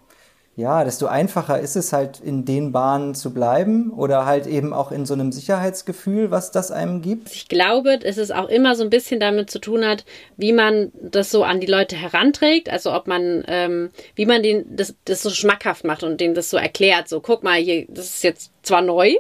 ja, 0.58 0.86
desto 0.86 1.08
einfacher 1.08 1.60
ist 1.60 1.76
es 1.76 1.92
halt 1.92 2.22
in 2.22 2.46
den 2.46 2.72
Bahnen 2.72 3.14
zu 3.14 3.34
bleiben 3.34 3.92
oder 3.92 4.26
halt 4.26 4.48
eben 4.48 4.72
auch 4.72 4.94
in 4.94 5.06
so 5.06 5.14
einem 5.14 5.34
Sicherheitsgefühl, 5.34 6.32
was 6.32 6.52
das 6.52 6.72
einem 6.72 7.02
gibt. 7.02 7.30
Ich 7.34 7.50
glaube, 7.50 8.00
dass 8.00 8.16
es 8.16 8.32
auch 8.32 8.48
immer 8.48 8.78
so 8.78 8.84
ein 8.84 8.90
bisschen 8.90 9.20
damit 9.20 9.50
zu 9.50 9.60
tun 9.60 9.86
hat, 9.86 10.06
wie 10.38 10.54
man 10.54 10.94
das 11.02 11.30
so 11.30 11.44
an 11.44 11.60
die 11.60 11.68
Leute 11.68 11.98
heranträgt, 11.98 12.70
also 12.70 12.94
ob 12.94 13.06
man, 13.06 13.44
ähm, 13.50 13.90
wie 14.16 14.26
man 14.26 14.44
den, 14.44 14.78
das, 14.78 14.96
das 15.04 15.22
so 15.22 15.30
schmackhaft 15.30 15.84
macht 15.84 16.04
und 16.04 16.22
denen 16.22 16.36
das 16.36 16.50
so 16.50 16.56
erklärt, 16.56 17.10
so 17.10 17.20
guck 17.20 17.44
mal, 17.44 17.60
hier, 17.60 17.86
das 17.90 18.06
ist 18.06 18.24
jetzt 18.24 18.52
zwar 18.64 18.82
neu, 18.82 19.14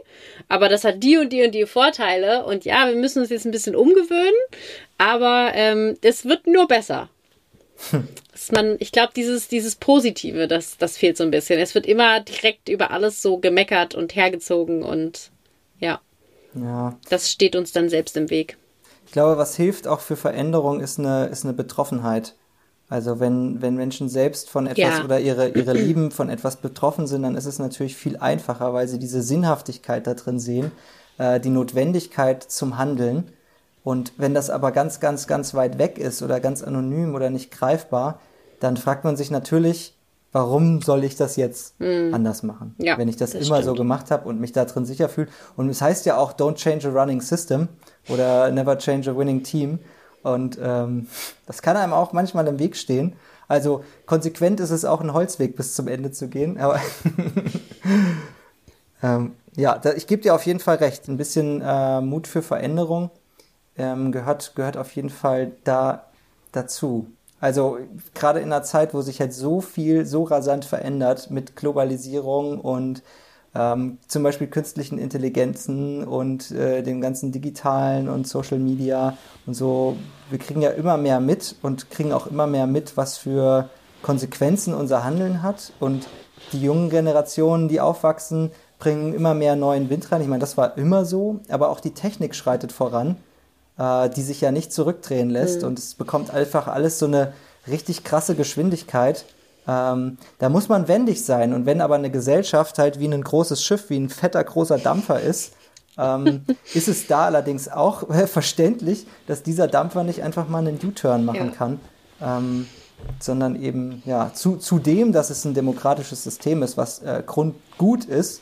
aber 0.47 0.69
das 0.69 0.85
hat 0.85 1.03
die 1.03 1.17
und 1.17 1.33
die 1.33 1.43
und 1.43 1.51
die 1.51 1.65
Vorteile 1.65 2.45
und 2.45 2.63
ja, 2.63 2.87
wir 2.87 2.95
müssen 2.95 3.19
uns 3.19 3.29
jetzt 3.29 3.45
ein 3.45 3.51
bisschen 3.51 3.75
umgewöhnen, 3.75 4.33
aber 4.97 5.51
ähm, 5.53 5.97
es 6.01 6.23
wird 6.23 6.47
nur 6.47 6.69
besser. 6.69 7.09
Dass 8.31 8.51
man, 8.51 8.75
ich 8.79 8.91
glaube, 8.91 9.13
dieses, 9.15 9.47
dieses 9.47 9.75
Positive, 9.75 10.47
das, 10.47 10.77
das 10.77 10.97
fehlt 10.97 11.17
so 11.17 11.23
ein 11.23 11.31
bisschen. 11.31 11.59
Es 11.59 11.75
wird 11.75 11.85
immer 11.85 12.19
direkt 12.19 12.69
über 12.69 12.91
alles 12.91 13.21
so 13.21 13.37
gemeckert 13.37 13.95
und 13.95 14.15
hergezogen 14.15 14.83
und 14.83 15.31
ja. 15.79 16.01
Ja. 16.53 16.97
Das 17.09 17.31
steht 17.31 17.55
uns 17.55 17.71
dann 17.71 17.89
selbst 17.89 18.15
im 18.17 18.29
Weg. 18.29 18.57
Ich 19.05 19.11
glaube, 19.11 19.37
was 19.37 19.55
hilft 19.55 19.87
auch 19.87 19.99
für 19.99 20.15
Veränderung 20.15 20.79
ist 20.79 20.99
eine, 20.99 21.27
ist 21.27 21.43
eine 21.43 21.53
Betroffenheit. 21.53 22.35
Also 22.87 23.19
wenn, 23.19 23.61
wenn 23.61 23.75
Menschen 23.75 24.09
selbst 24.09 24.49
von 24.49 24.67
etwas 24.67 24.99
ja. 24.99 25.03
oder 25.03 25.19
ihre, 25.19 25.49
ihre 25.49 25.73
Lieben 25.73 26.11
von 26.11 26.29
etwas 26.29 26.57
betroffen 26.57 27.07
sind, 27.07 27.23
dann 27.23 27.35
ist 27.35 27.45
es 27.45 27.57
natürlich 27.57 27.95
viel 27.95 28.17
einfacher, 28.17 28.73
weil 28.73 28.87
sie 28.87 28.99
diese 28.99 29.23
Sinnhaftigkeit 29.23 30.05
da 30.05 30.13
drin 30.13 30.39
sehen, 30.39 30.71
äh, 31.17 31.39
die 31.39 31.49
Notwendigkeit 31.49 32.43
zum 32.43 32.77
Handeln. 32.77 33.31
Und 33.85 34.13
wenn 34.17 34.33
das 34.33 34.49
aber 34.49 34.71
ganz, 34.71 34.99
ganz, 34.99 35.27
ganz 35.27 35.53
weit 35.53 35.77
weg 35.77 35.99
ist 35.99 36.23
oder 36.23 36.39
ganz 36.39 36.63
anonym 36.63 37.13
oder 37.13 37.29
nicht 37.29 37.51
greifbar, 37.51 38.19
dann 38.59 38.77
fragt 38.77 39.03
man 39.03 39.15
sich 39.15 39.29
natürlich, 39.29 39.95
warum 40.31 40.81
soll 40.81 41.03
ich 41.03 41.15
das 41.15 41.35
jetzt 41.35 41.79
mm. 41.79 42.11
anders 42.11 42.41
machen? 42.41 42.73
Ja, 42.79 42.97
wenn 42.97 43.07
ich 43.07 43.15
das, 43.15 43.33
das 43.33 43.45
immer 43.45 43.57
stimmt. 43.57 43.65
so 43.65 43.73
gemacht 43.75 44.09
habe 44.09 44.27
und 44.27 44.41
mich 44.41 44.53
da 44.53 44.65
drin 44.65 44.85
sicher 44.85 45.07
fühle. 45.07 45.27
Und 45.55 45.69
es 45.69 45.83
heißt 45.83 46.07
ja 46.07 46.17
auch, 46.17 46.33
don't 46.33 46.55
change 46.55 46.87
a 46.87 46.91
running 46.91 47.21
system 47.21 47.67
oder 48.09 48.49
never 48.49 48.75
change 48.79 49.07
a 49.07 49.15
winning 49.15 49.43
team. 49.43 49.77
Und 50.23 50.57
ähm, 50.59 51.05
das 51.45 51.61
kann 51.61 51.77
einem 51.77 51.93
auch 51.93 52.11
manchmal 52.11 52.47
im 52.47 52.57
Weg 52.57 52.77
stehen. 52.77 53.13
Also 53.47 53.83
konsequent 54.07 54.59
ist 54.61 54.71
es 54.71 54.83
auch 54.83 55.01
ein 55.01 55.13
Holzweg 55.13 55.55
bis 55.55 55.75
zum 55.75 55.87
Ende 55.87 56.09
zu 56.09 56.27
gehen. 56.27 56.59
Aber 56.59 56.81
ähm, 59.03 59.33
ja, 59.55 59.77
da, 59.77 59.93
ich 59.93 60.07
gebe 60.07 60.23
dir 60.23 60.33
auf 60.33 60.47
jeden 60.47 60.59
Fall 60.59 60.77
recht. 60.77 61.07
Ein 61.07 61.17
bisschen 61.17 61.61
äh, 61.63 62.01
Mut 62.01 62.25
für 62.25 62.41
Veränderung 62.41 63.11
ähm, 63.77 64.11
gehört, 64.11 64.53
gehört 64.55 64.77
auf 64.77 64.91
jeden 64.95 65.09
Fall 65.09 65.51
da 65.63 66.05
dazu. 66.51 67.07
Also 67.39 67.77
gerade 68.13 68.39
in 68.39 68.51
einer 68.51 68.63
Zeit, 68.63 68.93
wo 68.93 69.01
sich 69.01 69.19
halt 69.19 69.33
so 69.33 69.61
viel 69.61 70.05
so 70.05 70.23
rasant 70.23 70.65
verändert 70.65 71.29
mit 71.29 71.55
Globalisierung 71.55 72.59
und 72.59 73.03
ähm, 73.53 73.99
zum 74.07 74.23
Beispiel 74.23 74.47
künstlichen 74.47 74.97
Intelligenzen 74.97 76.05
und 76.05 76.51
äh, 76.51 76.81
dem 76.81 77.01
ganzen 77.01 77.31
digitalen 77.31 78.09
und 78.09 78.27
Social 78.27 78.59
Media 78.59 79.17
und 79.45 79.53
so. 79.53 79.95
Wir 80.29 80.39
kriegen 80.39 80.61
ja 80.61 80.71
immer 80.71 80.97
mehr 80.97 81.19
mit 81.19 81.55
und 81.61 81.89
kriegen 81.89 82.13
auch 82.13 82.27
immer 82.27 82.47
mehr 82.47 82.67
mit, 82.67 82.97
was 82.97 83.17
für 83.17 83.69
Konsequenzen 84.01 84.73
unser 84.73 85.03
Handeln 85.03 85.41
hat. 85.41 85.71
Und 85.79 86.07
die 86.51 86.61
jungen 86.61 86.89
Generationen, 86.89 87.69
die 87.69 87.79
aufwachsen, 87.79 88.51
bringen 88.79 89.13
immer 89.13 89.33
mehr 89.33 89.55
neuen 89.55 89.89
Wind 89.89 90.11
rein. 90.11 90.21
Ich 90.21 90.27
meine, 90.27 90.41
das 90.41 90.57
war 90.57 90.77
immer 90.77 91.05
so, 91.05 91.39
aber 91.49 91.69
auch 91.69 91.79
die 91.79 91.93
Technik 91.93 92.35
schreitet 92.35 92.71
voran 92.71 93.17
äh, 93.77 94.09
die 94.09 94.21
sich 94.21 94.41
ja 94.41 94.51
nicht 94.51 94.73
zurückdrehen 94.73 95.29
lässt 95.29 95.61
mhm. 95.61 95.69
und 95.69 95.79
es 95.79 95.95
bekommt 95.95 96.31
einfach 96.31 96.67
alles 96.67 96.99
so 96.99 97.05
eine 97.05 97.33
richtig 97.67 98.03
krasse 98.03 98.35
Geschwindigkeit. 98.35 99.25
Ähm, 99.67 100.17
da 100.37 100.49
muss 100.49 100.69
man 100.69 100.87
wendig 100.87 101.25
sein 101.25 101.53
und 101.53 101.65
wenn 101.65 101.81
aber 101.81 101.95
eine 101.95 102.11
Gesellschaft 102.11 102.77
halt 102.77 102.99
wie 102.99 103.07
ein 103.07 103.23
großes 103.23 103.63
Schiff, 103.63 103.89
wie 103.89 103.99
ein 103.99 104.09
fetter 104.09 104.43
großer 104.43 104.77
Dampfer 104.77 105.19
ist, 105.19 105.53
ähm, 105.97 106.45
ist 106.73 106.87
es 106.87 107.07
da 107.07 107.25
allerdings 107.25 107.67
auch 107.67 108.09
äh, 108.09 108.27
verständlich, 108.27 109.07
dass 109.27 109.43
dieser 109.43 109.67
Dampfer 109.67 110.03
nicht 110.03 110.23
einfach 110.23 110.47
mal 110.47 110.59
einen 110.59 110.79
U-Turn 110.83 111.25
machen 111.25 111.47
ja. 111.47 111.55
kann. 111.55 111.79
Ähm, 112.21 112.67
sondern 113.19 113.61
eben 113.61 114.01
ja 114.05 114.31
zu, 114.33 114.57
zu 114.57 114.79
dem, 114.79 115.11
dass 115.11 115.29
es 115.29 115.45
ein 115.45 115.53
demokratisches 115.53 116.23
System 116.23 116.63
ist, 116.63 116.77
was 116.77 116.99
äh, 116.99 117.23
grundgut 117.25 118.05
ist, 118.05 118.41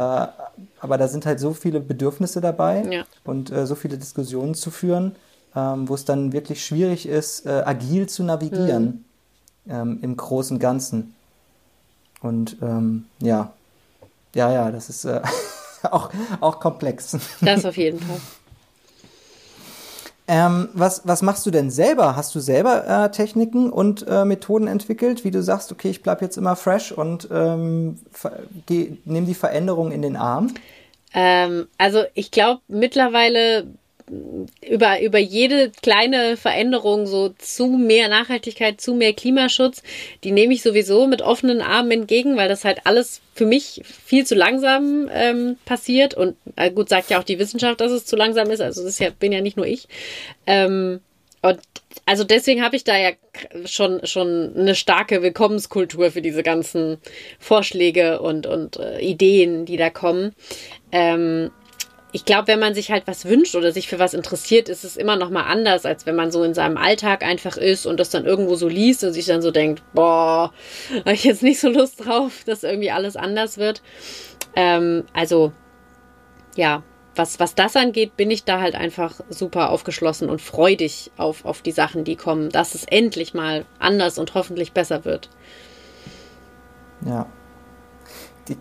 aber 0.00 0.98
da 0.98 1.08
sind 1.08 1.26
halt 1.26 1.40
so 1.40 1.54
viele 1.54 1.80
Bedürfnisse 1.80 2.40
dabei 2.40 2.82
ja. 2.90 3.04
und 3.24 3.50
äh, 3.50 3.66
so 3.66 3.74
viele 3.74 3.96
Diskussionen 3.96 4.54
zu 4.54 4.70
führen, 4.70 5.14
ähm, 5.54 5.88
wo 5.88 5.94
es 5.94 6.04
dann 6.04 6.32
wirklich 6.32 6.64
schwierig 6.64 7.06
ist, 7.06 7.46
äh, 7.46 7.62
agil 7.64 8.08
zu 8.08 8.24
navigieren 8.24 9.04
mhm. 9.64 9.72
ähm, 9.72 9.98
im 10.02 10.16
großen 10.16 10.58
Ganzen. 10.58 11.14
Und 12.20 12.56
ähm, 12.62 13.06
ja, 13.20 13.52
ja, 14.34 14.52
ja, 14.52 14.70
das 14.70 14.88
ist 14.88 15.04
äh, 15.04 15.20
auch, 15.90 16.10
auch 16.40 16.58
komplex. 16.58 17.16
Das 17.40 17.64
auf 17.64 17.76
jeden 17.76 18.00
Fall. 18.00 18.20
Ähm, 20.26 20.70
was, 20.72 21.02
was 21.04 21.20
machst 21.20 21.44
du 21.44 21.50
denn 21.50 21.70
selber? 21.70 22.16
Hast 22.16 22.34
du 22.34 22.40
selber 22.40 22.86
äh, 22.86 23.10
Techniken 23.10 23.70
und 23.70 24.06
äh, 24.08 24.24
Methoden 24.24 24.68
entwickelt, 24.68 25.22
wie 25.24 25.30
du 25.30 25.42
sagst, 25.42 25.70
okay, 25.70 25.90
ich 25.90 26.02
bleibe 26.02 26.24
jetzt 26.24 26.38
immer 26.38 26.56
fresh 26.56 26.92
und 26.92 27.28
ähm, 27.30 27.98
nehme 29.04 29.26
die 29.26 29.34
Veränderung 29.34 29.92
in 29.92 30.00
den 30.00 30.16
Arm? 30.16 30.54
Ähm, 31.12 31.68
also 31.76 32.04
ich 32.14 32.30
glaube, 32.30 32.62
mittlerweile 32.68 33.66
über, 34.68 35.00
über 35.00 35.18
jede 35.18 35.70
kleine 35.82 36.36
Veränderung 36.36 37.06
so 37.06 37.30
zu 37.38 37.68
mehr 37.68 38.08
Nachhaltigkeit, 38.08 38.80
zu 38.80 38.94
mehr 38.94 39.14
Klimaschutz, 39.14 39.82
die 40.24 40.32
nehme 40.32 40.52
ich 40.54 40.62
sowieso 40.62 41.06
mit 41.06 41.22
offenen 41.22 41.62
Armen 41.62 41.90
entgegen, 41.90 42.36
weil 42.36 42.48
das 42.48 42.64
halt 42.64 42.80
alles 42.84 43.22
für 43.34 43.46
mich 43.46 43.82
viel 43.84 44.26
zu 44.26 44.34
langsam 44.34 45.08
ähm, 45.12 45.56
passiert. 45.64 46.14
Und 46.14 46.36
äh, 46.56 46.70
gut, 46.70 46.88
sagt 46.88 47.10
ja 47.10 47.18
auch 47.18 47.24
die 47.24 47.38
Wissenschaft, 47.38 47.80
dass 47.80 47.92
es 47.92 48.04
zu 48.04 48.16
langsam 48.16 48.50
ist. 48.50 48.60
Also 48.60 48.84
das 48.84 48.98
ja, 48.98 49.10
bin 49.10 49.32
ja 49.32 49.40
nicht 49.40 49.56
nur 49.56 49.66
ich. 49.66 49.88
Ähm, 50.46 51.00
und 51.40 51.60
also 52.06 52.24
deswegen 52.24 52.62
habe 52.62 52.76
ich 52.76 52.84
da 52.84 52.96
ja 52.96 53.10
schon 53.66 54.06
schon 54.06 54.54
eine 54.56 54.74
starke 54.74 55.22
Willkommenskultur 55.22 56.10
für 56.10 56.22
diese 56.22 56.42
ganzen 56.42 56.98
Vorschläge 57.38 58.20
und 58.20 58.46
und 58.46 58.78
äh, 58.78 59.00
Ideen, 59.00 59.66
die 59.66 59.76
da 59.76 59.90
kommen. 59.90 60.34
Ähm, 60.90 61.50
ich 62.14 62.24
glaube, 62.24 62.46
wenn 62.46 62.60
man 62.60 62.74
sich 62.74 62.92
halt 62.92 63.08
was 63.08 63.24
wünscht 63.24 63.56
oder 63.56 63.72
sich 63.72 63.88
für 63.88 63.98
was 63.98 64.14
interessiert, 64.14 64.68
ist 64.68 64.84
es 64.84 64.96
immer 64.96 65.16
noch 65.16 65.30
mal 65.30 65.46
anders, 65.46 65.84
als 65.84 66.06
wenn 66.06 66.14
man 66.14 66.30
so 66.30 66.44
in 66.44 66.54
seinem 66.54 66.76
Alltag 66.76 67.24
einfach 67.24 67.56
ist 67.56 67.86
und 67.86 67.98
das 67.98 68.08
dann 68.08 68.24
irgendwo 68.24 68.54
so 68.54 68.68
liest 68.68 69.02
und 69.02 69.12
sich 69.12 69.26
dann 69.26 69.42
so 69.42 69.50
denkt, 69.50 69.82
boah, 69.94 70.52
habe 71.00 71.12
ich 71.12 71.24
jetzt 71.24 71.42
nicht 71.42 71.58
so 71.58 71.68
Lust 71.68 72.06
drauf, 72.06 72.44
dass 72.46 72.62
irgendwie 72.62 72.92
alles 72.92 73.16
anders 73.16 73.58
wird. 73.58 73.82
Ähm, 74.54 75.02
also 75.12 75.50
ja, 76.54 76.84
was, 77.16 77.40
was 77.40 77.56
das 77.56 77.74
angeht, 77.74 78.16
bin 78.16 78.30
ich 78.30 78.44
da 78.44 78.60
halt 78.60 78.76
einfach 78.76 79.18
super 79.28 79.70
aufgeschlossen 79.70 80.30
und 80.30 80.40
freudig 80.40 81.10
auf, 81.16 81.44
auf 81.44 81.62
die 81.62 81.72
Sachen, 81.72 82.04
die 82.04 82.14
kommen, 82.14 82.48
dass 82.48 82.76
es 82.76 82.84
endlich 82.84 83.34
mal 83.34 83.64
anders 83.80 84.20
und 84.20 84.34
hoffentlich 84.34 84.70
besser 84.70 85.04
wird. 85.04 85.30
Ja. 87.04 87.26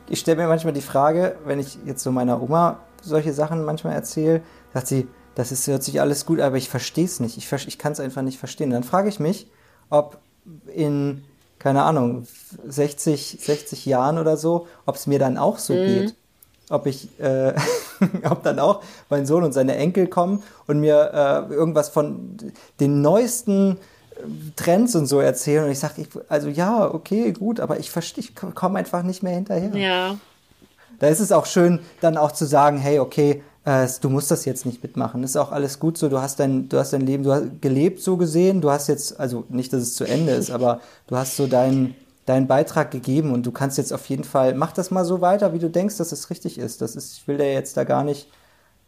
Ich 0.09 0.21
stelle 0.21 0.37
mir 0.41 0.47
manchmal 0.47 0.73
die 0.73 0.81
Frage, 0.81 1.35
wenn 1.45 1.59
ich 1.59 1.77
jetzt 1.85 2.01
so 2.01 2.11
meiner 2.11 2.41
Oma 2.41 2.79
solche 3.03 3.33
Sachen 3.33 3.63
manchmal 3.65 3.93
erzähle, 3.93 4.41
sagt 4.73 4.87
sie, 4.87 5.07
das 5.35 5.51
ist, 5.51 5.67
hört 5.67 5.83
sich 5.83 5.99
alles 5.99 6.25
gut, 6.25 6.39
aber 6.39 6.57
ich 6.57 6.69
verstehe 6.69 7.05
es 7.05 7.19
nicht. 7.19 7.37
Ich, 7.37 7.51
ich 7.51 7.77
kann 7.77 7.93
es 7.93 7.99
einfach 7.99 8.21
nicht 8.21 8.37
verstehen. 8.37 8.69
Dann 8.69 8.83
frage 8.83 9.09
ich 9.09 9.19
mich, 9.19 9.47
ob 9.89 10.19
in, 10.73 11.23
keine 11.59 11.83
Ahnung, 11.83 12.27
60, 12.65 13.39
60 13.41 13.85
Jahren 13.85 14.17
oder 14.17 14.37
so, 14.37 14.67
ob 14.85 14.95
es 14.95 15.07
mir 15.07 15.19
dann 15.19 15.37
auch 15.37 15.57
so 15.57 15.73
mhm. 15.73 15.85
geht. 15.85 16.15
Ob 16.69 16.85
ich, 16.85 17.09
äh, 17.19 17.53
ob 18.29 18.43
dann 18.43 18.59
auch 18.59 18.83
mein 19.09 19.25
Sohn 19.25 19.43
und 19.43 19.53
seine 19.53 19.75
Enkel 19.75 20.07
kommen 20.07 20.43
und 20.67 20.79
mir 20.79 21.11
äh, 21.49 21.53
irgendwas 21.53 21.89
von 21.89 22.37
den 22.79 23.01
neuesten 23.01 23.77
äh, 24.15 24.21
Trends 24.55 24.95
und 24.95 25.07
so 25.07 25.19
erzählen 25.19 25.65
und 25.65 25.71
ich 25.71 25.79
sage, 25.79 26.07
also 26.29 26.47
ja, 26.47 26.89
okay, 26.91 27.33
gut, 27.33 27.59
aber 27.59 27.79
ich 27.79 27.91
verstehe, 27.91 28.23
ich 28.23 28.35
komme 28.35 28.79
einfach 28.79 29.03
nicht 29.03 29.23
mehr 29.23 29.33
hinterher. 29.33 29.75
Ja, 29.75 30.17
da 31.03 31.09
ist 31.09 31.19
es 31.19 31.31
auch 31.33 31.45
schön, 31.45 31.79
dann 31.99 32.15
auch 32.17 32.31
zu 32.31 32.45
sagen, 32.45 32.77
hey, 32.77 32.99
okay, 32.99 33.43
äh, 33.65 33.87
du 34.01 34.09
musst 34.09 34.31
das 34.31 34.45
jetzt 34.45 34.65
nicht 34.65 34.81
mitmachen. 34.83 35.23
Ist 35.23 35.35
auch 35.35 35.51
alles 35.51 35.79
gut 35.79 35.97
so. 35.97 36.07
Du 36.07 36.21
hast 36.21 36.39
dein, 36.39 36.69
du 36.69 36.77
hast 36.77 36.93
dein 36.93 37.01
Leben, 37.01 37.23
du 37.23 37.33
hast 37.33 37.61
gelebt 37.61 38.01
so 38.01 38.15
gesehen. 38.15 38.61
Du 38.61 38.71
hast 38.71 38.87
jetzt, 38.87 39.19
also 39.19 39.43
nicht, 39.49 39.73
dass 39.73 39.81
es 39.81 39.95
zu 39.95 40.05
Ende 40.05 40.31
ist, 40.31 40.49
aber 40.49 40.79
du 41.07 41.17
hast 41.17 41.35
so 41.35 41.47
deinen 41.47 41.95
deinen 42.25 42.47
Beitrag 42.47 42.89
gegeben 42.91 43.33
und 43.33 43.45
du 43.45 43.51
kannst 43.51 43.77
jetzt 43.77 43.91
auf 43.91 44.07
jeden 44.07 44.23
Fall, 44.23 44.53
mach 44.53 44.71
das 44.71 44.91
mal 44.91 45.03
so 45.03 45.19
weiter, 45.19 45.53
wie 45.53 45.59
du 45.59 45.69
denkst, 45.69 45.97
dass 45.97 46.13
es 46.13 46.29
richtig 46.29 46.57
ist. 46.57 46.81
Das 46.81 46.95
ist, 46.95 47.17
ich 47.17 47.27
will 47.27 47.37
dir 47.37 47.51
jetzt 47.51 47.75
da 47.75 47.83
gar 47.83 48.05
nicht. 48.05 48.29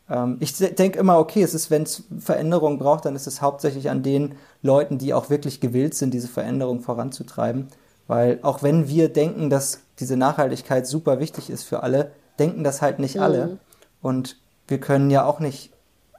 Ähm, 0.10 0.38
ich 0.39 0.56
denke 0.58 0.99
immer, 0.99 1.19
okay, 1.19 1.43
es 1.43 1.54
ist, 1.54 1.69
wenn 1.69 1.84
es 1.84 2.04
Veränderung 2.17 2.80
braucht, 2.80 3.04
dann 3.04 3.15
ist 3.15 3.28
es 3.28 3.41
hauptsächlich 3.41 3.89
an 3.89 4.04
den 4.04 4.36
Leuten, 4.62 4.97
die 4.99 5.13
auch 5.13 5.30
wirklich 5.30 5.60
gewillt 5.60 5.95
sind, 5.95 6.13
diese 6.13 6.30
Veränderung 6.30 6.80
voranzutreiben. 6.80 7.67
Weil 8.07 8.39
auch 8.41 8.63
wenn 8.63 8.87
wir 8.87 9.09
denken, 9.09 9.49
dass 9.49 9.79
diese 9.99 10.17
Nachhaltigkeit 10.17 10.85
super 10.85 11.19
wichtig 11.19 11.49
ist 11.49 11.63
für 11.63 11.83
alle, 11.83 12.11
denken 12.39 12.63
das 12.63 12.81
halt 12.81 12.99
nicht 12.99 13.19
alle. 13.19 13.47
Mhm. 13.47 13.59
Und 14.01 14.37
wir 14.67 14.79
können 14.79 15.09
ja 15.09 15.25
auch 15.25 15.39
nicht 15.39 15.71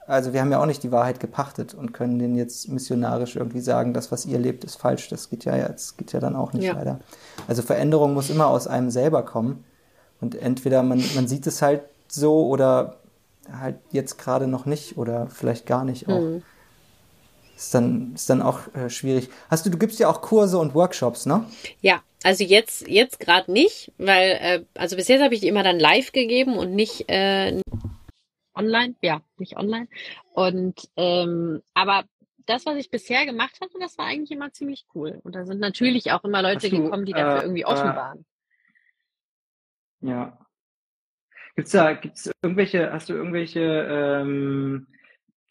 also 0.07 0.31
wir 0.31 0.39
haben 0.39 0.51
ja 0.51 0.61
auch 0.61 0.65
nicht 0.65 0.83
die 0.83 0.91
Wahrheit 0.91 1.19
gepachtet 1.19 1.73
und 1.73 1.93
können 1.93 2.17
denen 2.17 2.37
jetzt 2.37 2.69
missionarisch 2.69 3.35
irgendwie 3.35 3.59
sagen, 3.59 3.93
das, 3.93 4.09
was 4.09 4.25
ihr 4.25 4.39
lebt, 4.39 4.63
ist 4.63 4.77
falsch. 4.77 5.09
Das 5.09 5.29
geht 5.29 5.43
ja 5.43 5.55
jetzt, 5.57 5.97
geht 5.97 6.13
ja 6.13 6.21
dann 6.21 6.35
auch 6.35 6.53
nicht 6.53 6.63
ja. 6.63 6.73
leider. 6.73 7.01
Also 7.47 7.61
Veränderung 7.61 8.13
muss 8.13 8.29
immer 8.29 8.47
aus 8.47 8.67
einem 8.67 8.89
selber 8.89 9.23
kommen. 9.23 9.65
Und 10.21 10.33
entweder 10.33 10.81
man, 10.81 11.03
man 11.15 11.27
sieht 11.27 11.45
es 11.45 11.61
halt 11.61 11.81
so 12.07 12.47
oder 12.47 12.95
halt 13.51 13.75
jetzt 13.91 14.17
gerade 14.17 14.47
noch 14.47 14.65
nicht 14.65 14.97
oder 14.97 15.27
vielleicht 15.27 15.65
gar 15.65 15.83
nicht 15.83 16.07
auch. 16.07 16.21
Mhm. 16.21 16.41
Ist 17.57 17.73
dann, 17.73 18.13
ist 18.13 18.29
dann 18.29 18.43
auch 18.43 18.71
äh, 18.75 18.87
schwierig. 18.87 19.29
Hast 19.49 19.65
du, 19.65 19.71
du 19.71 19.79
gibst 19.79 19.99
ja 19.99 20.07
auch 20.09 20.21
Kurse 20.21 20.59
und 20.59 20.75
Workshops, 20.75 21.25
ne? 21.25 21.43
Ja, 21.81 22.03
also 22.21 22.43
jetzt, 22.43 22.87
jetzt 22.87 23.19
gerade 23.19 23.51
nicht, 23.51 23.91
weil, 23.97 24.37
äh, 24.39 24.65
also 24.75 24.95
bis 24.95 25.07
jetzt 25.07 25.23
habe 25.23 25.33
ich 25.33 25.41
die 25.41 25.47
immer 25.47 25.63
dann 25.63 25.79
live 25.79 26.11
gegeben 26.11 26.55
und 26.55 26.75
nicht 26.75 27.09
äh, 27.09 27.59
online. 28.53 28.93
Ja, 29.01 29.21
nicht 29.39 29.57
online. 29.57 29.87
Und 30.33 30.87
ähm, 30.97 31.63
aber 31.73 32.03
das, 32.45 32.67
was 32.67 32.75
ich 32.75 32.91
bisher 32.91 33.25
gemacht 33.25 33.59
hatte, 33.59 33.79
das 33.79 33.97
war 33.97 34.05
eigentlich 34.05 34.29
immer 34.29 34.53
ziemlich 34.53 34.85
cool. 34.93 35.19
Und 35.23 35.33
da 35.33 35.43
sind 35.43 35.59
natürlich 35.59 36.11
auch 36.11 36.23
immer 36.23 36.43
Leute 36.43 36.69
du, 36.69 36.83
gekommen, 36.83 37.05
die 37.05 37.13
dafür 37.13 37.39
äh, 37.39 37.43
irgendwie 37.43 37.65
offen 37.65 37.89
äh, 37.89 37.95
waren. 37.95 38.25
Ja. 40.01 40.37
Gibt's 41.55 41.71
da, 41.71 41.93
gibt's 41.93 42.29
irgendwelche, 42.43 42.93
hast 42.93 43.09
du 43.09 43.13
irgendwelche, 43.13 43.61
ähm, 43.61 44.85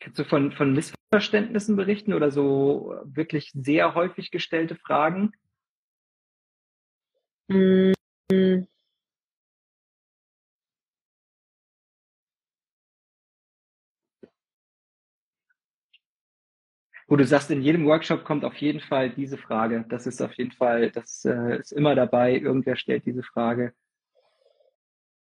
kannst 0.00 0.18
du 0.18 0.24
von, 0.24 0.52
von 0.52 0.72
Missverständnissen 0.72 1.76
berichten 1.76 2.12
oder 2.14 2.30
so 2.30 2.94
wirklich 3.04 3.52
sehr 3.54 3.94
häufig 3.94 4.30
gestellte 4.30 4.76
Fragen? 4.76 5.32
Mm. 7.48 7.92
wo 17.08 17.16
du 17.16 17.24
sagst, 17.24 17.50
in 17.50 17.62
jedem 17.62 17.86
Workshop 17.86 18.24
kommt 18.24 18.44
auf 18.44 18.56
jeden 18.56 18.80
Fall 18.80 19.10
diese 19.10 19.38
Frage. 19.38 19.84
Das 19.88 20.06
ist 20.06 20.20
auf 20.20 20.32
jeden 20.34 20.52
Fall, 20.52 20.90
das 20.90 21.24
äh, 21.24 21.58
ist 21.58 21.72
immer 21.72 21.94
dabei, 21.94 22.36
irgendwer 22.36 22.76
stellt 22.76 23.06
diese 23.06 23.22
Frage. 23.22 23.72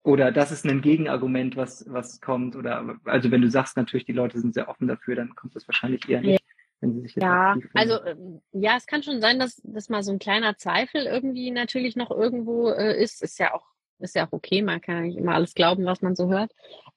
Oder 0.08 0.32
das 0.32 0.50
ist 0.50 0.64
ein 0.64 0.80
Gegenargument, 0.80 1.54
was, 1.54 1.84
was 1.86 2.22
kommt. 2.22 2.56
Oder 2.56 2.96
also 3.04 3.30
wenn 3.30 3.42
du 3.42 3.50
sagst, 3.50 3.76
natürlich, 3.76 4.06
die 4.06 4.14
Leute 4.14 4.40
sind 4.40 4.54
sehr 4.54 4.70
offen 4.70 4.88
dafür, 4.88 5.16
dann 5.16 5.34
kommt 5.34 5.54
das 5.54 5.68
wahrscheinlich 5.68 6.08
eher 6.08 6.22
nicht. 6.22 6.42
Wenn 6.80 6.94
sie 6.94 7.00
sich 7.02 7.16
ja, 7.16 7.54
also 7.74 8.02
ähm, 8.06 8.40
ja, 8.52 8.78
es 8.78 8.86
kann 8.86 9.02
schon 9.02 9.20
sein, 9.20 9.38
dass, 9.38 9.60
dass 9.64 9.90
mal 9.90 10.02
so 10.02 10.10
ein 10.10 10.18
kleiner 10.18 10.56
Zweifel 10.56 11.04
irgendwie 11.04 11.50
natürlich 11.50 11.94
noch 11.94 12.10
irgendwo 12.10 12.70
äh, 12.70 12.98
ist. 12.98 13.22
Ist 13.22 13.38
ja 13.38 13.52
auch, 13.52 13.66
ist 13.98 14.14
ja 14.14 14.26
auch 14.26 14.32
okay, 14.32 14.62
man 14.62 14.80
kann 14.80 14.96
ja 14.96 15.02
nicht 15.02 15.18
immer 15.18 15.34
alles 15.34 15.52
glauben, 15.52 15.84
was 15.84 16.00
man 16.00 16.16
so 16.16 16.30
hört. 16.30 16.52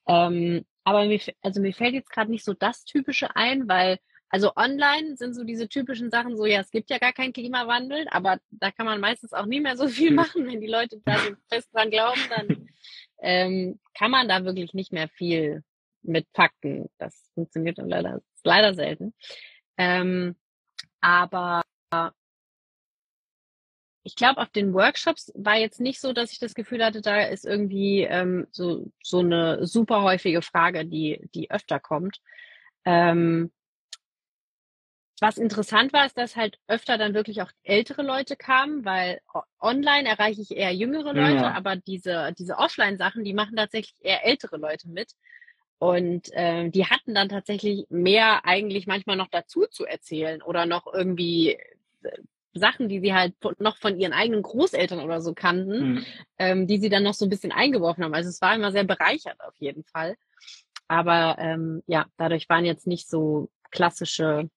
Ähm, 0.07 0.63
aber 0.85 1.03
mir, 1.03 1.19
also 1.41 1.59
mir 1.59 1.73
fällt 1.73 1.95
jetzt 1.95 2.11
gerade 2.11 2.31
nicht 2.31 2.45
so 2.45 2.53
das 2.53 2.85
Typische 2.85 3.35
ein, 3.35 3.67
weil 3.67 3.97
also 4.31 4.53
online 4.55 5.17
sind 5.17 5.33
so 5.33 5.43
diese 5.43 5.67
typischen 5.67 6.09
Sachen 6.09 6.37
so, 6.37 6.45
ja, 6.45 6.61
es 6.61 6.71
gibt 6.71 6.89
ja 6.89 6.97
gar 6.97 7.13
keinen 7.13 7.33
Klimawandel, 7.33 8.07
aber 8.09 8.39
da 8.49 8.71
kann 8.71 8.85
man 8.85 9.01
meistens 9.01 9.33
auch 9.33 9.45
nie 9.45 9.59
mehr 9.59 9.77
so 9.77 9.87
viel 9.87 10.11
machen, 10.11 10.47
wenn 10.47 10.61
die 10.61 10.67
Leute 10.67 11.01
da 11.05 11.17
so 11.19 11.33
fest 11.49 11.69
dran 11.73 11.91
glauben, 11.91 12.21
dann 12.29 12.69
ähm, 13.21 13.79
kann 13.93 14.09
man 14.09 14.27
da 14.27 14.45
wirklich 14.45 14.73
nicht 14.73 14.93
mehr 14.93 15.09
viel 15.09 15.63
mit 16.01 16.27
Fakten. 16.33 16.89
Das 16.97 17.29
funktioniert 17.35 17.77
dann 17.77 17.89
leider, 17.89 18.21
leider 18.43 18.73
selten. 18.73 19.13
Ähm, 19.77 20.35
aber 21.01 21.63
ich 24.03 24.15
glaube, 24.15 24.41
auf 24.41 24.49
den 24.49 24.73
Workshops 24.73 25.31
war 25.35 25.57
jetzt 25.57 25.79
nicht 25.79 25.99
so, 25.99 26.13
dass 26.13 26.31
ich 26.31 26.39
das 26.39 26.55
Gefühl 26.55 26.83
hatte, 26.83 27.01
da 27.01 27.21
ist 27.21 27.45
irgendwie 27.45 28.01
ähm, 28.01 28.47
so, 28.51 28.91
so 29.03 29.19
eine 29.19 29.65
super 29.67 30.01
häufige 30.01 30.41
Frage, 30.41 30.85
die, 30.85 31.29
die 31.35 31.51
öfter 31.51 31.79
kommt. 31.79 32.19
Ähm, 32.83 33.51
was 35.21 35.37
interessant 35.37 35.93
war, 35.93 36.07
ist, 36.07 36.17
dass 36.17 36.35
halt 36.35 36.57
öfter 36.67 36.97
dann 36.97 37.13
wirklich 37.13 37.43
auch 37.43 37.51
ältere 37.63 38.01
Leute 38.01 38.35
kamen, 38.35 38.83
weil 38.83 39.21
online 39.59 40.09
erreiche 40.09 40.41
ich 40.41 40.57
eher 40.57 40.73
jüngere 40.73 41.13
Leute, 41.13 41.35
ja. 41.35 41.53
aber 41.53 41.75
diese, 41.75 42.33
diese 42.37 42.57
Offline-Sachen, 42.57 43.23
die 43.23 43.35
machen 43.35 43.55
tatsächlich 43.55 43.95
eher 44.01 44.25
ältere 44.25 44.57
Leute 44.57 44.89
mit. 44.89 45.13
Und 45.77 46.33
äh, 46.33 46.69
die 46.69 46.87
hatten 46.87 47.13
dann 47.13 47.29
tatsächlich 47.29 47.85
mehr 47.89 48.45
eigentlich 48.45 48.87
manchmal 48.87 49.15
noch 49.15 49.29
dazu 49.29 49.65
zu 49.69 49.85
erzählen 49.85 50.41
oder 50.41 50.65
noch 50.65 50.91
irgendwie 50.91 51.51
äh, 52.01 52.17
Sachen, 52.53 52.89
die 52.89 52.99
sie 52.99 53.13
halt 53.13 53.33
noch 53.59 53.77
von 53.77 53.99
ihren 53.99 54.13
eigenen 54.13 54.41
Großeltern 54.41 54.99
oder 54.99 55.21
so 55.21 55.33
kannten, 55.33 55.93
mhm. 55.93 56.05
ähm, 56.39 56.67
die 56.67 56.79
sie 56.79 56.89
dann 56.89 57.03
noch 57.03 57.13
so 57.13 57.25
ein 57.25 57.29
bisschen 57.29 57.51
eingeworfen 57.51 58.03
haben. 58.03 58.13
Also 58.13 58.29
es 58.29 58.41
war 58.41 58.55
immer 58.55 58.71
sehr 58.71 58.83
bereichert 58.83 59.39
auf 59.39 59.55
jeden 59.59 59.83
Fall. 59.83 60.15
Aber 60.87 61.37
ähm, 61.39 61.83
ja, 61.85 62.07
dadurch 62.17 62.49
waren 62.49 62.65
jetzt 62.65 62.87
nicht 62.87 63.07
so 63.07 63.49
klassische 63.69 64.49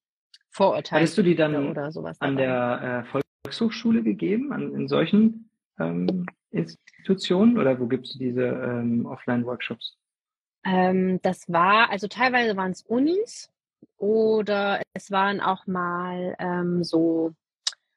Vorurteile. 0.55 1.03
Hattest 1.03 1.19
du 1.19 1.23
die 1.23 1.35
dann 1.35 1.69
oder 1.69 1.91
sowas 1.91 2.21
an 2.21 2.37
der 2.37 3.05
äh, 3.05 3.21
Volkshochschule 3.43 4.05
gegeben, 4.05 4.53
an, 4.53 4.73
in 4.73 4.87
solchen 4.87 5.51
ähm, 5.81 6.27
Institutionen 6.53 7.59
oder 7.59 7.79
wo 7.81 7.87
gibst 7.89 8.15
du 8.15 8.19
diese 8.21 8.45
ähm, 8.45 9.05
Offline-Workshops? 9.05 9.97
Ähm, 10.65 11.21
das 11.23 11.51
war, 11.53 11.91
also 11.91 12.07
teilweise 12.07 12.57
waren 12.57 12.71
es 12.71 12.83
Unis 12.83 13.51
oder 13.97 14.81
es 14.95 15.11
waren 15.11 15.41
auch 15.41 15.67
mal 15.67 16.37
ähm, 16.39 16.85
so, 16.85 17.33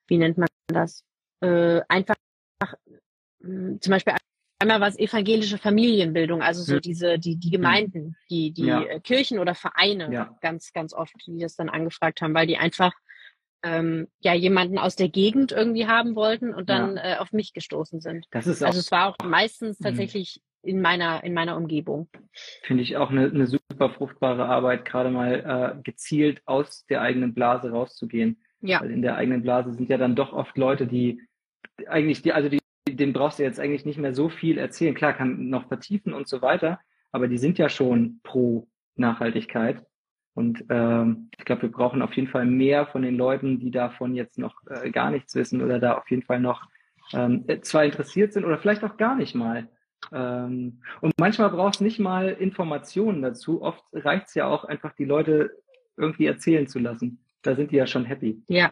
wie 0.08 0.18
nennt 0.18 0.40
man 0.40 0.48
das? 0.66 1.04
Äh, 1.42 1.82
einfach 1.88 2.16
äh, 2.60 3.78
zum 3.80 3.92
Beispiel 3.92 4.14
Einmal 4.60 4.82
war 4.82 4.88
es 4.88 4.98
evangelische 4.98 5.60
Familienbildung, 5.60 6.42
also 6.42 6.64
so 6.64 6.76
ja. 6.76 6.80
diese, 6.80 7.20
die, 7.20 7.36
die 7.36 7.52
Gemeinden, 7.52 8.16
die, 8.30 8.52
die 8.52 8.66
ja. 8.66 8.82
Äh, 8.82 9.00
Kirchen 9.00 9.38
oder 9.38 9.54
Vereine 9.54 10.12
ja. 10.12 10.36
ganz, 10.42 10.74
ganz 10.74 10.94
oft, 10.94 11.14
die 11.28 11.38
das 11.38 11.56
dann 11.56 11.70
angefragt 11.70 12.22
haben, 12.22 12.34
weil 12.34 12.48
die 12.48 12.58
einfach 12.58 12.94
ähm, 13.64 14.08
ja 14.20 14.34
jemanden 14.34 14.80
aus 14.80 14.96
der 14.96 15.10
Gegend 15.10 15.52
irgendwie 15.52 15.88
haben 15.88 16.16
wollten 16.16 16.54
und 16.54 16.70
dann 16.70 16.98
äh, 16.98 17.18
auf 17.20 17.34
mich 17.34 17.54
gestoßen 17.54 18.02
sind. 18.02 18.26
Das 18.32 18.48
ist 18.48 18.64
auch, 18.64 18.68
also 18.68 18.80
es 18.80 18.92
war 18.92 19.10
auch 19.10 19.18
meistens 19.24 19.80
mhm. 19.80 19.84
tatsächlich 19.84 20.42
in 20.64 20.82
meiner, 20.82 21.24
in 21.24 21.34
meiner 21.34 21.56
Umgebung. 21.56 22.10
Finde 22.64 22.84
ich 22.84 22.98
auch 22.98 23.12
eine, 23.12 23.26
eine 23.26 23.48
super 23.48 23.90
fruchtbare 23.92 24.46
Arbeit, 24.46 24.86
gerade 24.86 25.10
mal 25.10 25.78
äh, 25.78 25.82
gezielt 25.84 26.42
aus 26.46 26.86
der 26.88 27.02
eigenen 27.02 27.34
Blase 27.34 27.70
rauszugehen. 27.70 28.42
Ja. 28.62 28.82
Weil 28.82 28.92
in 28.92 29.02
der 29.04 29.16
eigenen 29.16 29.44
Blase 29.44 29.74
sind 29.74 29.90
ja 29.90 29.98
dann 29.98 30.16
doch 30.16 30.34
oft 30.34 30.58
Leute, 30.58 30.88
die 30.88 31.22
eigentlich 31.88 32.24
die, 32.24 32.34
also 32.34 32.50
die 32.50 32.60
den 33.00 33.14
brauchst 33.14 33.40
du 33.40 33.44
jetzt 33.44 33.60
eigentlich 33.60 33.86
nicht 33.86 33.98
mehr 33.98 34.14
so 34.14 34.30
viel 34.30 34.58
erzählen. 34.58 34.96
Klar, 34.96 35.14
kann 35.14 35.50
noch 35.50 35.68
vertiefen 35.68 36.14
und 36.14 36.28
so 36.28 36.42
weiter, 36.42 36.80
aber 37.12 37.28
die 37.28 37.38
sind 37.38 37.58
ja 37.58 37.70
schon 37.70 38.20
pro 38.24 38.68
Nachhaltigkeit. 38.96 39.86
Und 40.34 40.66
ähm, 40.70 41.30
ich 41.38 41.46
glaube, 41.46 41.64
wir 41.64 41.72
brauchen 41.72 42.02
auf 42.02 42.14
jeden 42.14 42.28
Fall 42.28 42.46
mehr 42.46 42.86
von 42.86 43.02
den 43.02 43.16
Leuten, 43.16 43.60
die 43.60 43.72
davon 43.72 44.14
jetzt 44.14 44.38
noch 44.38 44.56
äh, 44.68 44.92
gar 44.92 45.10
nichts 45.10 45.34
wissen 45.34 45.64
oder 45.64 45.80
da 45.80 45.98
auf 45.98 46.10
jeden 46.12 46.22
Fall 46.22 46.40
noch 46.40 46.62
ähm, 47.14 47.46
zwar 47.62 47.86
interessiert 47.86 48.34
sind 48.34 48.46
oder 48.46 48.60
vielleicht 48.60 48.84
auch 48.84 48.98
gar 48.98 49.16
nicht 49.16 49.34
mal. 49.34 49.68
Ähm, 50.12 50.82
und 51.02 51.14
manchmal 51.20 51.50
brauchst 51.50 51.80
du 51.80 51.84
nicht 51.84 52.00
mal 52.00 52.30
Informationen 52.30 53.22
dazu. 53.22 53.62
Oft 53.62 53.84
reicht 53.94 54.28
es 54.28 54.36
ja 54.36 54.46
auch 54.46 54.64
einfach, 54.64 54.94
die 54.94 55.06
Leute 55.06 55.52
irgendwie 55.96 56.28
erzählen 56.28 56.68
zu 56.68 56.80
lassen. 56.80 57.24
Da 57.42 57.56
sind 57.56 57.72
die 57.72 57.78
ja 57.78 57.88
schon 57.88 58.06
happy. 58.06 58.44
Ja, 58.48 58.72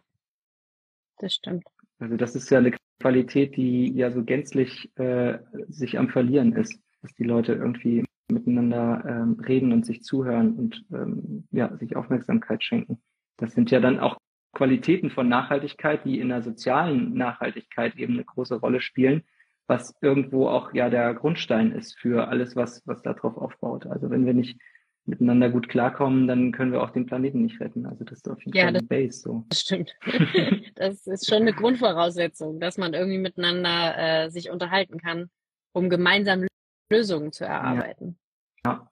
das 1.17 1.33
stimmt. 1.33 1.65
Also 1.99 2.17
das 2.17 2.35
ist 2.35 2.49
ja 2.49 2.59
eine 2.59 2.71
Qualität, 2.99 3.55
die 3.57 3.91
ja 3.93 4.11
so 4.11 4.23
gänzlich 4.23 4.91
äh, 4.97 5.39
sich 5.67 5.97
am 5.97 6.09
Verlieren 6.09 6.53
ist, 6.53 6.79
dass 7.01 7.13
die 7.15 7.23
Leute 7.23 7.53
irgendwie 7.53 8.05
miteinander 8.27 9.03
ähm, 9.07 9.39
reden 9.45 9.71
und 9.71 9.85
sich 9.85 10.03
zuhören 10.03 10.55
und 10.55 10.85
ähm, 10.91 11.47
ja, 11.51 11.75
sich 11.77 11.95
Aufmerksamkeit 11.95 12.63
schenken. 12.63 13.01
Das 13.37 13.53
sind 13.53 13.69
ja 13.71 13.79
dann 13.79 13.99
auch 13.99 14.17
Qualitäten 14.53 15.11
von 15.11 15.27
Nachhaltigkeit, 15.27 16.05
die 16.05 16.19
in 16.19 16.29
der 16.29 16.41
sozialen 16.41 17.13
Nachhaltigkeit 17.13 17.95
eben 17.97 18.13
eine 18.13 18.23
große 18.23 18.55
Rolle 18.55 18.79
spielen, 18.79 19.23
was 19.67 19.93
irgendwo 20.01 20.47
auch 20.47 20.73
ja 20.73 20.89
der 20.89 21.13
Grundstein 21.13 21.71
ist 21.71 21.99
für 21.99 22.29
alles, 22.29 22.55
was, 22.55 22.81
was 22.85 23.01
darauf 23.01 23.37
aufbaut. 23.37 23.85
Also 23.85 24.09
wenn 24.09 24.25
wir 24.25 24.33
nicht 24.33 24.59
miteinander 25.05 25.49
gut 25.49 25.69
klarkommen, 25.69 26.27
dann 26.27 26.51
können 26.51 26.71
wir 26.71 26.81
auch 26.81 26.89
den 26.89 27.05
Planeten 27.05 27.41
nicht 27.41 27.59
retten. 27.59 27.85
Also 27.85 28.03
das 28.03 28.19
ist 28.19 28.29
auf 28.29 28.43
jeden 28.43 28.57
ja, 28.57 28.65
Fall 28.65 28.77
ein 28.77 28.87
Base. 28.87 29.19
So. 29.19 29.45
Das 29.49 29.61
stimmt. 29.61 29.95
das 30.75 31.05
ist 31.07 31.27
schon 31.27 31.41
eine 31.41 31.53
Grundvoraussetzung, 31.53 32.59
dass 32.59 32.77
man 32.77 32.93
irgendwie 32.93 33.19
miteinander 33.19 33.95
äh, 33.97 34.29
sich 34.29 34.49
unterhalten 34.49 34.99
kann, 34.99 35.29
um 35.73 35.89
gemeinsam 35.89 36.47
Lösungen 36.89 37.31
zu 37.31 37.45
erarbeiten. 37.45 38.17
Ja. 38.65 38.71
ja. 38.71 38.91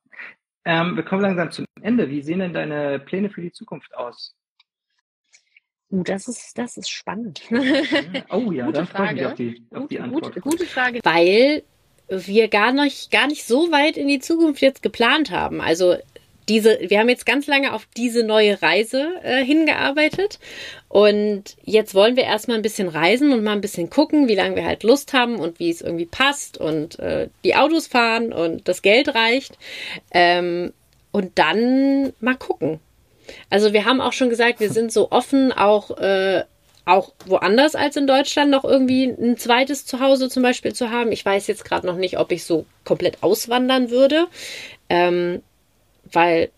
Ähm, 0.66 0.95
wir 0.95 1.03
kommen 1.03 1.22
langsam 1.22 1.51
zum 1.51 1.66
Ende. 1.82 2.09
Wie 2.09 2.22
sehen 2.22 2.39
denn 2.39 2.53
deine 2.53 2.99
Pläne 2.99 3.30
für 3.30 3.41
die 3.41 3.51
Zukunft 3.51 3.93
aus? 3.95 4.36
Uh, 5.91 6.03
das 6.03 6.28
ist, 6.28 6.57
das 6.57 6.78
ist 6.78 6.89
spannend. 6.89 7.41
oh 8.30 8.51
ja, 8.51 8.66
gute 8.66 8.72
dann 8.72 8.88
freue 8.88 9.07
ich 9.07 9.14
mich 9.14 9.26
auf 9.26 9.34
die, 9.36 9.68
auf 9.72 9.88
die 9.88 9.99
Antwort. 9.99 10.24
Gute, 10.24 10.41
gute 10.41 10.66
Frage. 10.66 10.99
Weil 11.03 11.64
wir 12.10 12.47
gar 12.47 12.72
nicht, 12.72 13.12
gar 13.12 13.28
nicht 13.28 13.45
so 13.45 13.72
weit 13.72 13.97
in 13.97 14.08
die 14.08 14.20
Zukunft 14.20 14.62
jetzt 14.62 14.84
geplant 14.84 15.32
haben. 15.32 15.62
Also 15.62 15.95
diese, 16.49 16.78
wir 16.82 16.99
haben 16.99 17.10
jetzt 17.10 17.26
ganz 17.26 17.47
lange 17.47 17.74
auf 17.74 17.88
diese 17.95 18.24
neue 18.24 18.62
Reise 18.62 19.08
äh, 19.24 19.43
hingearbeitet 19.43 20.39
und 20.89 21.56
jetzt 21.64 21.95
wollen 21.95 22.18
wir 22.18 22.24
erstmal 22.24 22.58
ein 22.58 22.64
bisschen 22.64 22.89
reisen 22.89 23.32
und 23.32 23.43
mal 23.43 23.54
ein 23.54 23.62
bisschen 23.62 23.89
gucken, 23.89 24.28
wie 24.28 24.36
lange 24.36 24.58
wir 24.58 24.66
halt 24.66 24.84
Lust 24.84 25.14
haben 25.14 25.38
und 25.38 25.60
wie 25.60 25.70
es 25.70 25.82
irgendwie 25.82 26.06
passt 26.06 26.58
und 26.58 26.99
äh, 26.99 27.30
die 27.45 27.56
Autos 27.56 27.88
fahren 27.88 28.34
und 28.34 28.68
das 28.68 28.82
Geld 28.82 29.16
reicht. 29.16 29.58
Ähm, 30.12 30.74
und 31.14 31.38
dann 31.38 32.12
mal 32.20 32.36
gucken. 32.36 32.80
Also 33.49 33.72
wir 33.72 33.86
haben 33.86 34.01
auch 34.01 34.14
schon 34.14 34.30
gesagt, 34.30 34.60
wir 34.60 34.70
sind 34.70 34.91
so 34.91 35.12
offen, 35.12 35.54
auch, 35.54 35.97
äh, 35.97 36.43
auch 36.86 37.13
woanders 37.25 37.75
als 37.75 37.95
in 37.95 38.07
Deutschland 38.07 38.51
noch 38.51 38.65
irgendwie 38.65 39.05
ein 39.05 39.38
zweites 39.38 39.86
Zuhause 39.86 40.29
zum 40.29 40.43
Beispiel 40.43 40.73
zu 40.73 40.89
haben. 40.89 41.11
Ich 41.11 41.25
weiß 41.25 41.47
jetzt 41.47 41.63
gerade 41.63 41.88
noch 41.88 41.95
nicht, 41.95 42.17
ob 42.19 42.31
ich 42.31 42.43
so 42.43 42.65
komplett 42.84 43.23
auswandern 43.23 43.89
würde, 43.89 44.27
ähm, 44.89 45.41
weil 46.11 46.49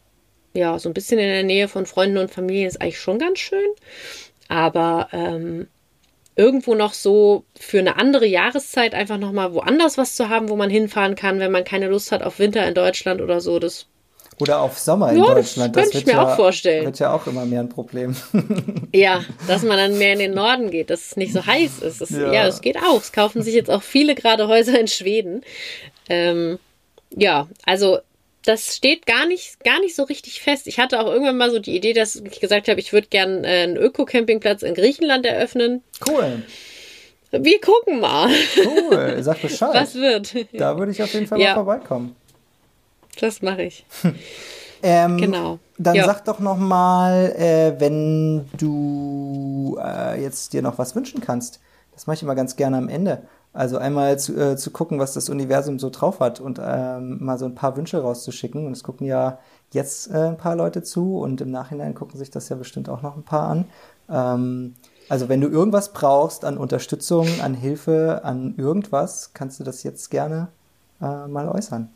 ja, 0.53 0.79
so 0.79 0.89
ein 0.89 0.93
bisschen 0.93 1.19
in 1.19 1.27
der 1.27 1.43
Nähe 1.43 1.67
von 1.67 1.85
Freunden 1.85 2.17
und 2.17 2.31
Familie 2.31 2.67
ist 2.67 2.81
eigentlich 2.81 2.99
schon 2.99 3.19
ganz 3.19 3.39
schön. 3.39 3.69
Aber 4.47 5.09
ähm, 5.11 5.67
irgendwo 6.35 6.75
noch 6.75 6.93
so 6.93 7.45
für 7.59 7.79
eine 7.79 7.97
andere 7.97 8.25
Jahreszeit 8.25 8.93
einfach 8.93 9.17
nochmal 9.17 9.53
woanders 9.53 9.97
was 9.97 10.15
zu 10.15 10.29
haben, 10.29 10.49
wo 10.49 10.55
man 10.55 10.69
hinfahren 10.69 11.15
kann, 11.15 11.39
wenn 11.39 11.51
man 11.51 11.63
keine 11.63 11.87
Lust 11.87 12.11
hat 12.11 12.23
auf 12.23 12.39
Winter 12.39 12.67
in 12.67 12.73
Deutschland 12.73 13.21
oder 13.21 13.41
so, 13.41 13.59
das 13.59 13.87
oder 14.39 14.59
auf 14.59 14.77
Sommer 14.77 15.11
in 15.11 15.19
ja, 15.19 15.33
Deutschland. 15.33 15.75
Das, 15.75 15.85
das 15.85 15.91
könnte 15.91 15.97
ich 15.97 16.05
mir 16.05 16.21
ja, 16.21 16.27
auch 16.27 16.35
vorstellen. 16.35 16.85
Wird 16.85 16.99
ja 16.99 17.13
auch 17.13 17.25
immer 17.27 17.45
mehr 17.45 17.61
ein 17.61 17.69
Problem. 17.69 18.15
ja, 18.93 19.23
dass 19.47 19.63
man 19.63 19.77
dann 19.77 19.97
mehr 19.97 20.13
in 20.13 20.19
den 20.19 20.33
Norden 20.33 20.71
geht, 20.71 20.89
dass 20.89 21.07
es 21.07 21.15
nicht 21.15 21.33
so 21.33 21.45
heiß 21.45 21.79
ist. 21.79 22.01
Das, 22.01 22.09
ja. 22.09 22.31
ja, 22.31 22.45
das 22.45 22.61
geht 22.61 22.77
auch. 22.77 22.99
Es 22.99 23.11
kaufen 23.11 23.41
sich 23.41 23.53
jetzt 23.53 23.69
auch 23.69 23.83
viele 23.83 24.13
gerade 24.13 24.47
Häuser 24.47 24.77
in 24.79 24.87
Schweden. 24.87 25.41
Ähm, 26.09 26.59
ja, 27.11 27.47
also 27.65 27.99
das 28.43 28.75
steht 28.75 29.05
gar 29.05 29.25
nicht, 29.25 29.63
gar 29.63 29.79
nicht 29.79 29.95
so 29.95 30.03
richtig 30.03 30.41
fest. 30.41 30.67
Ich 30.67 30.79
hatte 30.79 30.99
auch 30.99 31.07
irgendwann 31.07 31.37
mal 31.37 31.49
so 31.49 31.59
die 31.59 31.75
Idee, 31.75 31.93
dass 31.93 32.15
ich 32.15 32.39
gesagt 32.39 32.67
habe, 32.67 32.79
ich 32.79 32.93
würde 32.93 33.07
gerne 33.07 33.47
äh, 33.47 33.63
einen 33.63 33.77
Öko-Campingplatz 33.77 34.63
in 34.63 34.75
Griechenland 34.75 35.25
eröffnen. 35.25 35.81
Cool. 36.07 36.43
Wir 37.31 37.59
gucken 37.59 37.99
mal. 37.99 38.29
Cool, 38.63 39.17
sag 39.21 39.41
Bescheid. 39.41 39.73
Was 39.73 39.95
wird? 39.95 40.35
Da 40.53 40.77
würde 40.77 40.91
ich 40.91 41.01
auf 41.01 41.13
jeden 41.13 41.27
Fall 41.27 41.39
ja. 41.39 41.49
mal 41.49 41.55
vorbeikommen. 41.55 42.15
Das 43.19 43.41
mache 43.41 43.63
ich. 43.63 43.85
ähm, 44.83 45.17
genau. 45.17 45.59
Dann 45.77 45.95
ja. 45.95 46.05
sag 46.05 46.23
doch 46.25 46.39
noch 46.39 46.57
mal, 46.57 47.33
äh, 47.37 47.79
wenn 47.79 48.49
du 48.57 49.77
äh, 49.81 50.21
jetzt 50.21 50.53
dir 50.53 50.61
noch 50.61 50.77
was 50.77 50.95
wünschen 50.95 51.21
kannst. 51.21 51.59
Das 51.93 52.07
mache 52.07 52.15
ich 52.15 52.23
immer 52.23 52.35
ganz 52.35 52.55
gerne 52.55 52.77
am 52.77 52.89
Ende. 52.89 53.23
Also 53.53 53.77
einmal 53.77 54.19
zu, 54.19 54.35
äh, 54.35 54.57
zu 54.57 54.71
gucken, 54.71 54.99
was 54.99 55.13
das 55.13 55.29
Universum 55.29 55.79
so 55.79 55.89
drauf 55.89 56.19
hat 56.19 56.41
und 56.41 56.59
ähm, 56.61 57.23
mal 57.23 57.37
so 57.37 57.45
ein 57.45 57.55
paar 57.55 57.77
Wünsche 57.77 58.01
rauszuschicken. 58.01 58.65
Und 58.65 58.73
es 58.73 58.83
gucken 58.83 59.07
ja 59.07 59.39
jetzt 59.71 60.11
äh, 60.11 60.27
ein 60.27 60.37
paar 60.37 60.57
Leute 60.57 60.83
zu 60.83 61.19
und 61.19 61.39
im 61.39 61.51
Nachhinein 61.51 61.95
gucken 61.95 62.19
sich 62.19 62.29
das 62.29 62.49
ja 62.49 62.57
bestimmt 62.57 62.89
auch 62.89 63.01
noch 63.01 63.15
ein 63.15 63.23
paar 63.23 63.47
an. 63.47 63.65
Ähm, 64.09 64.75
also 65.07 65.29
wenn 65.29 65.39
du 65.39 65.47
irgendwas 65.47 65.93
brauchst 65.93 66.43
an 66.43 66.57
Unterstützung, 66.57 67.27
an 67.41 67.53
Hilfe, 67.53 68.21
an 68.23 68.55
irgendwas, 68.57 69.31
kannst 69.33 69.59
du 69.59 69.63
das 69.63 69.83
jetzt 69.83 70.09
gerne 70.09 70.49
äh, 71.01 71.27
mal 71.27 71.47
äußern. 71.47 71.89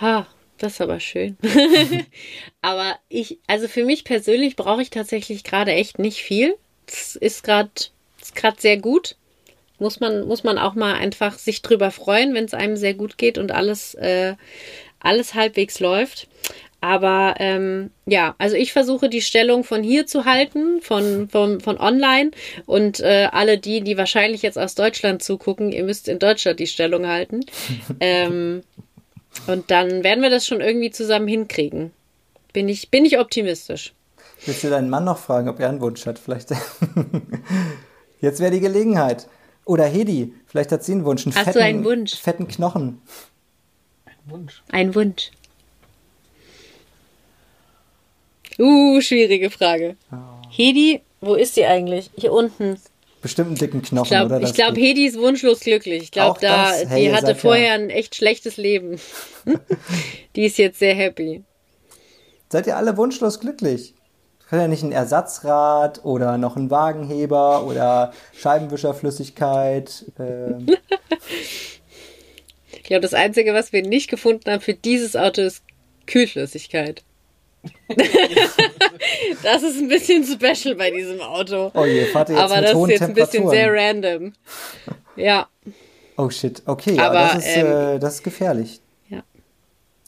Ha, 0.00 0.26
das 0.58 0.74
ist 0.74 0.80
aber 0.80 1.00
schön. 1.00 1.36
aber 2.62 2.98
ich, 3.08 3.38
also 3.46 3.68
für 3.68 3.84
mich 3.84 4.04
persönlich 4.04 4.56
brauche 4.56 4.82
ich 4.82 4.90
tatsächlich 4.90 5.44
gerade 5.44 5.72
echt 5.72 5.98
nicht 5.98 6.22
viel. 6.22 6.56
Es 6.86 7.16
ist 7.16 7.44
gerade 7.44 7.70
ist 8.20 8.34
gerade 8.34 8.60
sehr 8.60 8.76
gut. 8.76 9.16
Muss 9.78 9.98
man, 9.98 10.26
muss 10.26 10.44
man 10.44 10.58
auch 10.58 10.74
mal 10.74 10.94
einfach 10.94 11.38
sich 11.38 11.62
drüber 11.62 11.90
freuen, 11.90 12.34
wenn 12.34 12.44
es 12.44 12.52
einem 12.52 12.76
sehr 12.76 12.92
gut 12.92 13.16
geht 13.16 13.38
und 13.38 13.50
alles, 13.50 13.94
äh, 13.94 14.34
alles 15.00 15.34
halbwegs 15.34 15.80
läuft. 15.80 16.28
Aber 16.82 17.34
ähm, 17.38 17.90
ja, 18.06 18.34
also 18.38 18.56
ich 18.56 18.72
versuche 18.72 19.10
die 19.10 19.20
Stellung 19.20 19.64
von 19.64 19.82
hier 19.82 20.06
zu 20.06 20.24
halten, 20.24 20.80
von, 20.80 21.28
von, 21.28 21.60
von 21.60 21.78
online. 21.78 22.30
Und 22.66 23.00
äh, 23.00 23.28
alle 23.32 23.58
die, 23.58 23.82
die 23.82 23.98
wahrscheinlich 23.98 24.42
jetzt 24.42 24.58
aus 24.58 24.74
Deutschland 24.74 25.22
zugucken, 25.22 25.72
ihr 25.72 25.84
müsst 25.84 26.08
in 26.08 26.18
Deutschland 26.18 26.58
die 26.58 26.66
Stellung 26.66 27.06
halten. 27.06 27.40
ähm, 28.00 28.62
und 29.46 29.70
dann 29.70 30.04
werden 30.04 30.22
wir 30.22 30.30
das 30.30 30.46
schon 30.46 30.60
irgendwie 30.60 30.90
zusammen 30.90 31.28
hinkriegen. 31.28 31.92
Bin 32.52 32.68
ich, 32.68 32.90
bin 32.90 33.04
ich 33.04 33.18
optimistisch. 33.18 33.94
Willst 34.44 34.64
du 34.64 34.70
deinen 34.70 34.90
Mann 34.90 35.04
noch 35.04 35.18
fragen, 35.18 35.48
ob 35.48 35.60
er 35.60 35.68
einen 35.68 35.80
Wunsch 35.80 36.06
hat? 36.06 36.18
Vielleicht. 36.18 36.50
Jetzt 38.20 38.40
wäre 38.40 38.50
die 38.50 38.60
Gelegenheit. 38.60 39.28
Oder 39.64 39.84
Hedi, 39.84 40.34
vielleicht 40.46 40.72
hat 40.72 40.82
sie 40.82 40.92
einen 40.92 41.04
Wunsch. 41.04 41.26
Einen 41.26 41.34
Hast 41.34 41.44
fetten, 41.44 41.58
du 41.58 41.64
einen 41.64 41.84
Wunsch? 41.84 42.14
Fetten 42.14 42.48
Knochen. 42.48 43.02
Ein 44.04 44.16
Wunsch. 44.26 44.62
Ein 44.70 44.94
Wunsch. 44.94 45.30
Uh, 48.58 49.00
schwierige 49.00 49.50
Frage. 49.50 49.96
Oh. 50.10 50.16
Hedi, 50.50 51.02
wo 51.20 51.34
ist 51.34 51.54
sie 51.54 51.66
eigentlich? 51.66 52.10
Hier 52.16 52.32
unten. 52.32 52.78
Bestimmt 53.22 53.48
einen 53.48 53.56
dicken 53.56 53.82
Knochen, 53.82 54.04
ich 54.04 54.10
glaub, 54.10 54.26
oder? 54.26 54.40
Ich 54.40 54.54
glaube, 54.54 54.80
Hedi 54.80 55.06
ist 55.06 55.18
wunschlos 55.18 55.60
glücklich. 55.60 56.04
Ich 56.04 56.10
glaube, 56.10 56.40
da, 56.40 56.72
hey, 56.72 57.02
die 57.02 57.12
hatte 57.14 57.34
vorher 57.34 57.68
ja. 57.68 57.74
ein 57.74 57.90
echt 57.90 58.14
schlechtes 58.14 58.56
Leben. 58.56 58.98
die 60.36 60.46
ist 60.46 60.56
jetzt 60.56 60.78
sehr 60.78 60.94
happy. 60.94 61.44
Seid 62.48 62.66
ihr 62.66 62.76
alle 62.76 62.96
wunschlos 62.96 63.38
glücklich? 63.38 63.94
Kann 64.48 64.58
ja 64.58 64.68
nicht 64.68 64.82
ein 64.82 64.90
Ersatzrad 64.90 66.04
oder 66.04 66.38
noch 66.38 66.56
ein 66.56 66.70
Wagenheber 66.70 67.64
oder 67.66 68.12
Scheibenwischerflüssigkeit. 68.36 70.06
Ähm. 70.18 70.66
ich 72.72 72.82
glaube, 72.82 73.02
das 73.02 73.14
Einzige, 73.14 73.52
was 73.52 73.72
wir 73.72 73.82
nicht 73.82 74.10
gefunden 74.10 74.50
haben 74.50 74.60
für 74.60 74.74
dieses 74.74 75.14
Auto, 75.14 75.42
ist 75.42 75.62
Kühlflüssigkeit. 76.06 77.04
das 79.42 79.62
ist 79.62 79.78
ein 79.78 79.88
bisschen 79.88 80.24
special 80.24 80.74
bei 80.74 80.90
diesem 80.90 81.20
Auto. 81.20 81.70
Oh 81.74 81.84
je, 81.84 82.06
fahrt 82.06 82.30
ihr 82.30 82.36
jetzt 82.36 82.44
Aber 82.44 82.56
mit 82.56 82.64
das 82.64 82.74
ist 82.74 82.88
jetzt 82.88 83.02
ein 83.02 83.14
bisschen 83.14 83.48
sehr 83.50 83.72
random. 83.72 84.32
Ja. 85.16 85.48
Oh 86.16 86.30
shit, 86.30 86.62
okay, 86.66 86.98
aber, 86.98 87.14
ja, 87.14 87.34
das, 87.34 87.46
ist, 87.46 87.56
ähm, 87.56 87.66
äh, 87.66 87.98
das 87.98 88.14
ist 88.14 88.22
gefährlich. 88.22 88.80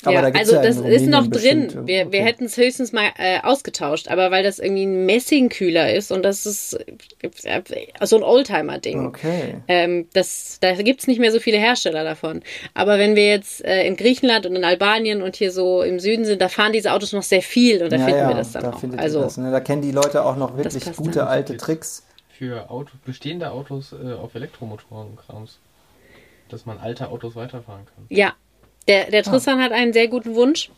Aber 0.05 0.15
ja, 0.15 0.31
da 0.31 0.39
also 0.39 0.57
ja 0.57 0.63
das 0.63 0.79
ist 0.79 1.07
noch 1.07 1.27
drin. 1.29 1.69
Wir, 1.87 2.03
okay. 2.03 2.07
wir 2.11 2.25
hätten 2.25 2.47
es 2.47 2.57
höchstens 2.57 2.93
mal 2.93 3.11
äh, 3.19 3.41
ausgetauscht, 3.43 4.09
aber 4.09 4.31
weil 4.31 4.43
das 4.43 4.59
irgendwie 4.59 4.85
ein 4.85 5.07
Messingkühler 5.07 5.93
ist 5.93 6.11
und 6.11 6.23
das 6.23 6.45
ist 6.45 6.75
äh, 7.23 7.63
so 8.03 8.17
ein 8.17 8.23
Oldtimer-Ding. 8.23 9.07
Okay. 9.07 9.57
Ähm, 9.69 10.09
das, 10.13 10.59
da 10.61 10.75
gibt's 10.75 11.07
nicht 11.07 11.21
mehr 11.21 11.31
so 11.31 11.39
viele 11.39 11.59
Hersteller 11.59 12.05
davon. 12.05 12.43
Aber 12.75 12.99
wenn 12.99 13.15
wir 13.15 13.29
jetzt 13.29 13.65
äh, 13.65 13.87
in 13.87 13.97
Griechenland 13.97 14.47
und 14.47 14.57
in 14.57 14.65
Albanien 14.65 15.23
und 15.23 15.37
hier 15.37 15.53
so 15.53 15.83
im 15.83 16.01
Süden 16.01 16.25
sind, 16.25 16.43
da 16.43 16.49
fahren 16.49 16.73
diese 16.73 16.93
Autos 16.93 17.13
noch 17.13 17.23
sehr 17.23 17.43
viel 17.43 17.83
und 17.83 17.93
da 17.93 17.97
ja, 17.97 18.05
finden 18.05 18.29
wir 18.29 18.35
das 18.35 18.53
dann 18.53 18.63
da 18.63 18.71
auch. 18.71 18.83
Also, 18.97 19.21
das, 19.21 19.37
ne? 19.37 19.51
Da 19.51 19.61
kennen 19.61 19.83
die 19.83 19.93
Leute 19.93 20.25
auch 20.25 20.37
noch 20.37 20.57
wirklich 20.57 20.85
gute 20.97 21.27
alte 21.27 21.57
Tricks. 21.57 22.07
Für 22.39 22.71
Auto, 22.71 22.91
bestehende 23.05 23.53
Autos 23.53 23.93
äh, 23.93 24.15
auf 24.15 24.35
Elektromotoren 24.35 25.17
Krams. 25.17 25.59
Dass 26.49 26.67
man 26.67 26.79
alte 26.79 27.09
Autos 27.09 27.37
weiterfahren 27.37 27.87
kann. 27.87 28.05
Ja, 28.09 28.35
der, 28.89 29.11
der 29.11 29.21
ah. 29.21 29.31
Tristan 29.31 29.59
ah. 29.59 29.63
hat 29.63 29.73
einen 29.73 29.93
sehr 29.93 30.09
guten 30.09 30.35
Wunsch. 30.35 30.71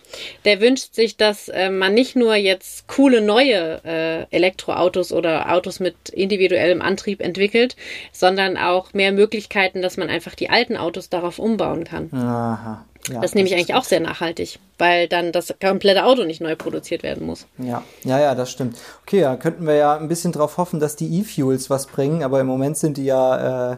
Der 0.44 0.60
wünscht 0.60 0.94
sich, 0.94 1.16
dass 1.16 1.48
äh, 1.48 1.70
man 1.70 1.94
nicht 1.94 2.16
nur 2.16 2.34
jetzt 2.34 2.86
coole 2.86 3.20
neue 3.20 3.80
äh, 3.84 4.26
Elektroautos 4.34 5.12
oder 5.12 5.52
Autos 5.52 5.80
mit 5.80 6.08
individuellem 6.10 6.82
Antrieb 6.82 7.20
entwickelt, 7.20 7.76
sondern 8.12 8.56
auch 8.56 8.92
mehr 8.92 9.12
Möglichkeiten, 9.12 9.82
dass 9.82 9.96
man 9.96 10.08
einfach 10.08 10.34
die 10.34 10.50
alten 10.50 10.76
Autos 10.76 11.08
darauf 11.08 11.38
umbauen 11.38 11.84
kann. 11.84 12.12
Aha. 12.12 12.84
Ja, 13.08 13.20
das 13.20 13.32
ist 13.32 13.34
nämlich 13.34 13.54
eigentlich 13.54 13.74
auch 13.74 13.84
sehr 13.84 14.00
nachhaltig, 14.00 14.58
weil 14.78 15.08
dann 15.08 15.30
das 15.30 15.54
komplette 15.60 16.04
Auto 16.04 16.24
nicht 16.24 16.40
neu 16.40 16.56
produziert 16.56 17.02
werden 17.02 17.26
muss. 17.26 17.46
Ja, 17.58 17.82
ja, 18.02 18.18
ja, 18.18 18.34
das 18.34 18.50
stimmt. 18.50 18.78
Okay, 19.02 19.20
da 19.20 19.36
könnten 19.36 19.66
wir 19.66 19.74
ja 19.74 19.96
ein 19.96 20.08
bisschen 20.08 20.32
drauf 20.32 20.56
hoffen, 20.56 20.80
dass 20.80 20.96
die 20.96 21.20
E-Fuels 21.20 21.68
was 21.68 21.86
bringen, 21.86 22.22
aber 22.22 22.40
im 22.40 22.46
Moment 22.46 22.78
sind 22.78 22.96
die 22.96 23.04
ja 23.04 23.72
äh, 23.72 23.76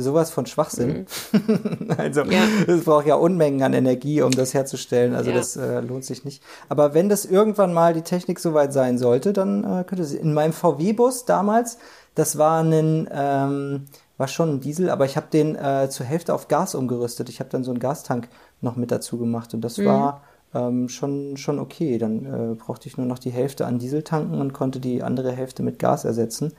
sowas 0.00 0.30
von 0.30 0.46
Schwachsinn. 0.46 1.06
Mhm. 1.32 1.90
also 1.96 2.22
es 2.22 2.84
braucht 2.84 3.06
ja 3.06 3.14
Unmengen 3.16 3.62
an 3.62 3.72
Energie, 3.72 4.22
um 4.22 4.30
das 4.30 4.54
herzustellen. 4.54 5.14
Also 5.14 5.30
ja. 5.30 5.36
das 5.36 5.56
äh, 5.56 5.80
lohnt 5.80 6.04
sich 6.04 6.24
nicht. 6.24 6.42
Aber 6.68 6.94
wenn 6.94 7.08
das 7.08 7.24
irgendwann 7.24 7.72
mal 7.72 7.94
die 7.94 8.02
Technik 8.02 8.40
soweit 8.40 8.72
sein 8.72 8.98
sollte, 8.98 9.32
dann 9.32 9.64
äh, 9.64 9.84
könnte 9.84 10.04
sie. 10.04 10.16
In 10.16 10.34
meinem 10.34 10.52
VW-Bus 10.52 11.24
damals, 11.24 11.78
das 12.14 12.38
war 12.38 12.62
ein 12.62 13.08
ähm, 13.12 13.86
war 14.20 14.28
schon 14.28 14.50
ein 14.50 14.60
Diesel, 14.60 14.90
aber 14.90 15.06
ich 15.06 15.16
habe 15.16 15.28
den 15.32 15.56
äh, 15.56 15.88
zur 15.88 16.04
Hälfte 16.04 16.34
auf 16.34 16.46
Gas 16.46 16.74
umgerüstet. 16.74 17.30
Ich 17.30 17.40
habe 17.40 17.48
dann 17.48 17.64
so 17.64 17.70
einen 17.70 17.80
Gastank 17.80 18.28
noch 18.60 18.76
mit 18.76 18.90
dazu 18.90 19.16
gemacht 19.16 19.54
und 19.54 19.62
das 19.62 19.78
mhm. 19.78 19.86
war 19.86 20.20
ähm, 20.52 20.90
schon, 20.90 21.38
schon 21.38 21.58
okay. 21.58 21.96
Dann 21.96 22.26
äh, 22.26 22.54
brauchte 22.54 22.86
ich 22.86 22.98
nur 22.98 23.06
noch 23.06 23.18
die 23.18 23.30
Hälfte 23.30 23.64
an 23.64 23.78
Diesel 23.78 24.02
tanken 24.02 24.38
und 24.38 24.52
konnte 24.52 24.78
die 24.78 25.02
andere 25.02 25.32
Hälfte 25.32 25.62
mit 25.62 25.78
Gas 25.78 26.04
ersetzen. 26.04 26.52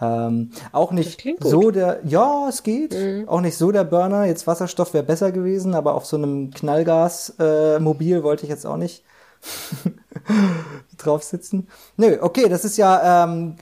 Ähm, 0.00 0.50
auch 0.72 0.90
nicht 0.90 1.22
so 1.40 1.70
der, 1.70 2.00
ja, 2.04 2.48
es 2.48 2.62
geht. 2.62 2.94
Mhm. 2.94 3.28
Auch 3.28 3.40
nicht 3.40 3.56
so 3.56 3.70
der 3.70 3.84
Burner. 3.84 4.24
Jetzt 4.24 4.46
Wasserstoff 4.46 4.92
wäre 4.94 5.04
besser 5.04 5.32
gewesen, 5.32 5.74
aber 5.74 5.94
auf 5.94 6.06
so 6.06 6.16
einem 6.16 6.50
Knallgas-Mobil 6.50 8.16
äh, 8.16 8.22
wollte 8.22 8.44
ich 8.44 8.50
jetzt 8.50 8.66
auch 8.66 8.76
nicht 8.76 9.04
drauf 10.98 11.22
sitzen. 11.22 11.68
Nö, 11.96 12.18
okay, 12.20 12.48
das 12.48 12.64
ist 12.64 12.76
ja 12.76 13.24
ähm, 13.24 13.56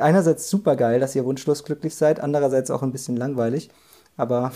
einerseits 0.00 0.50
super 0.50 0.76
geil, 0.76 1.00
dass 1.00 1.14
ihr 1.14 1.24
wunschlos 1.24 1.64
glücklich 1.64 1.94
seid, 1.94 2.20
andererseits 2.20 2.70
auch 2.70 2.82
ein 2.82 2.92
bisschen 2.92 3.16
langweilig. 3.16 3.70
Aber 4.16 4.50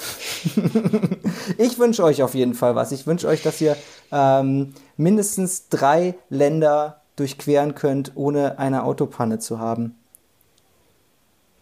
ich 1.57 1.79
wünsche 1.79 2.03
euch 2.03 2.23
auf 2.23 2.35
jeden 2.35 2.55
Fall 2.55 2.75
was. 2.75 2.93
Ich 2.93 3.07
wünsche 3.07 3.29
euch, 3.29 3.43
dass 3.43 3.61
ihr 3.61 3.77
ähm, 4.11 4.75
mindestens 4.97 5.69
drei 5.69 6.17
Länder 6.29 7.01
durchqueren 7.17 7.75
könnt, 7.75 8.13
ohne 8.17 8.59
eine 8.59 8.83
Autopanne 8.83 9.39
zu 9.39 9.61
haben. 9.61 9.95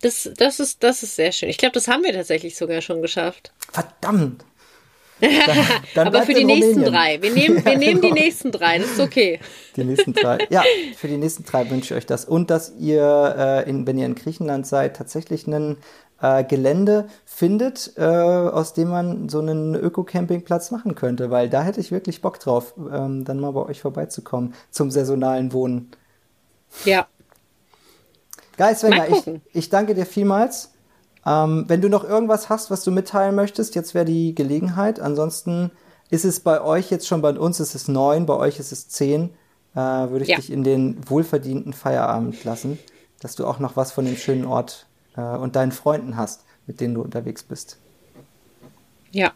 Das, 0.01 0.31
das, 0.37 0.61
ist, 0.61 0.83
das 0.83 1.03
ist 1.03 1.17
sehr 1.17 1.33
schön. 1.33 1.49
Ich 1.49 1.59
glaube, 1.59 1.73
das 1.73 1.89
haben 1.89 2.03
wir 2.03 2.13
tatsächlich 2.13 2.57
sogar 2.57 2.81
schon 2.81 3.03
geschafft. 3.03 3.53
Verdammt! 3.73 4.45
Dann, 5.21 5.67
dann 5.95 6.07
Aber 6.07 6.23
für 6.23 6.33
die 6.33 6.45
nächsten 6.47 6.83
drei. 6.83 7.21
Wir 7.21 7.33
nehmen, 7.33 7.63
wir 7.63 7.73
Ja, 7.73 7.79
nehmen 7.79 8.01
die 8.01 8.09
genau. 8.09 8.23
nächsten 8.23 8.51
drei, 8.53 8.79
das 8.79 8.93
ist 8.93 9.01
okay. 9.01 9.39
Die 9.77 9.85
nächsten 9.85 10.15
drei. 10.15 10.39
Ja, 10.49 10.63
für 10.97 11.09
die 11.09 11.19
nächsten 11.19 11.45
drei 11.45 11.69
wünsche 11.69 11.93
ich 11.93 11.99
euch 11.99 12.07
das. 12.07 12.25
Und 12.25 12.49
dass 12.49 12.73
ihr, 12.79 13.35
äh, 13.37 13.69
in, 13.69 13.87
wenn 13.87 13.99
ihr 13.99 14.07
in 14.07 14.15
Griechenland 14.15 14.67
seid, 14.67 14.97
tatsächlich 14.97 15.47
ein 15.47 15.77
äh, 16.23 16.45
Gelände 16.45 17.09
findet, 17.25 17.93
äh, 17.97 18.03
aus 18.03 18.73
dem 18.73 18.89
man 18.89 19.29
so 19.29 19.41
einen 19.41 19.75
Öko-Campingplatz 19.75 20.71
machen 20.71 20.95
könnte, 20.95 21.31
weil 21.31 21.49
da 21.49 21.63
hätte 21.63 21.81
ich 21.81 21.93
wirklich 21.93 22.23
Bock 22.23 22.41
drauf, 22.41 22.75
ähm, 22.93 23.25
dann 23.25 23.41
mal 23.41 23.53
bei 23.53 23.63
euch 23.67 23.81
vorbeizukommen 23.81 24.55
zum 24.71 24.91
saisonalen 24.91 25.53
Wohnen. 25.53 25.91
Ja. 26.85 27.09
Geil, 28.61 28.77
Svenja, 28.77 29.07
ich, 29.09 29.41
ich 29.55 29.71
danke 29.71 29.95
dir 29.95 30.05
vielmals. 30.05 30.75
Ähm, 31.25 31.65
wenn 31.69 31.81
du 31.81 31.89
noch 31.89 32.05
irgendwas 32.05 32.51
hast, 32.51 32.71
was 32.71 32.85
du 32.85 32.91
mitteilen 32.91 33.35
möchtest, 33.35 33.75
jetzt 33.75 33.95
wäre 33.95 34.05
die 34.05 34.35
Gelegenheit. 34.35 35.01
Ansonsten 35.01 35.71
ist 36.11 36.27
es 36.27 36.41
bei 36.41 36.61
euch 36.61 36.91
jetzt 36.91 37.09
schon, 37.09 37.23
bei 37.23 37.31
uns 37.31 37.59
ist 37.59 37.75
es 37.75 37.89
neun, 37.89 38.27
bei 38.27 38.35
euch 38.35 38.59
ist 38.59 38.71
es 38.71 38.87
zehn. 38.91 39.31
Äh, 39.75 39.79
würde 39.79 40.25
ich 40.25 40.29
Ja. 40.29 40.37
dich 40.37 40.53
in 40.53 40.63
den 40.63 40.99
wohlverdienten 41.09 41.73
Feierabend 41.73 42.45
lassen, 42.45 42.79
dass 43.21 43.35
du 43.35 43.47
auch 43.47 43.61
noch 43.61 43.77
was 43.77 43.93
von 43.93 44.05
dem 44.05 44.19
schönen 44.19 44.45
Ort 44.45 44.87
äh, 45.17 45.23
und 45.23 45.57
deinen 45.57 45.73
Freunden 45.73 46.19
hast, 46.19 46.45
mit 46.67 46.83
denen 46.83 46.93
du 46.93 47.01
unterwegs 47.01 47.43
bist. 47.43 47.79
Ja. 49.11 49.33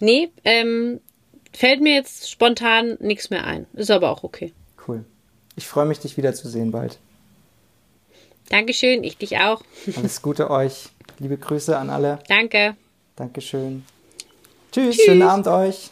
Nee, 0.00 0.32
ähm, 0.42 0.98
fällt 1.52 1.82
mir 1.82 1.94
jetzt 1.94 2.28
spontan 2.28 2.96
nichts 2.98 3.30
mehr 3.30 3.44
ein. 3.44 3.66
Ist 3.74 3.92
aber 3.92 4.10
auch 4.10 4.24
okay. 4.24 4.52
Cool. 4.88 5.04
Ich 5.54 5.68
freue 5.68 5.86
mich, 5.86 6.00
dich 6.00 6.16
wiederzusehen 6.16 6.72
bald. 6.72 6.98
Dankeschön, 8.50 9.02
ich 9.04 9.16
dich 9.16 9.38
auch. 9.38 9.62
Alles 9.96 10.20
Gute 10.20 10.50
euch. 10.50 10.88
Liebe 11.18 11.38
Grüße 11.38 11.78
an 11.78 11.88
alle. 11.88 12.18
Danke. 12.28 12.76
Dankeschön. 13.16 13.84
Tschüss, 14.72 14.96
Tschüss. 14.96 15.04
schönen 15.06 15.22
Abend 15.22 15.46
euch. 15.46 15.90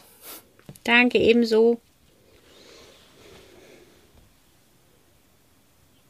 Danke 0.83 1.17
ebenso. 1.17 1.79